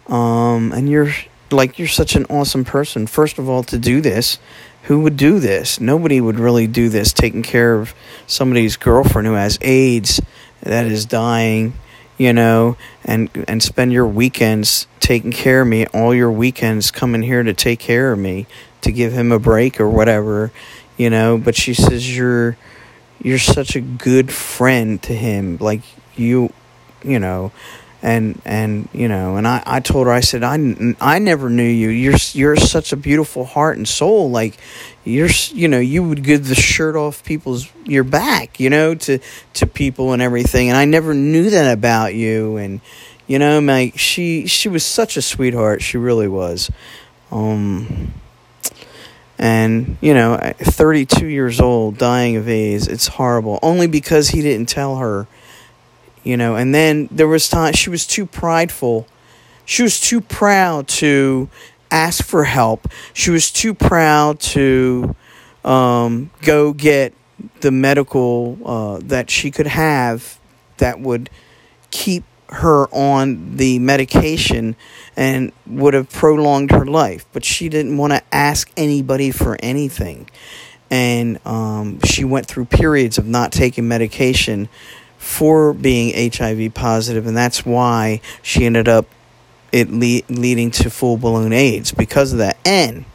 um, 0.08 0.72
and 0.72 0.90
you're 0.90 1.12
like 1.52 1.80
you're 1.80 1.88
such 1.88 2.16
an 2.16 2.26
awesome 2.26 2.66
person. 2.66 3.08
First 3.08 3.40
of 3.40 3.50
all, 3.50 3.64
to 3.64 3.78
do 3.78 4.02
this, 4.02 4.38
who 4.84 5.00
would 5.02 5.18
do 5.18 5.40
this? 5.40 5.80
Nobody 5.80 6.22
would 6.22 6.40
really 6.40 6.68
do 6.68 6.90
this. 6.90 7.14
Taking 7.14 7.44
care 7.44 7.76
of 7.76 7.94
somebody's 8.28 8.78
girlfriend 8.78 9.28
who 9.28 9.34
has 9.34 9.58
AIDS 9.62 10.22
that 10.62 10.86
is 10.86 11.06
dying, 11.06 11.74
you 12.18 12.34
know, 12.34 12.78
and 13.04 13.30
and 13.48 13.62
spend 13.62 13.94
your 13.94 14.08
weekends 14.08 14.88
taking 15.00 15.32
care 15.32 15.62
of 15.62 15.68
me. 15.68 15.86
All 15.88 16.14
your 16.14 16.32
weekends 16.32 16.92
coming 16.92 17.24
here 17.24 17.44
to 17.44 17.54
take 17.54 17.80
care 17.80 18.12
of 18.12 18.20
me, 18.20 18.48
to 18.82 18.92
give 18.92 19.14
him 19.14 19.32
a 19.32 19.40
break 19.40 19.80
or 19.80 19.90
whatever, 19.90 20.52
you 20.98 21.10
know. 21.10 21.38
But 21.38 21.56
she 21.56 21.74
says 21.74 22.16
you're 22.16 22.58
you're 23.22 23.40
such 23.40 23.76
a 23.76 23.82
good 23.82 24.32
friend 24.32 25.02
to 25.04 25.14
him. 25.14 25.58
Like 25.60 25.82
you, 26.16 26.54
you 27.04 27.20
know 27.20 27.52
and 28.06 28.40
and 28.46 28.88
you 28.94 29.08
know 29.08 29.36
and 29.36 29.48
I, 29.48 29.64
I 29.66 29.80
told 29.80 30.06
her 30.06 30.14
I 30.14 30.20
said 30.20 30.44
I, 30.44 30.54
I 31.02 31.18
never 31.18 31.50
knew 31.50 31.64
you. 31.64 31.90
You're 31.90 32.18
you're 32.34 32.56
such 32.56 32.94
a 32.94 32.96
beautiful 32.96 33.46
heart 33.46 33.78
and 33.78 33.88
soul. 33.88 34.30
Like 34.30 34.58
you're 35.04 35.30
you 35.52 35.68
know 35.68 35.80
you 35.80 36.08
would 36.08 36.24
give 36.24 36.48
the 36.48 36.54
shirt 36.54 36.96
off 36.96 37.24
people's 37.24 37.68
your 37.84 38.04
back 38.04 38.60
you 38.60 38.70
know 38.70 38.94
to 38.94 39.18
to 39.56 39.66
people 39.66 40.14
and 40.14 40.22
everything. 40.22 40.70
And 40.70 40.78
I 40.78 40.86
never 40.86 41.16
knew 41.16 41.50
that 41.50 41.74
about 41.74 42.14
you. 42.14 42.58
And 42.58 42.80
you 43.26 43.40
know 43.40 43.60
my 43.60 43.92
she 43.96 44.46
she 44.46 44.70
was 44.70 44.86
such 44.86 45.18
a 45.18 45.22
sweetheart. 45.22 45.82
She 45.82 45.98
really 45.98 46.28
was. 46.28 46.70
Um 47.32 48.14
and 49.40 49.98
you 50.00 50.14
know 50.14 50.38
32 50.60 51.26
years 51.26 51.60
old 51.60 51.98
dying 51.98 52.36
of 52.36 52.48
AIDS 52.48 52.88
it's 52.88 53.08
horrible. 53.08 53.58
Only 53.64 53.88
because 53.88 54.30
he 54.30 54.44
didn't 54.44 54.70
tell 54.70 54.98
her 54.98 55.26
you 56.26 56.36
know 56.36 56.56
and 56.58 56.76
then 56.76 57.08
there 57.12 57.28
was 57.28 57.48
time 57.48 57.72
she 57.74 57.90
was 57.90 58.06
too 58.06 58.26
prideful. 58.26 59.08
She 59.64 59.82
was 59.82 60.00
too 60.00 60.22
proud 60.22 60.88
to 60.90 61.50
ask 61.90 62.24
for 62.24 62.44
help. 62.44 62.88
She 63.14 63.32
was 63.32 63.50
too 63.50 63.74
proud 63.74 64.40
to 64.42 65.16
um, 65.64 66.30
go 66.42 66.74
get 66.74 67.14
the 67.62 67.72
medical 67.72 68.58
uh, 68.66 69.00
that 69.04 69.30
she 69.30 69.52
could 69.52 69.68
have 69.68 70.40
that 70.78 71.00
would 71.00 71.30
keep 71.92 72.24
her 72.50 72.88
on 72.94 73.58
the 73.58 73.80
medication 73.80 74.76
and 75.18 75.52
would 75.66 75.94
have 75.94 76.10
prolonged 76.10 76.72
her 76.72 76.86
life. 76.86 77.26
But 77.34 77.44
she 77.44 77.70
didn't 77.70 77.98
want 77.98 78.14
to 78.14 78.22
ask 78.32 78.70
anybody 78.78 79.32
for 79.32 79.58
anything. 79.62 80.30
And 80.92 81.40
um, 81.46 82.00
she 82.04 82.24
went 82.24 82.46
through 82.46 82.66
periods 82.66 83.18
of 83.18 83.26
not 83.26 83.52
taking 83.52 83.88
medication 83.88 84.70
for 85.26 85.74
being 85.74 86.32
HIV 86.32 86.76
positive, 86.76 87.26
and 87.26 87.36
that's 87.36 87.66
why 87.66 88.22
she 88.44 88.64
ended 88.64 88.88
up 88.88 89.08
it 89.72 89.90
le- 89.90 90.22
leading 90.30 90.70
to 90.70 90.92
full 90.92 91.18
blown 91.18 91.52
AIDS 91.52 91.92
because 91.92 92.32
of 92.32 92.38
that. 92.38 92.58
And 92.64 93.06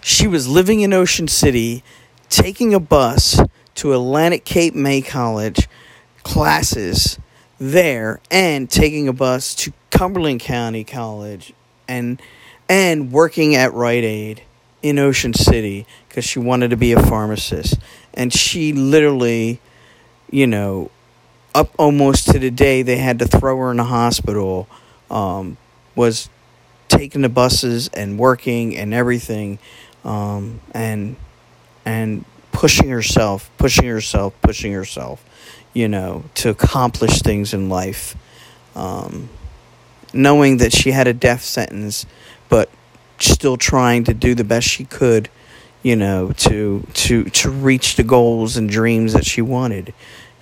she 0.00 0.28
was 0.28 0.46
living 0.46 0.82
in 0.82 0.92
Ocean 0.92 1.26
City, 1.26 1.82
taking 2.30 2.72
a 2.72 2.78
bus 2.78 3.40
to 3.74 3.92
Atlantic 3.92 4.44
Cape 4.44 4.76
May 4.76 5.02
College 5.02 5.68
classes 6.22 7.18
there, 7.58 8.20
and 8.30 8.70
taking 8.70 9.08
a 9.08 9.12
bus 9.12 9.52
to 9.56 9.72
Cumberland 9.90 10.40
County 10.40 10.84
College, 10.84 11.52
and 11.88 12.22
and 12.68 13.10
working 13.10 13.56
at 13.56 13.74
Rite 13.74 14.04
Aid 14.04 14.42
in 14.80 15.00
Ocean 15.00 15.34
City 15.34 15.86
because 16.08 16.24
she 16.24 16.38
wanted 16.38 16.70
to 16.70 16.76
be 16.76 16.92
a 16.92 17.02
pharmacist, 17.02 17.78
and 18.14 18.32
she 18.32 18.72
literally 18.72 19.60
you 20.30 20.46
know, 20.46 20.90
up 21.54 21.70
almost 21.78 22.28
to 22.28 22.38
the 22.38 22.50
day 22.50 22.82
they 22.82 22.96
had 22.96 23.18
to 23.20 23.26
throw 23.26 23.56
her 23.58 23.70
in 23.70 23.76
the 23.76 23.84
hospital, 23.84 24.68
um, 25.10 25.56
was 25.94 26.28
taking 26.88 27.22
the 27.22 27.28
buses 27.28 27.88
and 27.88 28.18
working 28.18 28.76
and 28.76 28.92
everything, 28.92 29.58
um, 30.04 30.60
and 30.72 31.16
and 31.84 32.24
pushing 32.52 32.88
herself, 32.88 33.50
pushing 33.58 33.86
herself, 33.86 34.34
pushing 34.40 34.72
herself, 34.72 35.24
you 35.72 35.88
know, 35.88 36.24
to 36.34 36.48
accomplish 36.48 37.20
things 37.20 37.52
in 37.52 37.68
life, 37.68 38.16
um, 38.74 39.28
knowing 40.12 40.58
that 40.58 40.72
she 40.72 40.92
had 40.92 41.06
a 41.06 41.12
death 41.12 41.42
sentence, 41.42 42.06
but 42.48 42.70
still 43.18 43.56
trying 43.56 44.04
to 44.04 44.14
do 44.14 44.34
the 44.34 44.44
best 44.44 44.68
she 44.68 44.84
could, 44.84 45.28
you 45.84 45.94
know, 45.94 46.32
to 46.38 46.84
to 46.94 47.24
to 47.24 47.50
reach 47.50 47.94
the 47.94 48.02
goals 48.02 48.56
and 48.56 48.68
dreams 48.68 49.12
that 49.12 49.24
she 49.24 49.40
wanted 49.40 49.94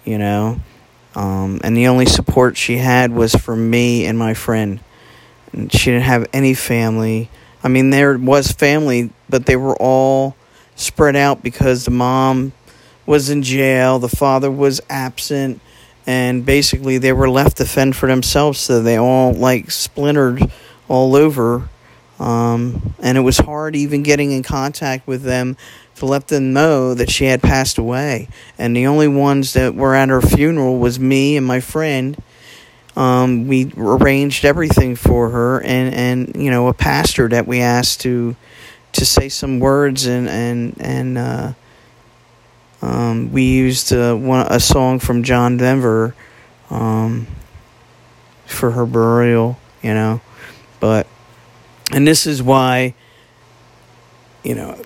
you 0.04 0.18
know. 0.18 0.60
Um, 1.14 1.60
and 1.62 1.76
the 1.76 1.88
only 1.88 2.06
support 2.06 2.56
she 2.56 2.78
had 2.78 3.12
was 3.12 3.34
from 3.34 3.70
me 3.70 4.06
and 4.06 4.18
my 4.18 4.34
friend. 4.34 4.80
And 5.52 5.72
she 5.72 5.90
didn't 5.90 6.04
have 6.04 6.26
any 6.32 6.54
family. 6.54 7.28
I 7.62 7.68
mean, 7.68 7.90
there 7.90 8.16
was 8.16 8.50
family, 8.50 9.10
but 9.28 9.46
they 9.46 9.56
were 9.56 9.76
all 9.76 10.36
spread 10.74 11.14
out 11.14 11.42
because 11.42 11.84
the 11.84 11.90
mom 11.90 12.52
was 13.04 13.28
in 13.28 13.42
jail, 13.42 13.98
the 13.98 14.08
father 14.08 14.50
was 14.50 14.80
absent, 14.88 15.60
and 16.06 16.46
basically 16.46 16.98
they 16.98 17.12
were 17.12 17.28
left 17.28 17.58
to 17.58 17.64
fend 17.66 17.94
for 17.94 18.06
themselves. 18.06 18.58
So 18.58 18.80
they 18.80 18.96
all 18.96 19.34
like 19.34 19.70
splintered 19.70 20.50
all 20.88 21.14
over. 21.14 21.68
Um, 22.22 22.94
and 23.00 23.18
it 23.18 23.22
was 23.22 23.38
hard 23.38 23.74
even 23.74 24.04
getting 24.04 24.30
in 24.30 24.44
contact 24.44 25.08
with 25.08 25.24
them 25.24 25.56
to 25.96 26.06
let 26.06 26.28
them 26.28 26.52
know 26.52 26.94
that 26.94 27.10
she 27.10 27.24
had 27.24 27.42
passed 27.42 27.78
away. 27.78 28.28
And 28.56 28.76
the 28.76 28.86
only 28.86 29.08
ones 29.08 29.54
that 29.54 29.74
were 29.74 29.96
at 29.96 30.08
her 30.08 30.22
funeral 30.22 30.78
was 30.78 31.00
me 31.00 31.36
and 31.36 31.44
my 31.44 31.58
friend. 31.58 32.16
Um, 32.94 33.48
we 33.48 33.72
arranged 33.76 34.44
everything 34.44 34.94
for 34.94 35.30
her, 35.30 35.62
and, 35.62 35.94
and 35.94 36.42
you 36.44 36.50
know 36.50 36.68
a 36.68 36.74
pastor 36.74 37.26
that 37.30 37.46
we 37.46 37.60
asked 37.60 38.02
to 38.02 38.36
to 38.92 39.06
say 39.06 39.30
some 39.30 39.60
words, 39.60 40.04
and 40.04 40.28
and 40.28 40.76
and 40.78 41.16
uh, 41.16 41.52
um, 42.82 43.32
we 43.32 43.44
used 43.44 43.94
uh, 43.94 44.14
one 44.14 44.46
a 44.48 44.60
song 44.60 44.98
from 44.98 45.22
John 45.22 45.56
Denver 45.56 46.14
um, 46.68 47.26
for 48.44 48.72
her 48.72 48.84
burial. 48.84 49.58
You 49.82 49.94
know, 49.94 50.20
but 50.78 51.06
and 51.92 52.06
this 52.06 52.26
is 52.26 52.42
why 52.42 52.94
you 54.42 54.54
know 54.54 54.80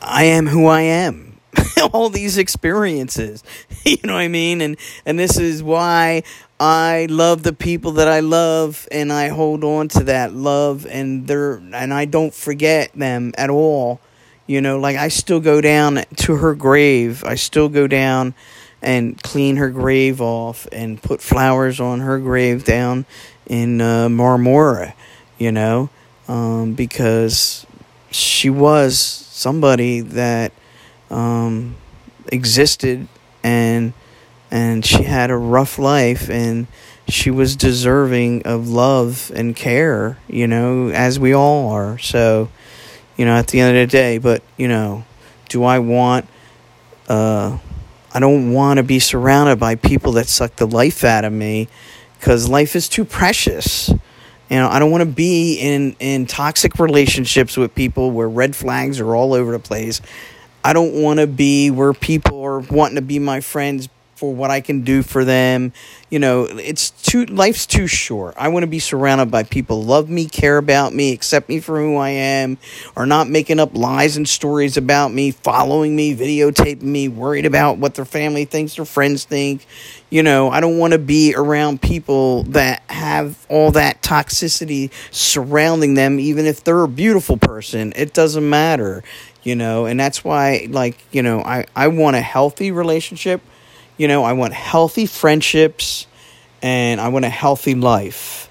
I 0.00 0.24
am 0.24 0.46
who 0.46 0.66
I 0.66 0.82
am. 0.82 1.40
All 1.92 2.08
these 2.08 2.38
experiences, 2.38 3.42
you 3.84 3.98
know 4.04 4.14
what 4.14 4.20
I 4.20 4.28
mean? 4.28 4.60
And 4.60 4.76
and 5.04 5.18
this 5.18 5.38
is 5.38 5.62
why 5.62 6.22
I 6.60 7.06
love 7.10 7.42
the 7.42 7.52
people 7.52 7.92
that 7.92 8.08
I 8.08 8.20
love 8.20 8.88
and 8.90 9.12
I 9.12 9.28
hold 9.28 9.64
on 9.64 9.88
to 9.88 10.04
that 10.04 10.32
love 10.32 10.86
and 10.86 11.26
they're 11.26 11.54
and 11.54 11.92
I 11.92 12.04
don't 12.04 12.34
forget 12.34 12.92
them 12.92 13.32
at 13.36 13.50
all. 13.50 14.00
You 14.46 14.60
know, 14.60 14.78
like 14.78 14.96
I 14.96 15.08
still 15.08 15.40
go 15.40 15.60
down 15.60 16.04
to 16.16 16.36
her 16.36 16.54
grave. 16.54 17.22
I 17.24 17.34
still 17.34 17.68
go 17.68 17.86
down 17.86 18.34
and 18.80 19.20
clean 19.22 19.56
her 19.56 19.70
grave 19.70 20.20
off 20.20 20.66
and 20.72 21.02
put 21.02 21.20
flowers 21.20 21.80
on 21.80 22.00
her 22.00 22.18
grave 22.18 22.64
down 22.64 23.04
in 23.46 23.80
uh, 23.80 24.08
Marmora, 24.08 24.94
you 25.38 25.52
know, 25.52 25.90
um, 26.28 26.74
because 26.74 27.66
she 28.10 28.50
was 28.50 28.98
somebody 28.98 30.00
that 30.00 30.52
um, 31.10 31.76
existed 32.30 33.08
and 33.42 33.92
and 34.50 34.84
she 34.84 35.02
had 35.02 35.30
a 35.30 35.36
rough 35.36 35.78
life 35.78 36.30
and 36.30 36.66
she 37.06 37.30
was 37.30 37.56
deserving 37.56 38.42
of 38.44 38.68
love 38.68 39.30
and 39.34 39.54
care, 39.54 40.18
you 40.28 40.46
know, 40.46 40.88
as 40.88 41.18
we 41.18 41.34
all 41.34 41.70
are. 41.70 41.98
So, 41.98 42.48
you 43.16 43.24
know, 43.24 43.34
at 43.34 43.48
the 43.48 43.60
end 43.60 43.76
of 43.76 43.88
the 43.88 43.90
day, 43.90 44.18
but, 44.18 44.42
you 44.56 44.68
know, 44.68 45.04
do 45.48 45.64
I 45.64 45.78
want 45.78 46.28
uh 47.08 47.58
I 48.12 48.20
don't 48.20 48.52
want 48.52 48.78
to 48.78 48.82
be 48.82 48.98
surrounded 48.98 49.58
by 49.60 49.74
people 49.74 50.12
that 50.12 50.28
suck 50.28 50.56
the 50.56 50.66
life 50.66 51.04
out 51.04 51.24
of 51.24 51.32
me 51.32 51.68
cuz 52.20 52.48
life 52.48 52.74
is 52.74 52.88
too 52.88 53.04
precious. 53.04 53.92
You 54.50 54.56
know, 54.56 54.68
I 54.68 54.78
don't 54.78 54.90
want 54.90 55.02
to 55.02 55.10
be 55.10 55.58
in 55.58 55.94
in 56.00 56.26
toxic 56.26 56.78
relationships 56.78 57.56
with 57.56 57.74
people 57.74 58.10
where 58.10 58.28
red 58.28 58.56
flags 58.56 58.98
are 59.00 59.14
all 59.14 59.34
over 59.34 59.52
the 59.52 59.58
place. 59.58 60.00
I 60.64 60.72
don't 60.72 61.02
want 61.02 61.20
to 61.20 61.26
be 61.26 61.70
where 61.70 61.92
people 61.92 62.42
are 62.44 62.60
wanting 62.60 62.96
to 62.96 63.02
be 63.02 63.18
my 63.18 63.40
friends 63.40 63.88
for 64.18 64.34
what 64.34 64.50
I 64.50 64.60
can 64.60 64.82
do 64.82 65.02
for 65.04 65.24
them. 65.24 65.72
You 66.10 66.18
know, 66.18 66.44
it's 66.44 66.90
too 66.90 67.24
life's 67.26 67.66
too 67.66 67.86
short. 67.86 68.34
I 68.36 68.48
want 68.48 68.64
to 68.64 68.66
be 68.66 68.80
surrounded 68.80 69.30
by 69.30 69.44
people 69.44 69.84
love 69.84 70.10
me, 70.10 70.26
care 70.26 70.58
about 70.58 70.92
me, 70.92 71.12
accept 71.12 71.48
me 71.48 71.60
for 71.60 71.78
who 71.78 71.96
I 71.96 72.10
am, 72.10 72.58
are 72.96 73.06
not 73.06 73.28
making 73.28 73.60
up 73.60 73.76
lies 73.76 74.16
and 74.16 74.28
stories 74.28 74.76
about 74.76 75.12
me, 75.12 75.30
following 75.30 75.94
me, 75.94 76.16
videotaping 76.16 76.82
me, 76.82 77.06
worried 77.06 77.46
about 77.46 77.78
what 77.78 77.94
their 77.94 78.04
family 78.04 78.44
thinks, 78.44 78.74
their 78.74 78.84
friends 78.84 79.24
think. 79.24 79.66
You 80.10 80.22
know, 80.22 80.50
I 80.50 80.60
don't 80.60 80.78
want 80.78 80.94
to 80.94 80.98
be 80.98 81.34
around 81.36 81.80
people 81.80 82.42
that 82.44 82.82
have 82.88 83.46
all 83.48 83.70
that 83.72 84.02
toxicity 84.02 84.90
surrounding 85.10 85.94
them 85.94 86.18
even 86.18 86.46
if 86.46 86.64
they're 86.64 86.82
a 86.82 86.88
beautiful 86.88 87.36
person. 87.36 87.92
It 87.94 88.14
doesn't 88.14 88.48
matter, 88.48 89.04
you 89.42 89.54
know, 89.54 89.86
and 89.86 90.00
that's 90.00 90.24
why 90.24 90.66
like, 90.70 90.96
you 91.12 91.22
know, 91.22 91.42
I 91.42 91.66
I 91.76 91.88
want 91.88 92.16
a 92.16 92.20
healthy 92.22 92.72
relationship 92.72 93.42
you 93.98 94.08
know, 94.08 94.24
I 94.24 94.32
want 94.32 94.54
healthy 94.54 95.06
friendships 95.06 96.06
and 96.62 97.00
I 97.00 97.08
want 97.08 97.24
a 97.24 97.30
healthy 97.30 97.74
life. 97.74 98.50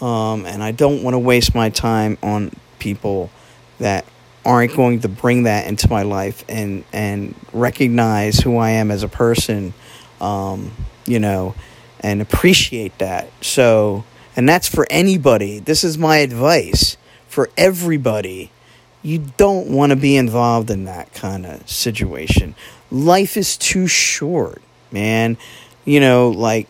Um, 0.00 0.46
and 0.46 0.62
I 0.62 0.72
don't 0.72 1.02
want 1.02 1.14
to 1.14 1.18
waste 1.18 1.54
my 1.54 1.68
time 1.68 2.18
on 2.22 2.52
people 2.78 3.30
that 3.78 4.04
aren't 4.44 4.74
going 4.74 5.00
to 5.00 5.08
bring 5.08 5.44
that 5.44 5.66
into 5.66 5.88
my 5.88 6.02
life 6.02 6.44
and 6.48 6.84
and 6.92 7.34
recognize 7.52 8.38
who 8.38 8.56
I 8.58 8.70
am 8.70 8.90
as 8.90 9.02
a 9.02 9.08
person, 9.08 9.72
um, 10.20 10.72
you 11.06 11.18
know, 11.18 11.54
and 12.00 12.20
appreciate 12.20 12.98
that. 12.98 13.30
So, 13.40 14.04
and 14.36 14.48
that's 14.48 14.68
for 14.68 14.86
anybody. 14.90 15.60
This 15.60 15.82
is 15.84 15.96
my 15.96 16.18
advice 16.18 16.96
for 17.28 17.50
everybody. 17.56 18.50
You 19.02 19.24
don't 19.36 19.68
want 19.68 19.90
to 19.90 19.96
be 19.96 20.16
involved 20.16 20.70
in 20.70 20.84
that 20.84 21.12
kind 21.14 21.46
of 21.46 21.68
situation. 21.68 22.54
Life 22.90 23.36
is 23.36 23.56
too 23.56 23.86
short, 23.86 24.62
man. 24.90 25.36
You 25.84 26.00
know, 26.00 26.30
like 26.30 26.68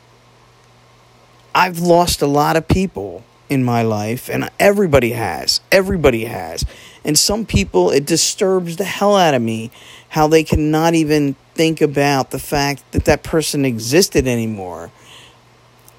I've 1.54 1.78
lost 1.78 2.20
a 2.22 2.26
lot 2.26 2.56
of 2.56 2.66
people 2.66 3.24
in 3.48 3.62
my 3.62 3.82
life, 3.82 4.28
and 4.28 4.50
everybody 4.58 5.12
has. 5.12 5.60
Everybody 5.70 6.24
has. 6.24 6.64
And 7.04 7.18
some 7.18 7.44
people, 7.44 7.90
it 7.90 8.06
disturbs 8.06 8.76
the 8.76 8.84
hell 8.84 9.14
out 9.16 9.34
of 9.34 9.42
me 9.42 9.70
how 10.08 10.26
they 10.26 10.42
cannot 10.42 10.94
even 10.94 11.36
think 11.54 11.80
about 11.80 12.30
the 12.30 12.38
fact 12.38 12.90
that 12.92 13.04
that 13.04 13.22
person 13.22 13.64
existed 13.64 14.26
anymore. 14.26 14.90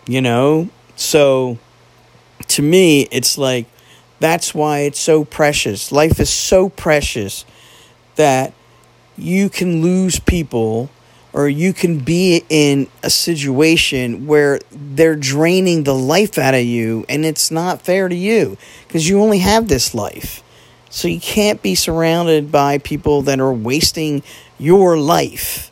You 0.07 0.21
know? 0.21 0.69
So, 0.95 1.59
to 2.47 2.61
me, 2.61 3.07
it's 3.11 3.37
like, 3.37 3.67
that's 4.19 4.55
why 4.55 4.79
it's 4.79 4.99
so 4.99 5.23
precious. 5.25 5.91
Life 5.91 6.19
is 6.19 6.29
so 6.29 6.69
precious 6.69 7.45
that 8.15 8.53
you 9.17 9.49
can 9.49 9.81
lose 9.81 10.19
people 10.19 10.89
or 11.35 11.49
you 11.49 11.73
can 11.73 11.99
be 11.99 12.45
in 12.47 12.87
a 13.03 13.09
situation 13.09 14.25
where 14.25 14.57
they're 14.71 15.17
draining 15.17 15.83
the 15.83 15.93
life 15.93 16.37
out 16.37 16.53
of 16.53 16.63
you 16.63 17.05
and 17.09 17.25
it's 17.25 17.51
not 17.51 17.81
fair 17.81 18.07
to 18.07 18.15
you 18.15 18.57
because 18.87 19.09
you 19.09 19.19
only 19.21 19.39
have 19.39 19.67
this 19.67 19.93
life. 19.93 20.41
So 20.89 21.09
you 21.09 21.19
can't 21.19 21.61
be 21.61 21.75
surrounded 21.75 22.53
by 22.53 22.77
people 22.77 23.21
that 23.23 23.41
are 23.41 23.51
wasting 23.51 24.23
your 24.57 24.97
life, 24.97 25.71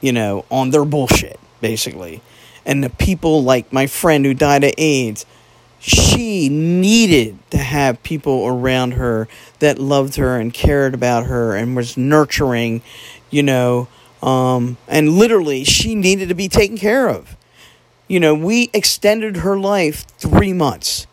you 0.00 0.12
know, 0.12 0.44
on 0.52 0.70
their 0.70 0.84
bullshit, 0.84 1.40
basically. 1.60 2.22
And 2.64 2.84
the 2.84 2.90
people 2.90 3.42
like 3.42 3.72
my 3.72 3.88
friend 3.88 4.24
who 4.24 4.34
died 4.34 4.62
of 4.62 4.72
AIDS, 4.78 5.26
she 5.80 6.48
needed 6.48 7.38
to 7.50 7.58
have 7.58 8.04
people 8.04 8.46
around 8.46 8.92
her 8.92 9.26
that 9.58 9.80
loved 9.80 10.14
her 10.14 10.38
and 10.38 10.54
cared 10.54 10.94
about 10.94 11.26
her 11.26 11.56
and 11.56 11.74
was 11.74 11.96
nurturing, 11.96 12.82
you 13.30 13.42
know, 13.42 13.88
um, 14.22 14.76
and 14.88 15.10
literally, 15.10 15.64
she 15.64 15.94
needed 15.94 16.28
to 16.28 16.34
be 16.34 16.48
taken 16.48 16.78
care 16.78 17.08
of. 17.08 17.36
You 18.08 18.20
know, 18.20 18.34
we 18.34 18.70
extended 18.72 19.38
her 19.38 19.58
life 19.58 20.06
three 20.18 20.52
months. 20.52 21.06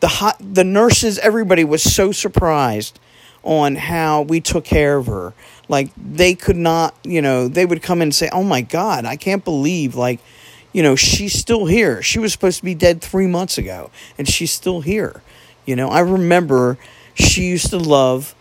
The 0.00 0.08
hot, 0.08 0.36
the 0.40 0.64
nurses, 0.64 1.18
everybody 1.18 1.64
was 1.64 1.82
so 1.82 2.12
surprised 2.12 2.98
on 3.42 3.76
how 3.76 4.22
we 4.22 4.40
took 4.40 4.64
care 4.64 4.96
of 4.96 5.06
her. 5.06 5.34
Like 5.68 5.90
they 5.96 6.34
could 6.34 6.56
not, 6.56 6.94
you 7.04 7.20
know, 7.20 7.48
they 7.48 7.66
would 7.66 7.82
come 7.82 8.00
and 8.00 8.14
say, 8.14 8.28
"Oh 8.32 8.42
my 8.42 8.62
God, 8.62 9.04
I 9.04 9.16
can't 9.16 9.44
believe 9.44 9.94
like." 9.94 10.20
you 10.72 10.82
know, 10.82 10.94
she's 10.94 11.32
still 11.32 11.66
here. 11.66 12.02
She 12.02 12.18
was 12.18 12.32
supposed 12.32 12.58
to 12.58 12.64
be 12.64 12.74
dead 12.74 13.00
three 13.00 13.26
months 13.26 13.58
ago, 13.58 13.90
and 14.16 14.28
she's 14.28 14.52
still 14.52 14.80
here. 14.80 15.22
You 15.66 15.76
know, 15.76 15.88
I 15.88 16.00
remember 16.00 16.78
she 17.14 17.44
used 17.44 17.70
to 17.70 17.78
love 17.78 18.34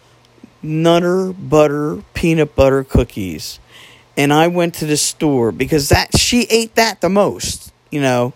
Nutter 0.61 1.33
Butter 1.33 2.03
peanut 2.13 2.55
butter 2.55 2.83
cookies 2.83 3.59
and 4.19 4.33
I 4.33 4.47
went 4.47 4.73
to 4.75 4.85
the 4.85 4.97
store 4.97 5.53
because 5.53 5.87
that 5.89 6.17
she 6.17 6.41
ate 6.49 6.75
that 6.75 6.99
the 6.99 7.07
most, 7.07 7.71
you 7.89 8.01
know. 8.01 8.33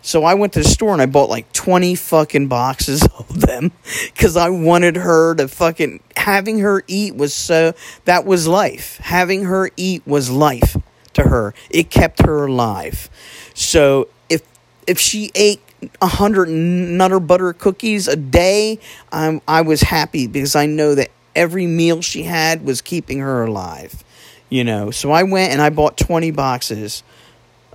So 0.00 0.24
I 0.24 0.32
went 0.32 0.54
to 0.54 0.60
the 0.60 0.68
store 0.68 0.94
and 0.94 1.02
I 1.02 1.06
bought 1.06 1.28
like 1.28 1.52
20 1.52 1.96
fucking 1.96 2.48
boxes 2.48 3.02
of 3.18 3.42
them 3.42 3.72
cuz 4.16 4.38
I 4.38 4.48
wanted 4.48 4.96
her 4.96 5.34
to 5.34 5.46
fucking 5.46 6.00
having 6.16 6.60
her 6.60 6.82
eat 6.86 7.14
was 7.14 7.34
so 7.34 7.74
that 8.06 8.24
was 8.24 8.48
life. 8.48 8.98
Having 9.02 9.44
her 9.44 9.70
eat 9.76 10.02
was 10.06 10.30
life 10.30 10.78
to 11.12 11.24
her. 11.24 11.52
It 11.68 11.90
kept 11.90 12.24
her 12.24 12.46
alive. 12.46 13.10
So 13.52 14.08
if 14.30 14.40
if 14.86 14.98
she 14.98 15.30
ate 15.34 15.60
a 16.00 16.06
hundred 16.06 16.48
nutter 16.48 17.20
butter 17.20 17.52
cookies 17.52 18.08
a 18.08 18.16
day, 18.16 18.78
I'm 19.12 19.42
I 19.46 19.60
was 19.60 19.82
happy 19.82 20.26
because 20.26 20.56
I 20.56 20.64
know 20.64 20.94
that 20.94 21.10
every 21.36 21.66
meal 21.66 22.00
she 22.00 22.22
had 22.22 22.64
was 22.64 22.80
keeping 22.80 23.18
her 23.18 23.44
alive. 23.44 24.02
You 24.50 24.64
know, 24.64 24.90
so 24.90 25.10
I 25.10 25.24
went 25.24 25.52
and 25.52 25.60
I 25.60 25.70
bought 25.70 25.98
20 25.98 26.30
boxes 26.30 27.02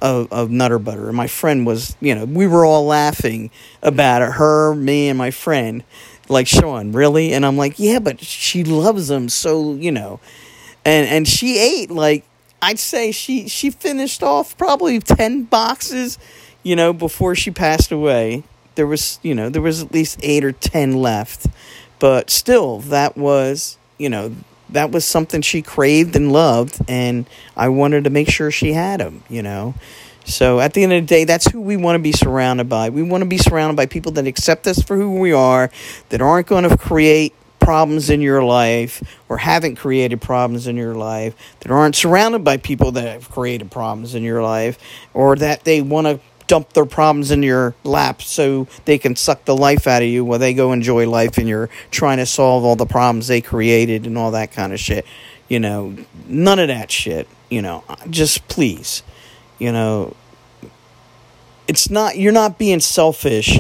of, 0.04 0.32
of 0.32 0.50
Nutter 0.50 0.80
Butter. 0.80 1.08
And 1.08 1.18
my 1.18 1.28
friend 1.28 1.66
was, 1.66 1.96
you 2.02 2.16
know, 2.16 2.26
we 2.26 2.48
were 2.48 2.66
all 2.66 2.86
laughing 2.86 3.52
about 3.82 4.22
it. 4.22 4.34
Her, 4.34 4.76
me, 4.76 5.08
and 5.10 5.18
my 5.18 5.32
friend. 5.32 5.84
Like, 6.30 6.48
Sean, 6.48 6.92
really? 6.92 7.34
And 7.34 7.46
I'm 7.46 7.58
like, 7.58 7.80
yeah, 7.80 8.00
but 8.00 8.20
she 8.22 8.64
loves 8.64 9.08
them. 9.08 9.30
So, 9.30 9.74
you 9.76 9.92
know. 9.92 10.20
And, 10.86 11.08
and 11.08 11.28
she 11.28 11.60
ate, 11.60 11.92
like, 11.92 12.26
I'd 12.62 12.80
say 12.80 13.12
she, 13.12 13.48
she 13.48 13.70
finished 13.70 14.24
off 14.24 14.58
probably 14.58 15.00
10 15.00 15.44
boxes, 15.44 16.18
you 16.64 16.76
know, 16.76 16.92
before 16.92 17.36
she 17.36 17.52
passed 17.52 17.92
away. 17.92 18.44
There 18.76 18.88
was, 18.88 19.20
you 19.22 19.36
know, 19.36 19.50
there 19.50 19.62
was 19.62 19.84
at 19.84 19.94
least 19.94 20.20
eight 20.24 20.44
or 20.44 20.52
10 20.52 20.94
left. 20.94 21.46
But 22.00 22.30
still, 22.30 22.80
that 22.80 23.16
was, 23.16 23.78
you 23.98 24.10
know, 24.10 24.34
that 24.70 24.92
was 24.92 25.06
something 25.06 25.42
she 25.42 25.62
craved 25.62 26.16
and 26.16 26.32
loved, 26.32 26.82
and 26.88 27.26
I 27.56 27.70
wanted 27.70 28.06
to 28.06 28.10
make 28.10 28.30
sure 28.30 28.52
she 28.52 28.74
had 28.74 29.00
them, 29.00 29.24
you 29.30 29.44
know. 29.44 29.76
So 30.26 30.60
at 30.60 30.74
the 30.74 30.84
end 30.84 30.94
of 30.94 31.04
the 31.04 31.08
day, 31.08 31.26
that's 31.26 31.52
who 31.52 31.60
we 31.62 31.76
want 31.76 31.98
to 31.98 32.02
be 32.02 32.14
surrounded 32.14 32.70
by. 32.70 32.90
We 32.90 33.04
want 33.04 33.24
to 33.24 33.30
be 33.30 33.38
surrounded 33.38 33.76
by 33.76 33.86
people 33.86 34.14
that 34.14 34.26
accept 34.26 34.68
us 34.68 34.82
for 34.82 34.96
who 34.96 35.20
we 35.20 35.34
are, 35.34 35.70
that 36.10 36.22
aren't 36.22 36.48
going 36.48 36.68
to 36.68 36.78
create 36.78 37.34
problems 37.60 38.10
in 38.10 38.22
your 38.22 38.44
life 38.44 39.02
or 39.30 39.38
haven't 39.38 39.76
created 39.76 40.22
problems 40.22 40.68
in 40.68 40.76
your 40.76 40.96
life, 40.96 41.36
that 41.62 41.72
aren't 41.72 41.96
surrounded 41.96 42.44
by 42.44 42.58
people 42.58 42.92
that 42.92 43.08
have 43.08 43.30
created 43.30 43.72
problems 43.72 44.16
in 44.16 44.24
your 44.24 44.42
life, 44.42 44.78
or 45.14 45.36
that 45.36 45.64
they 45.64 45.82
want 45.82 46.08
to 46.08 46.20
dump 46.48 46.74
their 46.74 46.86
problems 46.86 47.32
in 47.32 47.44
your 47.44 47.76
lap 47.84 48.22
so 48.22 48.68
they 48.86 48.98
can 48.98 49.16
suck 49.16 49.46
the 49.46 49.56
life 49.56 49.88
out 49.88 50.02
of 50.02 50.08
you 50.08 50.26
while 50.26 50.40
they 50.40 50.54
go 50.54 50.72
enjoy 50.72 51.10
life 51.10 51.38
and 51.38 51.48
you're 51.48 51.70
trying 51.92 52.18
to 52.18 52.26
solve 52.26 52.64
all 52.64 52.76
the 52.76 52.86
problems 52.86 53.28
they 53.28 53.42
created 53.42 54.06
and 54.06 54.18
all 54.18 54.32
that 54.32 54.52
kind 54.52 54.74
of 54.74 54.80
shit. 54.80 55.06
You 55.48 55.60
know, 55.60 55.96
none 56.28 56.60
of 56.60 56.68
that 56.68 56.92
shit. 56.92 57.28
You 57.50 57.62
know, 57.62 57.84
just 58.10 58.48
please, 58.48 59.04
you 59.60 59.72
know, 59.72 60.16
it's 61.68 61.90
not, 61.90 62.18
you're 62.18 62.32
not 62.32 62.58
being 62.58 62.80
selfish 62.80 63.60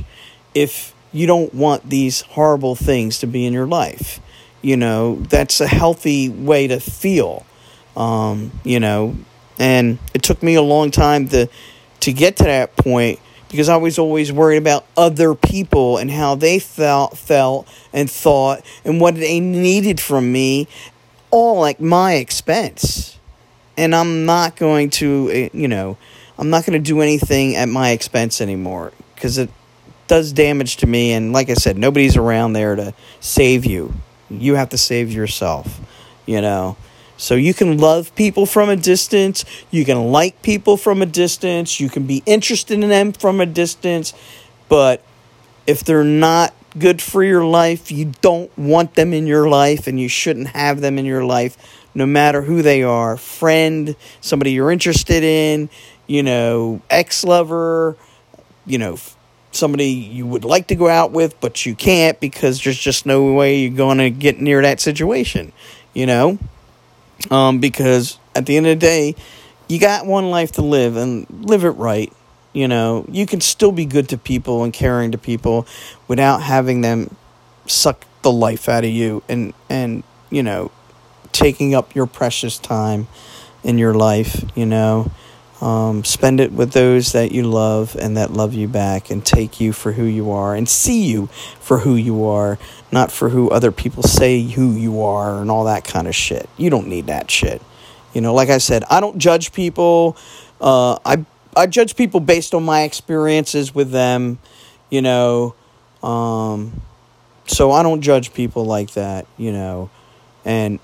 if 0.55 0.93
you 1.11 1.27
don't 1.27 1.53
want 1.53 1.89
these 1.89 2.21
horrible 2.21 2.75
things 2.75 3.19
to 3.19 3.27
be 3.27 3.45
in 3.45 3.53
your 3.53 3.67
life. 3.67 4.19
You 4.61 4.77
know, 4.77 5.15
that's 5.15 5.61
a 5.61 5.67
healthy 5.67 6.29
way 6.29 6.67
to 6.67 6.79
feel. 6.79 7.45
Um, 7.95 8.51
you 8.63 8.79
know, 8.79 9.15
and 9.59 9.99
it 10.13 10.23
took 10.23 10.41
me 10.41 10.55
a 10.55 10.61
long 10.61 10.89
time 10.89 11.27
to 11.29 11.47
to 12.03 12.11
get 12.11 12.35
to 12.35 12.43
that 12.43 12.75
point 12.75 13.17
because 13.49 13.69
I 13.69 13.77
was 13.77 13.97
always 13.97 14.29
worried 14.29 14.57
about 14.57 14.85
other 14.97 15.35
people 15.35 15.97
and 15.97 16.11
how 16.11 16.35
they 16.35 16.59
felt 16.59 17.17
felt 17.17 17.65
and 17.93 18.11
thought 18.11 18.61
and 18.83 18.99
what 18.99 19.15
they 19.15 19.39
needed 19.39 20.01
from 20.01 20.29
me 20.29 20.67
all 21.31 21.65
at 21.65 21.79
my 21.79 22.15
expense. 22.15 23.17
And 23.77 23.95
I'm 23.95 24.25
not 24.25 24.57
going 24.57 24.89
to, 24.91 25.29
eh, 25.31 25.49
you 25.53 25.69
know, 25.69 25.97
I'm 26.37 26.49
not 26.49 26.65
going 26.65 26.73
to 26.73 26.85
do 26.85 26.99
anything 26.99 27.55
at 27.55 27.69
my 27.69 27.91
expense 27.91 28.41
anymore 28.41 28.91
because 29.15 29.37
it 29.37 29.49
does 30.07 30.33
damage 30.33 30.77
to 30.77 30.87
me. 30.87 31.13
And 31.13 31.31
like 31.31 31.49
I 31.49 31.53
said, 31.53 31.77
nobody's 31.77 32.17
around 32.17 32.51
there 32.51 32.75
to 32.75 32.93
save 33.21 33.65
you. 33.65 33.93
You 34.29 34.55
have 34.55 34.69
to 34.69 34.77
save 34.77 35.13
yourself, 35.13 35.79
you 36.25 36.41
know. 36.41 36.75
So 37.17 37.35
you 37.35 37.53
can 37.53 37.77
love 37.77 38.13
people 38.15 38.45
from 38.45 38.69
a 38.69 38.75
distance, 38.75 39.45
you 39.71 39.85
can 39.85 40.11
like 40.11 40.41
people 40.41 40.77
from 40.77 41.01
a 41.01 41.05
distance, 41.05 41.79
you 41.79 41.89
can 41.89 42.05
be 42.05 42.23
interested 42.25 42.81
in 42.81 42.89
them 42.89 43.13
from 43.13 43.39
a 43.39 43.45
distance, 43.45 44.13
but 44.67 45.03
if 45.67 45.83
they're 45.83 46.03
not 46.03 46.53
good 46.77 47.01
for 47.01 47.23
your 47.23 47.45
life, 47.45 47.91
you 47.91 48.11
don't 48.21 48.55
want 48.57 48.95
them 48.95 49.13
in 49.13 49.27
your 49.27 49.47
life 49.47 49.87
and 49.87 49.99
you 49.99 50.09
shouldn't 50.09 50.47
have 50.47 50.81
them 50.81 50.97
in 50.97 51.05
your 51.05 51.23
life 51.23 51.57
no 51.95 52.05
matter 52.05 52.41
who 52.41 52.61
they 52.61 52.83
are, 52.83 53.17
friend, 53.17 53.95
somebody 54.19 54.51
you're 54.51 54.71
interested 54.71 55.23
in, 55.23 55.69
you 56.07 56.23
know, 56.23 56.81
ex-lover, 56.89 57.95
you 58.65 58.77
know, 58.77 58.97
somebody 59.51 59.85
you 59.89 60.25
would 60.25 60.43
like 60.43 60.67
to 60.67 60.75
go 60.75 60.87
out 60.87 61.11
with 61.11 61.39
but 61.39 61.65
you 61.65 61.75
can't 61.75 62.19
because 62.19 62.63
there's 62.63 62.79
just 62.79 63.05
no 63.05 63.33
way 63.33 63.59
you're 63.59 63.77
going 63.77 63.99
to 63.99 64.09
get 64.09 64.41
near 64.41 64.61
that 64.63 64.79
situation, 64.79 65.51
you 65.93 66.05
know? 66.05 66.39
Um, 67.31 67.59
because 67.59 68.19
at 68.35 68.45
the 68.45 68.57
end 68.57 68.67
of 68.67 68.79
the 68.79 68.85
day, 68.85 69.15
you 69.67 69.79
got 69.79 70.05
one 70.05 70.29
life 70.29 70.53
to 70.53 70.61
live 70.61 70.95
and 70.95 71.25
live 71.29 71.63
it 71.63 71.71
right. 71.71 72.11
You 72.53 72.67
know, 72.67 73.05
you 73.09 73.25
can 73.25 73.41
still 73.41 73.71
be 73.71 73.85
good 73.85 74.09
to 74.09 74.17
people 74.17 74.63
and 74.63 74.71
caring 74.71 75.11
to 75.11 75.17
people 75.17 75.65
without 76.07 76.41
having 76.43 76.81
them 76.81 77.15
suck 77.65 78.05
the 78.21 78.31
life 78.31 78.69
out 78.69 78.83
of 78.83 78.89
you 78.89 79.23
and 79.27 79.53
and 79.69 80.03
you 80.29 80.43
know 80.43 80.71
taking 81.31 81.73
up 81.73 81.95
your 81.95 82.05
precious 82.05 82.57
time 82.59 83.07
in 83.63 83.77
your 83.77 83.93
life. 83.93 84.43
You 84.55 84.65
know, 84.65 85.11
Um, 85.63 86.03
spend 86.03 86.41
it 86.41 86.51
with 86.51 86.73
those 86.73 87.13
that 87.13 87.31
you 87.31 87.43
love 87.43 87.95
and 87.95 88.17
that 88.17 88.33
love 88.33 88.53
you 88.53 88.67
back 88.67 89.09
and 89.09 89.25
take 89.25 89.61
you 89.61 89.71
for 89.71 89.93
who 89.93 90.03
you 90.03 90.29
are 90.29 90.53
and 90.53 90.67
see 90.67 91.05
you 91.05 91.27
for 91.61 91.77
who 91.77 91.95
you 91.95 92.25
are, 92.25 92.59
not 92.91 93.13
for 93.13 93.29
who 93.29 93.49
other 93.49 93.71
people 93.71 94.03
say 94.03 94.41
who 94.41 94.73
you 94.73 95.01
are 95.01 95.41
and 95.41 95.49
all 95.49 95.63
that 95.63 95.85
kind 95.85 96.05
of 96.05 96.13
shit. 96.13 96.49
You 96.57 96.69
don't 96.69 96.89
need 96.89 97.07
that 97.07 97.31
shit. 97.31 97.61
You 98.13 98.19
know, 98.19 98.33
like 98.33 98.49
I 98.49 98.57
said, 98.57 98.83
I 98.89 98.99
don't 98.99 99.17
judge 99.17 99.53
people. 99.53 100.17
Uh, 100.59 100.97
I 101.05 101.25
I 101.55 101.67
judge 101.67 101.95
people 101.95 102.19
based 102.19 102.53
on 102.53 102.65
my 102.65 102.81
experiences 102.81 103.73
with 103.73 103.91
them. 103.91 104.39
You 104.89 105.01
know, 105.01 105.55
um, 106.03 106.81
so 107.47 107.71
I 107.71 107.83
don't 107.83 108.01
judge 108.01 108.33
people 108.33 108.65
like 108.65 108.91
that. 108.95 109.27
You 109.37 109.53
know, 109.53 109.89
and 110.43 110.79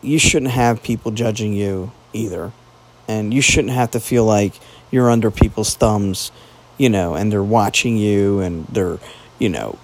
you 0.00 0.20
shouldn't 0.20 0.52
have 0.52 0.80
people 0.80 1.10
judging 1.10 1.54
you 1.54 1.90
either 2.12 2.52
and 3.12 3.34
you 3.34 3.40
shouldn't 3.40 3.74
have 3.74 3.90
to 3.92 4.00
feel 4.00 4.24
like 4.24 4.54
you're 4.90 5.10
under 5.10 5.30
people's 5.30 5.74
thumbs, 5.74 6.32
you 6.78 6.88
know, 6.88 7.14
and 7.14 7.30
they're 7.30 7.42
watching 7.42 7.96
you 7.96 8.40
and 8.40 8.66
they're, 8.66 8.98
you 9.38 9.48
know, 9.48 9.78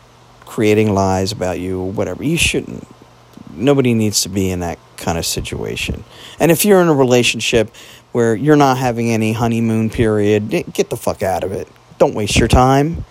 creating 0.44 0.92
lies 0.92 1.32
about 1.32 1.60
you 1.60 1.80
or 1.80 1.90
whatever. 1.90 2.24
You 2.24 2.36
shouldn't. 2.36 2.86
Nobody 3.52 3.94
needs 3.94 4.22
to 4.22 4.28
be 4.28 4.50
in 4.50 4.60
that 4.60 4.78
kind 4.96 5.18
of 5.18 5.26
situation. 5.26 6.04
And 6.40 6.50
if 6.50 6.64
you're 6.64 6.80
in 6.80 6.88
a 6.88 6.94
relationship 6.94 7.74
where 8.12 8.34
you're 8.34 8.56
not 8.56 8.78
having 8.78 9.10
any 9.10 9.32
honeymoon 9.32 9.90
period, 9.90 10.48
get 10.50 10.90
the 10.90 10.96
fuck 10.96 11.22
out 11.22 11.44
of 11.44 11.52
it. 11.52 11.68
Don't 11.98 12.14
waste 12.14 12.36
your 12.36 12.48
time. 12.48 13.04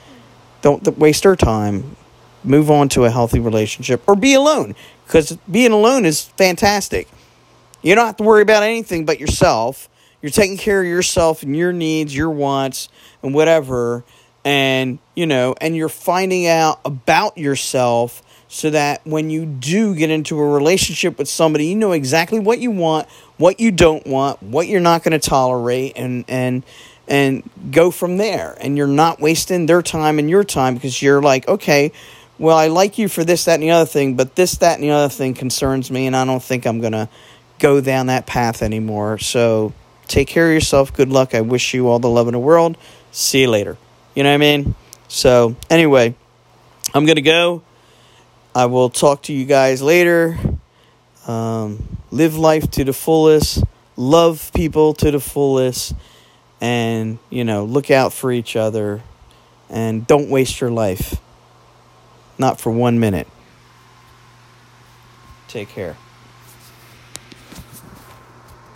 Don't 0.62 0.98
waste 0.98 1.24
her 1.24 1.36
time. 1.36 1.96
Move 2.44 2.72
on 2.72 2.90
to 2.90 3.06
a 3.06 3.10
healthy 3.10 3.40
relationship 3.40 4.02
or 4.08 4.16
be 4.16 4.34
alone 4.34 4.76
because 5.06 5.38
being 5.50 5.72
alone 5.72 6.06
is 6.06 6.24
fantastic. 6.24 7.08
You 7.82 7.94
don't 7.96 8.06
have 8.06 8.18
to 8.18 8.24
worry 8.24 8.42
about 8.42 8.64
anything 8.64 9.06
but 9.06 9.20
yourself 9.20 9.90
you're 10.22 10.32
taking 10.32 10.58
care 10.58 10.82
of 10.82 10.88
yourself 10.88 11.44
and 11.44 11.56
your 11.56 11.74
needs, 11.74 12.16
your 12.16 12.30
wants, 12.30 12.90
and 13.22 13.34
whatever. 13.34 14.04
And, 14.44 15.00
you 15.16 15.26
know, 15.26 15.56
and 15.60 15.76
you're 15.76 15.90
finding 15.90 16.48
out 16.48 16.80
about 16.86 17.38
yourself 17.38 18.24
so 18.48 18.70
that 18.70 19.06
when 19.06 19.30
you 19.30 19.46
do 19.46 19.94
get 19.94 20.10
into 20.10 20.40
a 20.40 20.48
relationship 20.48 21.18
with 21.18 21.28
somebody, 21.28 21.68
you 21.68 21.76
know 21.76 21.92
exactly 21.92 22.40
what 22.40 22.60
you 22.60 22.72
want, 22.72 23.08
what 23.38 23.60
you 23.60 23.72
don't 23.72 24.08
want, 24.08 24.42
what 24.42 24.68
you're 24.68 24.80
not 24.80 25.04
going 25.04 25.20
to 25.20 25.30
tolerate, 25.30 25.94
and, 25.98 26.24
and, 26.30 26.64
and 27.08 27.48
go 27.72 27.92
from 27.92 28.18
there. 28.18 28.58
And 28.62 28.78
you're 28.78 28.88
not 28.88 29.20
wasting 29.20 29.66
their 29.66 29.82
time 29.82 30.18
and 30.18 30.30
your 30.30 30.46
time 30.46 30.76
because 30.76 31.02
you're 31.02 31.22
like, 31.22 31.48
okay, 31.48 31.92
well, 32.40 32.56
I 32.56 32.68
like 32.68 32.98
you 32.98 33.10
for 33.10 33.24
this, 33.24 33.46
that, 33.46 33.56
and 33.56 33.64
the 33.64 33.72
other 33.72 33.86
thing, 33.86 34.16
but 34.16 34.36
this, 34.36 34.56
that, 34.58 34.76
and 34.76 34.84
the 34.84 34.92
other 34.92 35.10
thing 35.10 35.34
concerns 35.34 35.92
me, 35.92 36.08
and 36.08 36.16
I 36.16 36.24
don't 36.24 36.42
think 36.42 36.66
I'm 36.66 36.80
going 36.80 36.94
to 36.94 37.10
go 37.60 37.82
down 37.82 38.08
that 38.08 38.28
path 38.28 38.62
anymore. 38.62 39.18
So 39.18 39.74
Take 40.08 40.28
care 40.28 40.48
of 40.48 40.54
yourself. 40.54 40.94
Good 40.94 41.10
luck. 41.10 41.36
I 41.36 41.42
wish 41.42 41.74
you 41.74 41.88
all 41.88 42.00
the 42.00 42.10
love 42.10 42.28
in 42.28 42.34
the 42.34 42.40
world. 42.40 42.78
See 43.12 43.42
you 43.42 43.50
later. 43.50 43.78
You 44.16 44.24
know 44.24 44.30
what 44.30 44.36
I 44.36 44.38
mean? 44.38 44.76
So, 45.08 45.56
anyway, 45.70 46.16
I'm 46.94 47.06
going 47.06 47.18
to 47.18 47.22
go. 47.22 47.62
I 48.56 48.66
will 48.66 48.90
talk 48.90 49.24
to 49.24 49.34
you 49.34 49.46
guys 49.46 49.82
later. 49.82 50.38
Um, 51.28 51.98
live 52.10 52.38
life 52.38 52.72
to 52.72 52.84
the 52.84 52.94
fullest. 52.94 53.64
Love 53.96 54.52
people 54.56 54.94
to 54.96 55.12
the 55.12 55.20
fullest. 55.20 55.94
And, 56.62 57.20
you 57.30 57.44
know, 57.44 57.66
look 57.66 57.92
out 57.92 58.14
for 58.14 58.32
each 58.32 58.56
other. 58.56 59.02
And 59.70 60.08
don't 60.08 60.30
waste 60.30 60.62
your 60.62 60.72
life. 60.72 61.20
Not 62.38 62.60
for 62.60 62.72
one 62.72 63.00
minute. 63.00 63.28
Take 65.48 65.70
care. 65.70 65.98